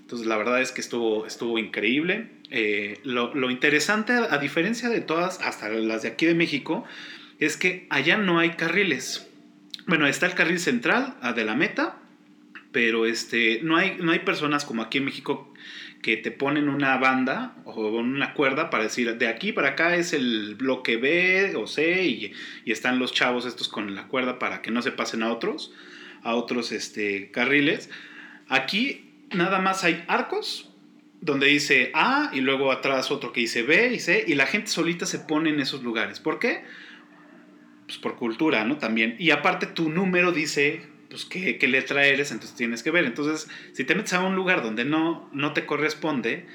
Entonces 0.00 0.26
la 0.26 0.36
verdad 0.36 0.60
es 0.60 0.70
que 0.70 0.80
estuvo, 0.80 1.26
estuvo 1.26 1.58
increíble. 1.58 2.28
Eh, 2.50 3.00
lo, 3.02 3.34
lo 3.34 3.50
interesante, 3.50 4.12
a 4.12 4.38
diferencia 4.38 4.88
de 4.90 5.00
todas, 5.00 5.40
hasta 5.40 5.68
las 5.70 6.02
de 6.02 6.08
aquí 6.08 6.26
de 6.26 6.34
México, 6.34 6.84
es 7.40 7.56
que 7.56 7.86
allá 7.90 8.16
no 8.16 8.38
hay 8.38 8.50
carriles. 8.50 9.26
Bueno, 9.86 10.06
está 10.06 10.26
el 10.26 10.34
carril 10.34 10.60
central 10.60 11.16
de 11.34 11.44
la 11.44 11.54
meta, 11.54 11.96
pero 12.72 13.06
este, 13.06 13.60
no, 13.62 13.76
hay, 13.76 13.96
no 14.00 14.12
hay 14.12 14.20
personas 14.20 14.64
como 14.64 14.82
aquí 14.82 14.98
en 14.98 15.04
México 15.04 15.52
que 16.02 16.16
te 16.16 16.32
ponen 16.32 16.68
una 16.68 16.96
banda 16.96 17.54
o 17.64 17.86
una 17.88 18.34
cuerda 18.34 18.70
para 18.70 18.84
decir, 18.84 19.16
de 19.16 19.28
aquí 19.28 19.52
para 19.52 19.70
acá 19.70 19.94
es 19.94 20.12
el 20.12 20.56
bloque 20.56 20.96
B 20.96 21.54
o 21.54 21.68
C 21.68 22.04
y, 22.04 22.32
están 22.66 22.98
los 22.98 23.12
chavos 23.12 23.46
estos 23.46 23.68
con 23.68 23.94
la 23.94 24.08
cuerda 24.08 24.38
para 24.40 24.62
que 24.62 24.72
no 24.72 24.82
se 24.82 24.90
pasen 24.90 25.22
a 25.22 25.32
otros, 25.32 25.72
a 26.22 26.34
otros 26.34 26.72
este, 26.72 27.30
carriles. 27.30 27.88
Aquí 28.48 29.12
nada 29.30 29.60
más 29.60 29.84
hay 29.84 30.02
arcos 30.08 30.70
donde 31.20 31.46
dice 31.46 31.92
A 31.94 32.30
y 32.32 32.40
luego 32.40 32.72
atrás 32.72 33.12
otro 33.12 33.32
que 33.32 33.42
dice 33.42 33.62
B 33.62 33.94
y 33.94 34.00
C 34.00 34.24
y 34.26 34.34
la 34.34 34.46
gente 34.46 34.70
solita 34.70 35.06
se 35.06 35.20
pone 35.20 35.50
en 35.50 35.60
esos 35.60 35.84
lugares. 35.84 36.18
¿Por 36.18 36.40
qué? 36.40 36.64
Pues 37.86 37.98
por 37.98 38.16
cultura, 38.16 38.64
¿no? 38.64 38.78
También. 38.78 39.14
Y 39.20 39.30
aparte 39.30 39.66
tu 39.66 39.88
número 39.88 40.32
dice 40.32 40.91
pues 41.12 41.26
qué, 41.26 41.58
qué, 41.58 41.68
letra 41.68 42.06
eres, 42.06 42.32
entonces 42.32 42.56
tienes 42.56 42.82
que 42.82 42.90
ver. 42.90 43.04
Entonces, 43.04 43.46
si 43.74 43.84
te 43.84 43.94
metes 43.94 44.14
a 44.14 44.20
un 44.20 44.34
lugar 44.34 44.62
donde 44.62 44.86
no, 44.86 45.28
no 45.34 45.52
te 45.52 45.66
corresponde, 45.66 46.46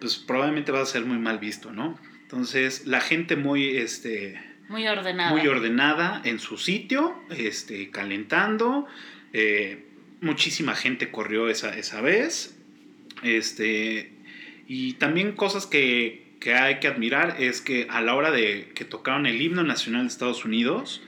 pues 0.00 0.16
probablemente 0.16 0.72
vas 0.72 0.88
a 0.88 0.92
ser 0.92 1.04
muy 1.04 1.18
mal 1.18 1.38
visto, 1.38 1.72
¿no? 1.72 2.00
Entonces, 2.22 2.86
la 2.86 3.02
gente 3.02 3.36
muy, 3.36 3.76
este... 3.76 4.40
Muy 4.70 4.88
ordenada. 4.88 5.30
Muy 5.30 5.46
ordenada 5.46 6.22
en 6.24 6.38
su 6.38 6.56
sitio, 6.56 7.22
este, 7.28 7.90
calentando. 7.90 8.86
Eh, 9.34 9.84
muchísima 10.22 10.74
gente 10.74 11.10
corrió 11.10 11.50
esa, 11.50 11.76
esa 11.76 12.00
vez. 12.00 12.58
Este, 13.22 14.14
y 14.66 14.94
también 14.94 15.32
cosas 15.32 15.66
que, 15.66 16.32
que 16.40 16.54
hay 16.54 16.80
que 16.80 16.88
admirar 16.88 17.36
es 17.42 17.60
que 17.60 17.86
a 17.90 18.00
la 18.00 18.14
hora 18.14 18.30
de 18.30 18.72
que 18.74 18.86
tocaron 18.86 19.26
el 19.26 19.42
himno 19.42 19.64
nacional 19.64 20.04
de 20.04 20.08
Estados 20.08 20.46
Unidos, 20.46 21.02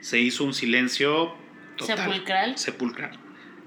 se 0.00 0.20
hizo 0.20 0.44
un 0.44 0.54
silencio 0.54 1.36
sepulcral. 1.86 2.58
Sepulcral. 2.58 3.18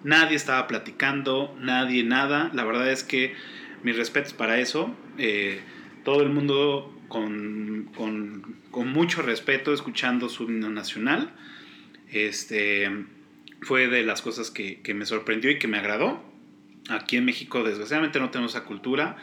Nadie 0.04 0.36
estaba 0.36 0.68
platicando, 0.68 1.56
nadie 1.60 2.04
nada. 2.04 2.50
La 2.54 2.64
verdad 2.64 2.90
es 2.90 3.04
que 3.04 3.36
mis 3.84 3.96
respetos 3.96 4.34
para 4.34 4.60
eso. 4.60 4.96
Eh, 5.18 5.62
todo 6.04 6.24
el 6.24 6.30
mundo 6.30 6.94
con, 7.08 7.92
con, 7.96 8.56
con 8.72 8.88
mucho 8.92 9.22
respeto 9.22 9.74
escuchando 9.74 10.30
su 10.30 10.44
himno 10.44 10.70
nacional. 10.70 11.34
Este, 12.12 12.90
fue 13.62 13.88
de 13.88 14.04
las 14.04 14.22
cosas 14.22 14.50
que, 14.50 14.82
que, 14.82 14.94
me 14.94 15.06
sorprendió 15.06 15.52
y 15.52 15.60
que 15.60 15.68
me 15.68 15.78
agradó. 15.78 16.24
Aquí 16.90 17.18
en 17.18 17.26
México, 17.26 17.64
desgraciadamente, 17.64 18.20
no 18.20 18.32
tenemos 18.32 18.56
esa 18.56 18.66
cultura. 18.66 19.18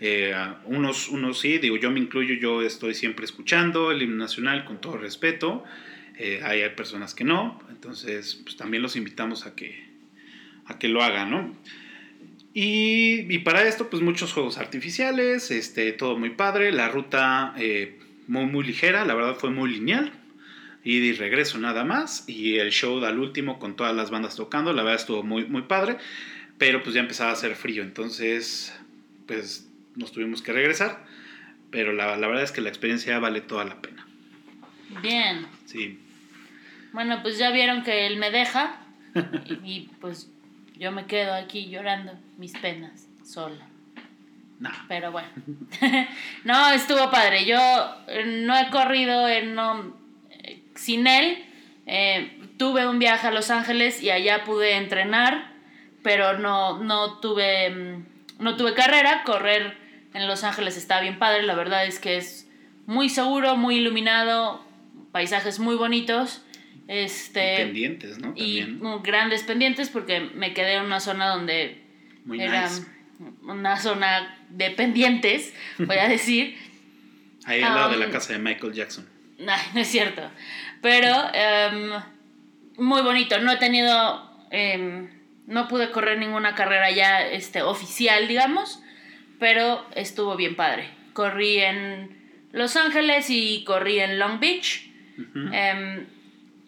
Eh, 0.00 0.34
unos, 0.64 1.08
unos 1.08 1.38
sí, 1.38 1.58
digo, 1.58 1.76
yo 1.76 1.90
me 1.90 2.00
incluyo, 2.00 2.34
yo 2.34 2.62
estoy 2.62 2.94
siempre 2.94 3.24
escuchando 3.24 3.90
el 3.90 4.02
himno 4.02 4.16
nacional 4.16 4.64
con 4.64 4.80
todo 4.80 4.96
respeto. 4.98 5.64
Eh, 6.18 6.40
hay, 6.42 6.62
hay, 6.62 6.70
personas 6.70 7.14
que 7.14 7.24
no, 7.24 7.60
entonces 7.68 8.40
pues, 8.42 8.56
también 8.56 8.82
los 8.82 8.96
invitamos 8.96 9.44
a 9.44 9.54
que, 9.54 9.86
a 10.64 10.78
que 10.78 10.88
lo 10.88 11.02
hagan, 11.02 11.30
¿no? 11.30 11.54
Y, 12.54 13.30
y, 13.30 13.38
para 13.40 13.68
esto, 13.68 13.90
pues 13.90 14.02
muchos 14.02 14.32
juegos 14.32 14.56
artificiales, 14.56 15.50
este, 15.50 15.92
todo 15.92 16.18
muy 16.18 16.30
padre, 16.30 16.72
la 16.72 16.88
ruta 16.88 17.52
eh, 17.58 17.98
muy, 18.28 18.46
muy 18.46 18.64
ligera, 18.64 19.04
la 19.04 19.12
verdad 19.12 19.36
fue 19.36 19.50
muy 19.50 19.70
lineal, 19.70 20.10
ida 20.82 21.04
y 21.04 21.12
regreso 21.12 21.58
nada 21.58 21.84
más, 21.84 22.24
y 22.26 22.56
el 22.56 22.70
show 22.70 23.04
al 23.04 23.18
último 23.18 23.58
con 23.58 23.76
todas 23.76 23.94
las 23.94 24.10
bandas 24.10 24.36
tocando, 24.36 24.72
la 24.72 24.82
verdad 24.82 25.00
estuvo 25.00 25.22
muy, 25.22 25.44
muy 25.44 25.62
padre, 25.62 25.98
pero 26.56 26.82
pues 26.82 26.94
ya 26.94 27.02
empezaba 27.02 27.28
a 27.28 27.34
hacer 27.34 27.56
frío, 27.56 27.82
entonces 27.82 28.74
pues 29.26 29.68
nos 29.94 30.12
tuvimos 30.12 30.40
que 30.40 30.52
regresar, 30.52 31.04
pero 31.70 31.92
la, 31.92 32.16
la 32.16 32.26
verdad 32.26 32.42
es 32.42 32.52
que 32.52 32.62
la 32.62 32.70
experiencia 32.70 33.18
vale 33.18 33.42
toda 33.42 33.66
la 33.66 33.82
pena. 33.82 34.06
Bien. 35.02 35.46
Sí. 35.66 35.98
Bueno, 36.96 37.20
pues 37.20 37.36
ya 37.36 37.50
vieron 37.50 37.82
que 37.82 38.06
él 38.06 38.16
me 38.16 38.30
deja 38.30 38.78
y, 39.44 39.70
y 39.70 39.90
pues 40.00 40.30
yo 40.78 40.92
me 40.92 41.04
quedo 41.04 41.34
aquí 41.34 41.68
llorando 41.68 42.14
mis 42.38 42.52
penas 42.56 43.06
sola. 43.22 43.68
No. 44.58 44.70
Pero 44.88 45.12
bueno. 45.12 45.28
no, 46.44 46.70
estuvo 46.70 47.10
padre. 47.10 47.44
Yo 47.44 47.58
no 48.24 48.56
he 48.56 48.70
corrido 48.70 49.28
en, 49.28 49.54
no, 49.54 49.94
sin 50.74 51.06
él. 51.06 51.44
Eh, 51.84 52.40
tuve 52.56 52.88
un 52.88 52.98
viaje 52.98 53.26
a 53.26 53.30
Los 53.30 53.50
Ángeles 53.50 54.02
y 54.02 54.08
allá 54.08 54.44
pude 54.44 54.76
entrenar, 54.76 55.52
pero 56.02 56.38
no, 56.38 56.82
no, 56.82 57.18
tuve, 57.18 58.04
no 58.38 58.56
tuve 58.56 58.72
carrera. 58.72 59.22
Correr 59.24 59.76
en 60.14 60.26
Los 60.26 60.44
Ángeles 60.44 60.78
está 60.78 61.02
bien 61.02 61.18
padre. 61.18 61.42
La 61.42 61.56
verdad 61.56 61.84
es 61.84 61.98
que 61.98 62.16
es 62.16 62.50
muy 62.86 63.10
seguro, 63.10 63.54
muy 63.58 63.76
iluminado, 63.76 64.64
paisajes 65.12 65.58
muy 65.58 65.76
bonitos. 65.76 66.40
Este, 66.88 67.54
y 67.54 67.56
pendientes, 67.64 68.18
¿no? 68.18 68.28
También. 68.34 68.80
Y 68.82 69.02
grandes 69.02 69.42
pendientes 69.42 69.90
porque 69.90 70.20
me 70.20 70.54
quedé 70.54 70.74
en 70.74 70.84
una 70.84 71.00
zona 71.00 71.28
donde 71.28 71.82
Muy 72.24 72.40
era 72.40 72.62
nice. 72.68 72.84
una 73.42 73.76
zona 73.76 74.38
de 74.50 74.70
pendientes, 74.70 75.52
voy 75.78 75.96
a 75.98 76.08
decir. 76.08 76.56
Ahí 77.44 77.62
al 77.62 77.74
lado 77.74 77.90
de 77.90 77.96
la 77.98 78.06
Um, 78.06 78.12
casa 78.12 78.32
de 78.32 78.38
Michael 78.40 78.72
Jackson. 78.72 79.06
Ay, 79.46 79.60
no 79.74 79.80
es 79.80 79.88
cierto. 79.88 80.22
Pero 80.82 81.12
em, 81.32 81.90
muy 82.76 83.02
bonito. 83.02 83.38
No 83.40 83.52
he 83.52 83.56
tenido, 83.56 84.46
em, 84.50 85.08
no 85.46 85.68
pude 85.68 85.90
correr 85.90 86.18
ninguna 86.18 86.54
carrera 86.54 86.90
ya 86.90 87.26
este, 87.26 87.62
oficial, 87.62 88.26
digamos, 88.28 88.82
pero 89.38 89.84
estuvo 89.94 90.36
bien 90.36 90.56
padre. 90.56 90.88
Corrí 91.12 91.58
en 91.58 92.16
Los 92.52 92.76
Ángeles 92.76 93.26
y 93.30 93.64
corrí 93.64 94.00
en 94.00 94.18
Long 94.18 94.38
Beach. 94.40 94.90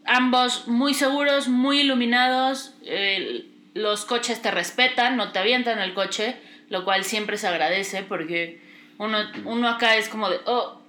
Ambos 0.08 0.66
muy 0.68 0.94
seguros, 0.94 1.48
muy 1.48 1.80
iluminados. 1.80 2.74
eh, 2.84 3.44
los 3.74 4.04
coches 4.04 4.42
te 4.42 4.50
respetan, 4.50 5.16
no 5.16 5.30
te 5.30 5.38
avientan 5.38 5.78
el 5.78 5.94
coche, 5.94 6.36
lo 6.68 6.84
cual 6.84 7.04
siempre 7.04 7.36
se 7.36 7.46
agradece 7.46 8.02
porque 8.02 8.60
uno, 8.98 9.18
uno 9.44 9.68
acá 9.68 9.96
es 9.96 10.08
como 10.08 10.28
de, 10.28 10.40
oh, 10.46 10.82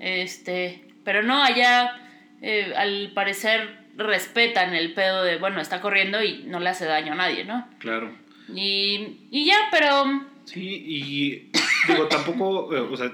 este, 0.00 0.84
pero 1.04 1.22
no, 1.22 1.44
allá 1.44 1.96
eh, 2.42 2.72
al 2.76 3.12
parecer 3.14 3.84
respetan 3.96 4.74
el 4.74 4.94
pedo 4.94 5.22
de, 5.22 5.36
bueno, 5.38 5.60
está 5.60 5.80
corriendo 5.80 6.24
y 6.24 6.42
no 6.44 6.58
le 6.58 6.70
hace 6.70 6.86
daño 6.86 7.12
a 7.12 7.16
nadie, 7.16 7.44
¿no? 7.44 7.68
Claro. 7.78 8.10
Y, 8.52 9.18
y 9.30 9.46
ya, 9.46 9.56
pero 9.70 10.26
Sí, 10.44 10.84
y 10.86 11.50
digo, 11.88 12.06
tampoco, 12.08 12.74
eh, 12.74 12.80
o 12.80 12.96
sea, 12.96 13.12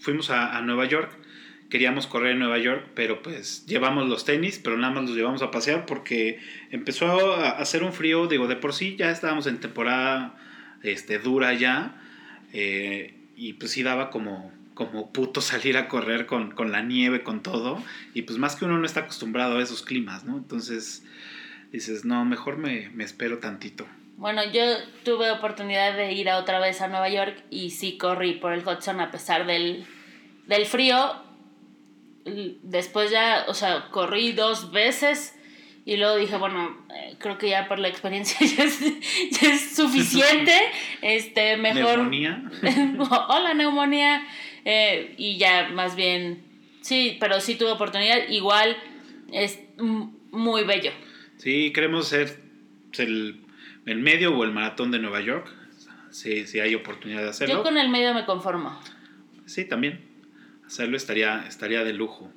fuimos 0.00 0.30
a, 0.30 0.56
a 0.56 0.62
Nueva 0.62 0.86
York, 0.86 1.16
queríamos 1.70 2.06
correr 2.06 2.32
en 2.32 2.40
Nueva 2.40 2.58
York, 2.58 2.88
pero 2.94 3.22
pues 3.22 3.64
llevamos 3.66 4.08
los 4.08 4.24
tenis, 4.24 4.60
pero 4.62 4.76
nada 4.76 4.92
más 4.92 5.04
los 5.04 5.16
llevamos 5.16 5.40
a 5.42 5.50
pasear 5.50 5.86
porque 5.86 6.40
empezó 6.70 7.34
a 7.36 7.50
hacer 7.50 7.82
un 7.82 7.92
frío, 7.92 8.26
digo, 8.26 8.48
de 8.48 8.56
por 8.56 8.74
sí 8.74 8.96
ya 8.96 9.10
estábamos 9.10 9.46
en 9.46 9.60
temporada 9.60 10.34
este, 10.82 11.18
dura 11.18 11.54
ya, 11.54 12.00
eh, 12.52 13.14
y 13.36 13.54
pues 13.54 13.70
sí 13.70 13.82
daba 13.82 14.10
como, 14.10 14.52
como 14.74 15.12
puto 15.12 15.40
salir 15.40 15.76
a 15.76 15.88
correr 15.88 16.26
con, 16.26 16.50
con 16.50 16.72
la 16.72 16.82
nieve, 16.82 17.22
con 17.22 17.42
todo, 17.42 17.82
y 18.12 18.22
pues 18.22 18.38
más 18.38 18.56
que 18.56 18.64
uno 18.66 18.76
no 18.76 18.84
está 18.84 19.00
acostumbrado 19.00 19.58
a 19.58 19.62
esos 19.62 19.82
climas, 19.82 20.24
¿no? 20.24 20.36
Entonces 20.36 21.04
dices, 21.72 22.04
no, 22.04 22.24
mejor 22.24 22.58
me, 22.58 22.90
me 22.90 23.04
espero 23.04 23.38
tantito. 23.38 23.86
Bueno, 24.16 24.42
yo 24.52 24.62
tuve 25.02 25.30
oportunidad 25.30 25.96
de 25.96 26.12
ir 26.12 26.28
otra 26.28 26.58
vez 26.58 26.82
a 26.82 26.88
Nueva 26.88 27.08
York 27.08 27.42
y 27.48 27.70
sí 27.70 27.96
corrí 27.96 28.34
por 28.34 28.52
el 28.52 28.66
Hudson 28.66 29.00
a 29.00 29.10
pesar 29.10 29.46
del, 29.46 29.86
del 30.46 30.66
frío. 30.66 31.29
Después 32.24 33.10
ya, 33.10 33.44
o 33.48 33.54
sea, 33.54 33.88
corrí 33.90 34.32
dos 34.32 34.72
veces 34.72 35.34
y 35.86 35.96
luego 35.96 36.16
dije, 36.16 36.36
bueno, 36.36 36.76
eh, 36.94 37.16
creo 37.18 37.38
que 37.38 37.48
ya 37.48 37.66
por 37.66 37.78
la 37.78 37.88
experiencia 37.88 38.46
ya 38.56 38.64
es, 38.64 38.80
ya 39.30 39.52
es 39.52 39.74
suficiente. 39.74 40.54
Este, 41.02 41.56
mejor... 41.56 41.98
Neumonía. 41.98 42.44
Hola, 43.28 43.54
neumonía. 43.54 44.22
Eh, 44.64 45.14
y 45.16 45.38
ya, 45.38 45.70
más 45.72 45.96
bien, 45.96 46.44
sí, 46.82 47.16
pero 47.18 47.40
sí 47.40 47.54
tuve 47.54 47.70
oportunidad. 47.70 48.28
Igual 48.28 48.76
es 49.32 49.58
muy 49.78 50.64
bello. 50.64 50.92
Sí, 51.38 51.72
queremos 51.72 52.06
hacer 52.06 52.38
el, 52.98 53.40
el 53.86 53.98
medio 53.98 54.36
o 54.36 54.44
el 54.44 54.52
maratón 54.52 54.90
de 54.90 54.98
Nueva 54.98 55.20
York. 55.22 55.50
Sí, 56.10 56.46
sí 56.46 56.60
hay 56.60 56.74
oportunidad 56.74 57.20
de 57.20 57.24
Yo 57.26 57.30
hacerlo. 57.30 57.62
con 57.62 57.78
el 57.78 57.88
medio 57.88 58.12
me 58.12 58.26
conformo. 58.26 58.78
Sí, 59.46 59.64
también. 59.64 60.09
Hacerlo 60.70 60.96
estaría, 60.96 61.46
estaría 61.48 61.82
de 61.82 61.92
lujo. 61.92 62.32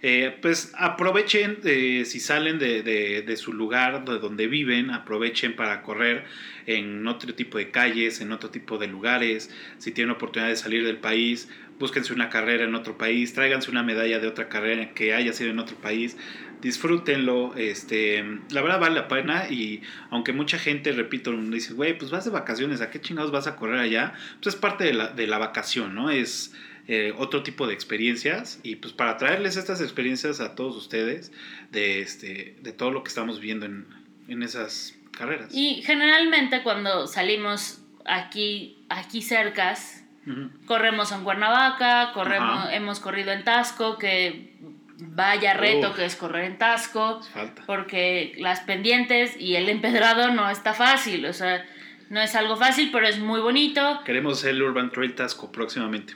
Eh, 0.00 0.34
pues 0.40 0.72
aprovechen, 0.78 1.58
eh, 1.64 2.04
si 2.06 2.18
salen 2.18 2.58
de, 2.58 2.82
de- 2.82 3.20
de 3.20 3.36
su 3.36 3.52
lugar, 3.52 4.06
de 4.06 4.18
donde 4.18 4.46
viven, 4.46 4.90
aprovechen 4.90 5.54
para 5.54 5.82
correr 5.82 6.24
en 6.64 7.06
otro 7.06 7.34
tipo 7.34 7.58
de 7.58 7.70
calles, 7.70 8.22
en 8.22 8.32
otro 8.32 8.48
tipo 8.48 8.78
de 8.78 8.86
lugares. 8.86 9.50
Si 9.76 9.92
tienen 9.92 10.12
oportunidad 10.12 10.48
de 10.48 10.56
salir 10.56 10.82
del 10.82 10.96
país, 10.96 11.50
búsquense 11.78 12.14
una 12.14 12.30
carrera 12.30 12.64
en 12.64 12.74
otro 12.74 12.96
país, 12.96 13.34
tráiganse 13.34 13.70
una 13.70 13.82
medalla 13.82 14.18
de 14.18 14.28
otra 14.28 14.48
carrera 14.48 14.94
que 14.94 15.12
haya 15.12 15.34
sido 15.34 15.50
en 15.50 15.58
otro 15.58 15.76
país. 15.76 16.16
Disfrútenlo, 16.62 17.54
este, 17.54 18.24
la 18.50 18.62
verdad 18.62 18.80
vale 18.80 18.94
la 18.94 19.08
pena 19.08 19.48
y 19.50 19.82
aunque 20.10 20.32
mucha 20.32 20.58
gente, 20.58 20.90
repito, 20.92 21.32
dice, 21.32 21.74
güey, 21.74 21.98
pues 21.98 22.10
vas 22.10 22.24
de 22.24 22.30
vacaciones, 22.30 22.80
¿a 22.80 22.90
qué 22.90 22.98
chingados 23.00 23.30
vas 23.30 23.46
a 23.46 23.56
correr 23.56 23.78
allá? 23.78 24.14
Pues 24.42 24.54
es 24.54 24.60
parte 24.60 24.84
de 24.84 24.94
la, 24.94 25.08
de 25.08 25.26
la 25.26 25.36
vacación, 25.38 25.94
¿no? 25.94 26.08
Es, 26.10 26.54
eh, 26.88 27.12
otro 27.16 27.42
tipo 27.42 27.66
de 27.66 27.74
experiencias 27.74 28.58
y 28.62 28.76
pues 28.76 28.92
para 28.94 29.16
traerles 29.18 29.56
estas 29.56 29.80
experiencias 29.80 30.40
a 30.40 30.54
todos 30.54 30.74
ustedes 30.76 31.30
de, 31.70 32.00
este, 32.00 32.56
de 32.62 32.72
todo 32.72 32.90
lo 32.90 33.02
que 33.04 33.08
estamos 33.08 33.40
viendo 33.40 33.66
en, 33.66 33.86
en 34.26 34.42
esas 34.42 34.96
carreras. 35.12 35.54
Y 35.54 35.82
generalmente 35.82 36.62
cuando 36.62 37.06
salimos 37.06 37.80
aquí, 38.06 38.78
aquí 38.88 39.22
cercas, 39.22 40.02
Ujú. 40.26 40.50
corremos 40.66 41.12
en 41.12 41.24
Cuernavaca, 41.24 42.12
corremos, 42.14 42.58
Ajá. 42.64 42.74
hemos 42.74 43.00
corrido 43.00 43.32
en 43.32 43.44
Tasco, 43.44 43.98
que 43.98 44.54
vaya 45.00 45.54
reto 45.54 45.90
Uf. 45.90 45.96
que 45.96 46.04
es 46.06 46.16
correr 46.16 46.44
en 46.44 46.58
Tasco, 46.58 47.22
Falta. 47.22 47.62
porque 47.66 48.34
las 48.38 48.60
pendientes 48.60 49.36
y 49.38 49.56
el 49.56 49.68
empedrado 49.68 50.30
no 50.32 50.50
está 50.50 50.74
fácil, 50.74 51.24
o 51.26 51.32
sea, 51.32 51.64
no 52.10 52.20
es 52.20 52.34
algo 52.34 52.56
fácil, 52.56 52.90
pero 52.92 53.06
es 53.06 53.18
muy 53.18 53.40
bonito. 53.40 54.00
Queremos 54.04 54.42
el 54.44 54.62
Urban 54.62 54.90
Trail 54.90 55.14
Tasco 55.14 55.52
próximamente. 55.52 56.14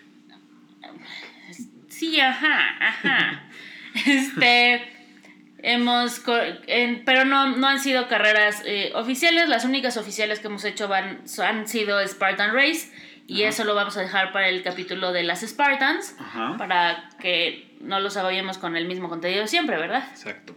Sí, 2.02 2.18
ajá, 2.18 2.58
ajá. 2.80 3.42
este, 4.06 4.82
hemos, 5.62 6.20
en- 6.66 7.04
pero 7.04 7.24
no, 7.24 7.56
no 7.56 7.68
han 7.68 7.78
sido 7.78 8.08
carreras 8.08 8.60
eh, 8.66 8.90
oficiales, 8.96 9.48
las 9.48 9.64
únicas 9.64 9.96
oficiales 9.96 10.40
que 10.40 10.48
hemos 10.48 10.64
hecho 10.64 10.88
van, 10.88 11.20
han 11.40 11.68
sido 11.68 12.04
Spartan 12.04 12.54
Race 12.54 12.90
y 13.28 13.42
Ajá. 13.42 13.50
eso 13.50 13.62
lo 13.62 13.76
vamos 13.76 13.96
a 13.96 14.00
dejar 14.00 14.32
para 14.32 14.48
el 14.48 14.64
capítulo 14.64 15.12
de 15.12 15.22
las 15.22 15.42
Spartans, 15.42 16.16
Ajá. 16.18 16.56
para 16.58 17.08
que 17.20 17.70
no 17.80 18.00
los 18.00 18.16
agobiemos 18.16 18.58
con 18.58 18.76
el 18.76 18.86
mismo 18.86 19.08
contenido 19.08 19.46
siempre, 19.46 19.76
¿verdad? 19.76 20.04
Exacto. 20.10 20.56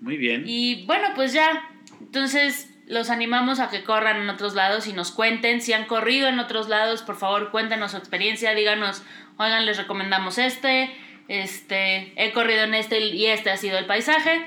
Muy 0.00 0.16
bien. 0.16 0.44
Y 0.46 0.86
bueno, 0.86 1.08
pues 1.14 1.34
ya, 1.34 1.62
entonces 2.00 2.73
los 2.86 3.10
animamos 3.10 3.60
a 3.60 3.70
que 3.70 3.82
corran 3.84 4.20
en 4.22 4.28
otros 4.28 4.54
lados 4.54 4.86
y 4.86 4.92
nos 4.92 5.10
cuenten 5.10 5.62
si 5.62 5.72
han 5.72 5.86
corrido 5.86 6.28
en 6.28 6.38
otros 6.38 6.68
lados, 6.68 7.02
por 7.02 7.16
favor 7.16 7.50
cuéntenos 7.50 7.92
su 7.92 7.96
experiencia, 7.96 8.54
díganos, 8.54 9.02
oigan, 9.38 9.66
les 9.66 9.78
recomendamos 9.78 10.38
este, 10.38 10.94
este, 11.28 12.12
he 12.16 12.32
corrido 12.32 12.64
en 12.64 12.74
este 12.74 13.00
y 13.00 13.26
este 13.26 13.50
ha 13.50 13.56
sido 13.56 13.78
el 13.78 13.86
paisaje, 13.86 14.46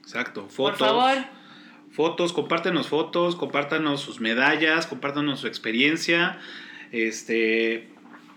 Exacto. 0.00 0.42
por 0.42 0.76
Fotos. 0.76 0.78
favor. 0.78 1.38
Fotos, 1.90 2.32
compártenos 2.32 2.88
fotos, 2.88 3.34
compártanos 3.34 4.00
sus 4.02 4.20
medallas, 4.20 4.86
compártanos 4.86 5.40
su 5.40 5.46
experiencia. 5.46 6.38
Este, 6.92 7.88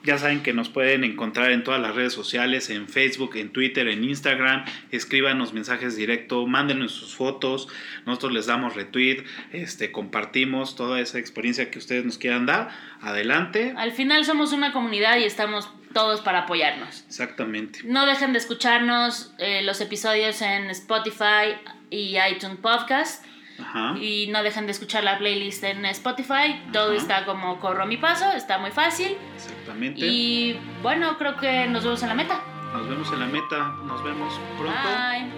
Ya 0.03 0.17
saben 0.17 0.41
que 0.41 0.53
nos 0.53 0.69
pueden 0.69 1.03
encontrar 1.03 1.51
en 1.51 1.63
todas 1.63 1.79
las 1.79 1.95
redes 1.95 2.13
sociales, 2.13 2.69
en 2.69 2.87
Facebook, 2.87 3.35
en 3.35 3.51
Twitter, 3.51 3.87
en 3.87 4.03
Instagram. 4.03 4.65
Escríbanos 4.91 5.53
mensajes 5.53 5.95
directos, 5.95 6.47
mándenos 6.47 6.91
sus 6.91 7.15
fotos. 7.15 7.67
Nosotros 8.05 8.31
les 8.33 8.47
damos 8.47 8.75
retweet, 8.75 9.23
este, 9.51 9.91
compartimos 9.91 10.75
toda 10.75 10.99
esa 10.99 11.19
experiencia 11.19 11.69
que 11.69 11.77
ustedes 11.77 12.03
nos 12.03 12.17
quieran 12.17 12.45
dar. 12.45 12.69
Adelante. 13.01 13.73
Al 13.77 13.91
final 13.91 14.25
somos 14.25 14.53
una 14.53 14.73
comunidad 14.73 15.17
y 15.17 15.23
estamos 15.23 15.69
todos 15.93 16.21
para 16.21 16.39
apoyarnos. 16.39 17.03
Exactamente. 17.07 17.81
No 17.83 18.05
dejen 18.05 18.33
de 18.33 18.39
escucharnos 18.39 19.33
eh, 19.37 19.61
los 19.61 19.81
episodios 19.81 20.41
en 20.41 20.69
Spotify 20.69 21.55
y 21.89 22.17
iTunes 22.17 22.57
Podcast. 22.61 23.23
Ajá. 23.61 23.95
Y 23.99 24.27
no 24.31 24.43
dejen 24.43 24.65
de 24.65 24.71
escuchar 24.71 25.03
la 25.03 25.17
playlist 25.17 25.63
en 25.63 25.85
Spotify. 25.85 26.61
Todo 26.73 26.91
Ajá. 26.91 26.97
está 27.01 27.25
como 27.25 27.59
corro 27.59 27.83
a 27.83 27.85
mi 27.85 27.97
paso, 27.97 28.31
está 28.31 28.57
muy 28.57 28.71
fácil. 28.71 29.17
Exactamente. 29.35 30.01
Y 30.05 30.59
bueno, 30.81 31.17
creo 31.17 31.37
que 31.37 31.67
nos 31.67 31.83
vemos 31.83 32.01
en 32.03 32.09
la 32.09 32.15
meta. 32.15 32.41
Nos 32.73 32.87
vemos 32.87 33.11
en 33.11 33.19
la 33.19 33.25
meta. 33.25 33.57
Nos 33.85 34.03
vemos 34.03 34.39
pronto. 34.57 34.79
Bye. 35.09 35.31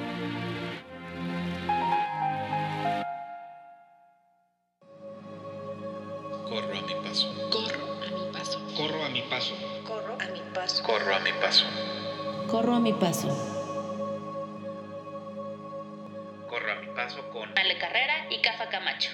Corro 6.47 6.77
a 6.77 6.81
mi 6.81 6.93
paso. 7.03 7.33
Corro 7.51 7.83
a 8.03 8.09
mi 8.09 8.31
paso. 8.31 8.59
Corro 8.77 9.03
a 9.03 9.09
mi 9.09 9.21
paso. 9.23 9.55
Corro 9.85 10.13
a 10.19 10.27
mi 10.29 10.41
paso. 10.53 10.83
Corro 10.83 11.15
a 11.15 11.19
mi 11.19 11.31
paso. 11.33 11.65
Corro 12.47 12.75
a 12.75 12.79
mi 12.79 12.93
paso. 12.93 13.62
Paso 16.93 17.29
con 17.29 17.57
Ale 17.57 17.77
Carrera 17.77 18.27
y 18.29 18.41
Cafa 18.41 18.69
Camacho. 18.69 19.09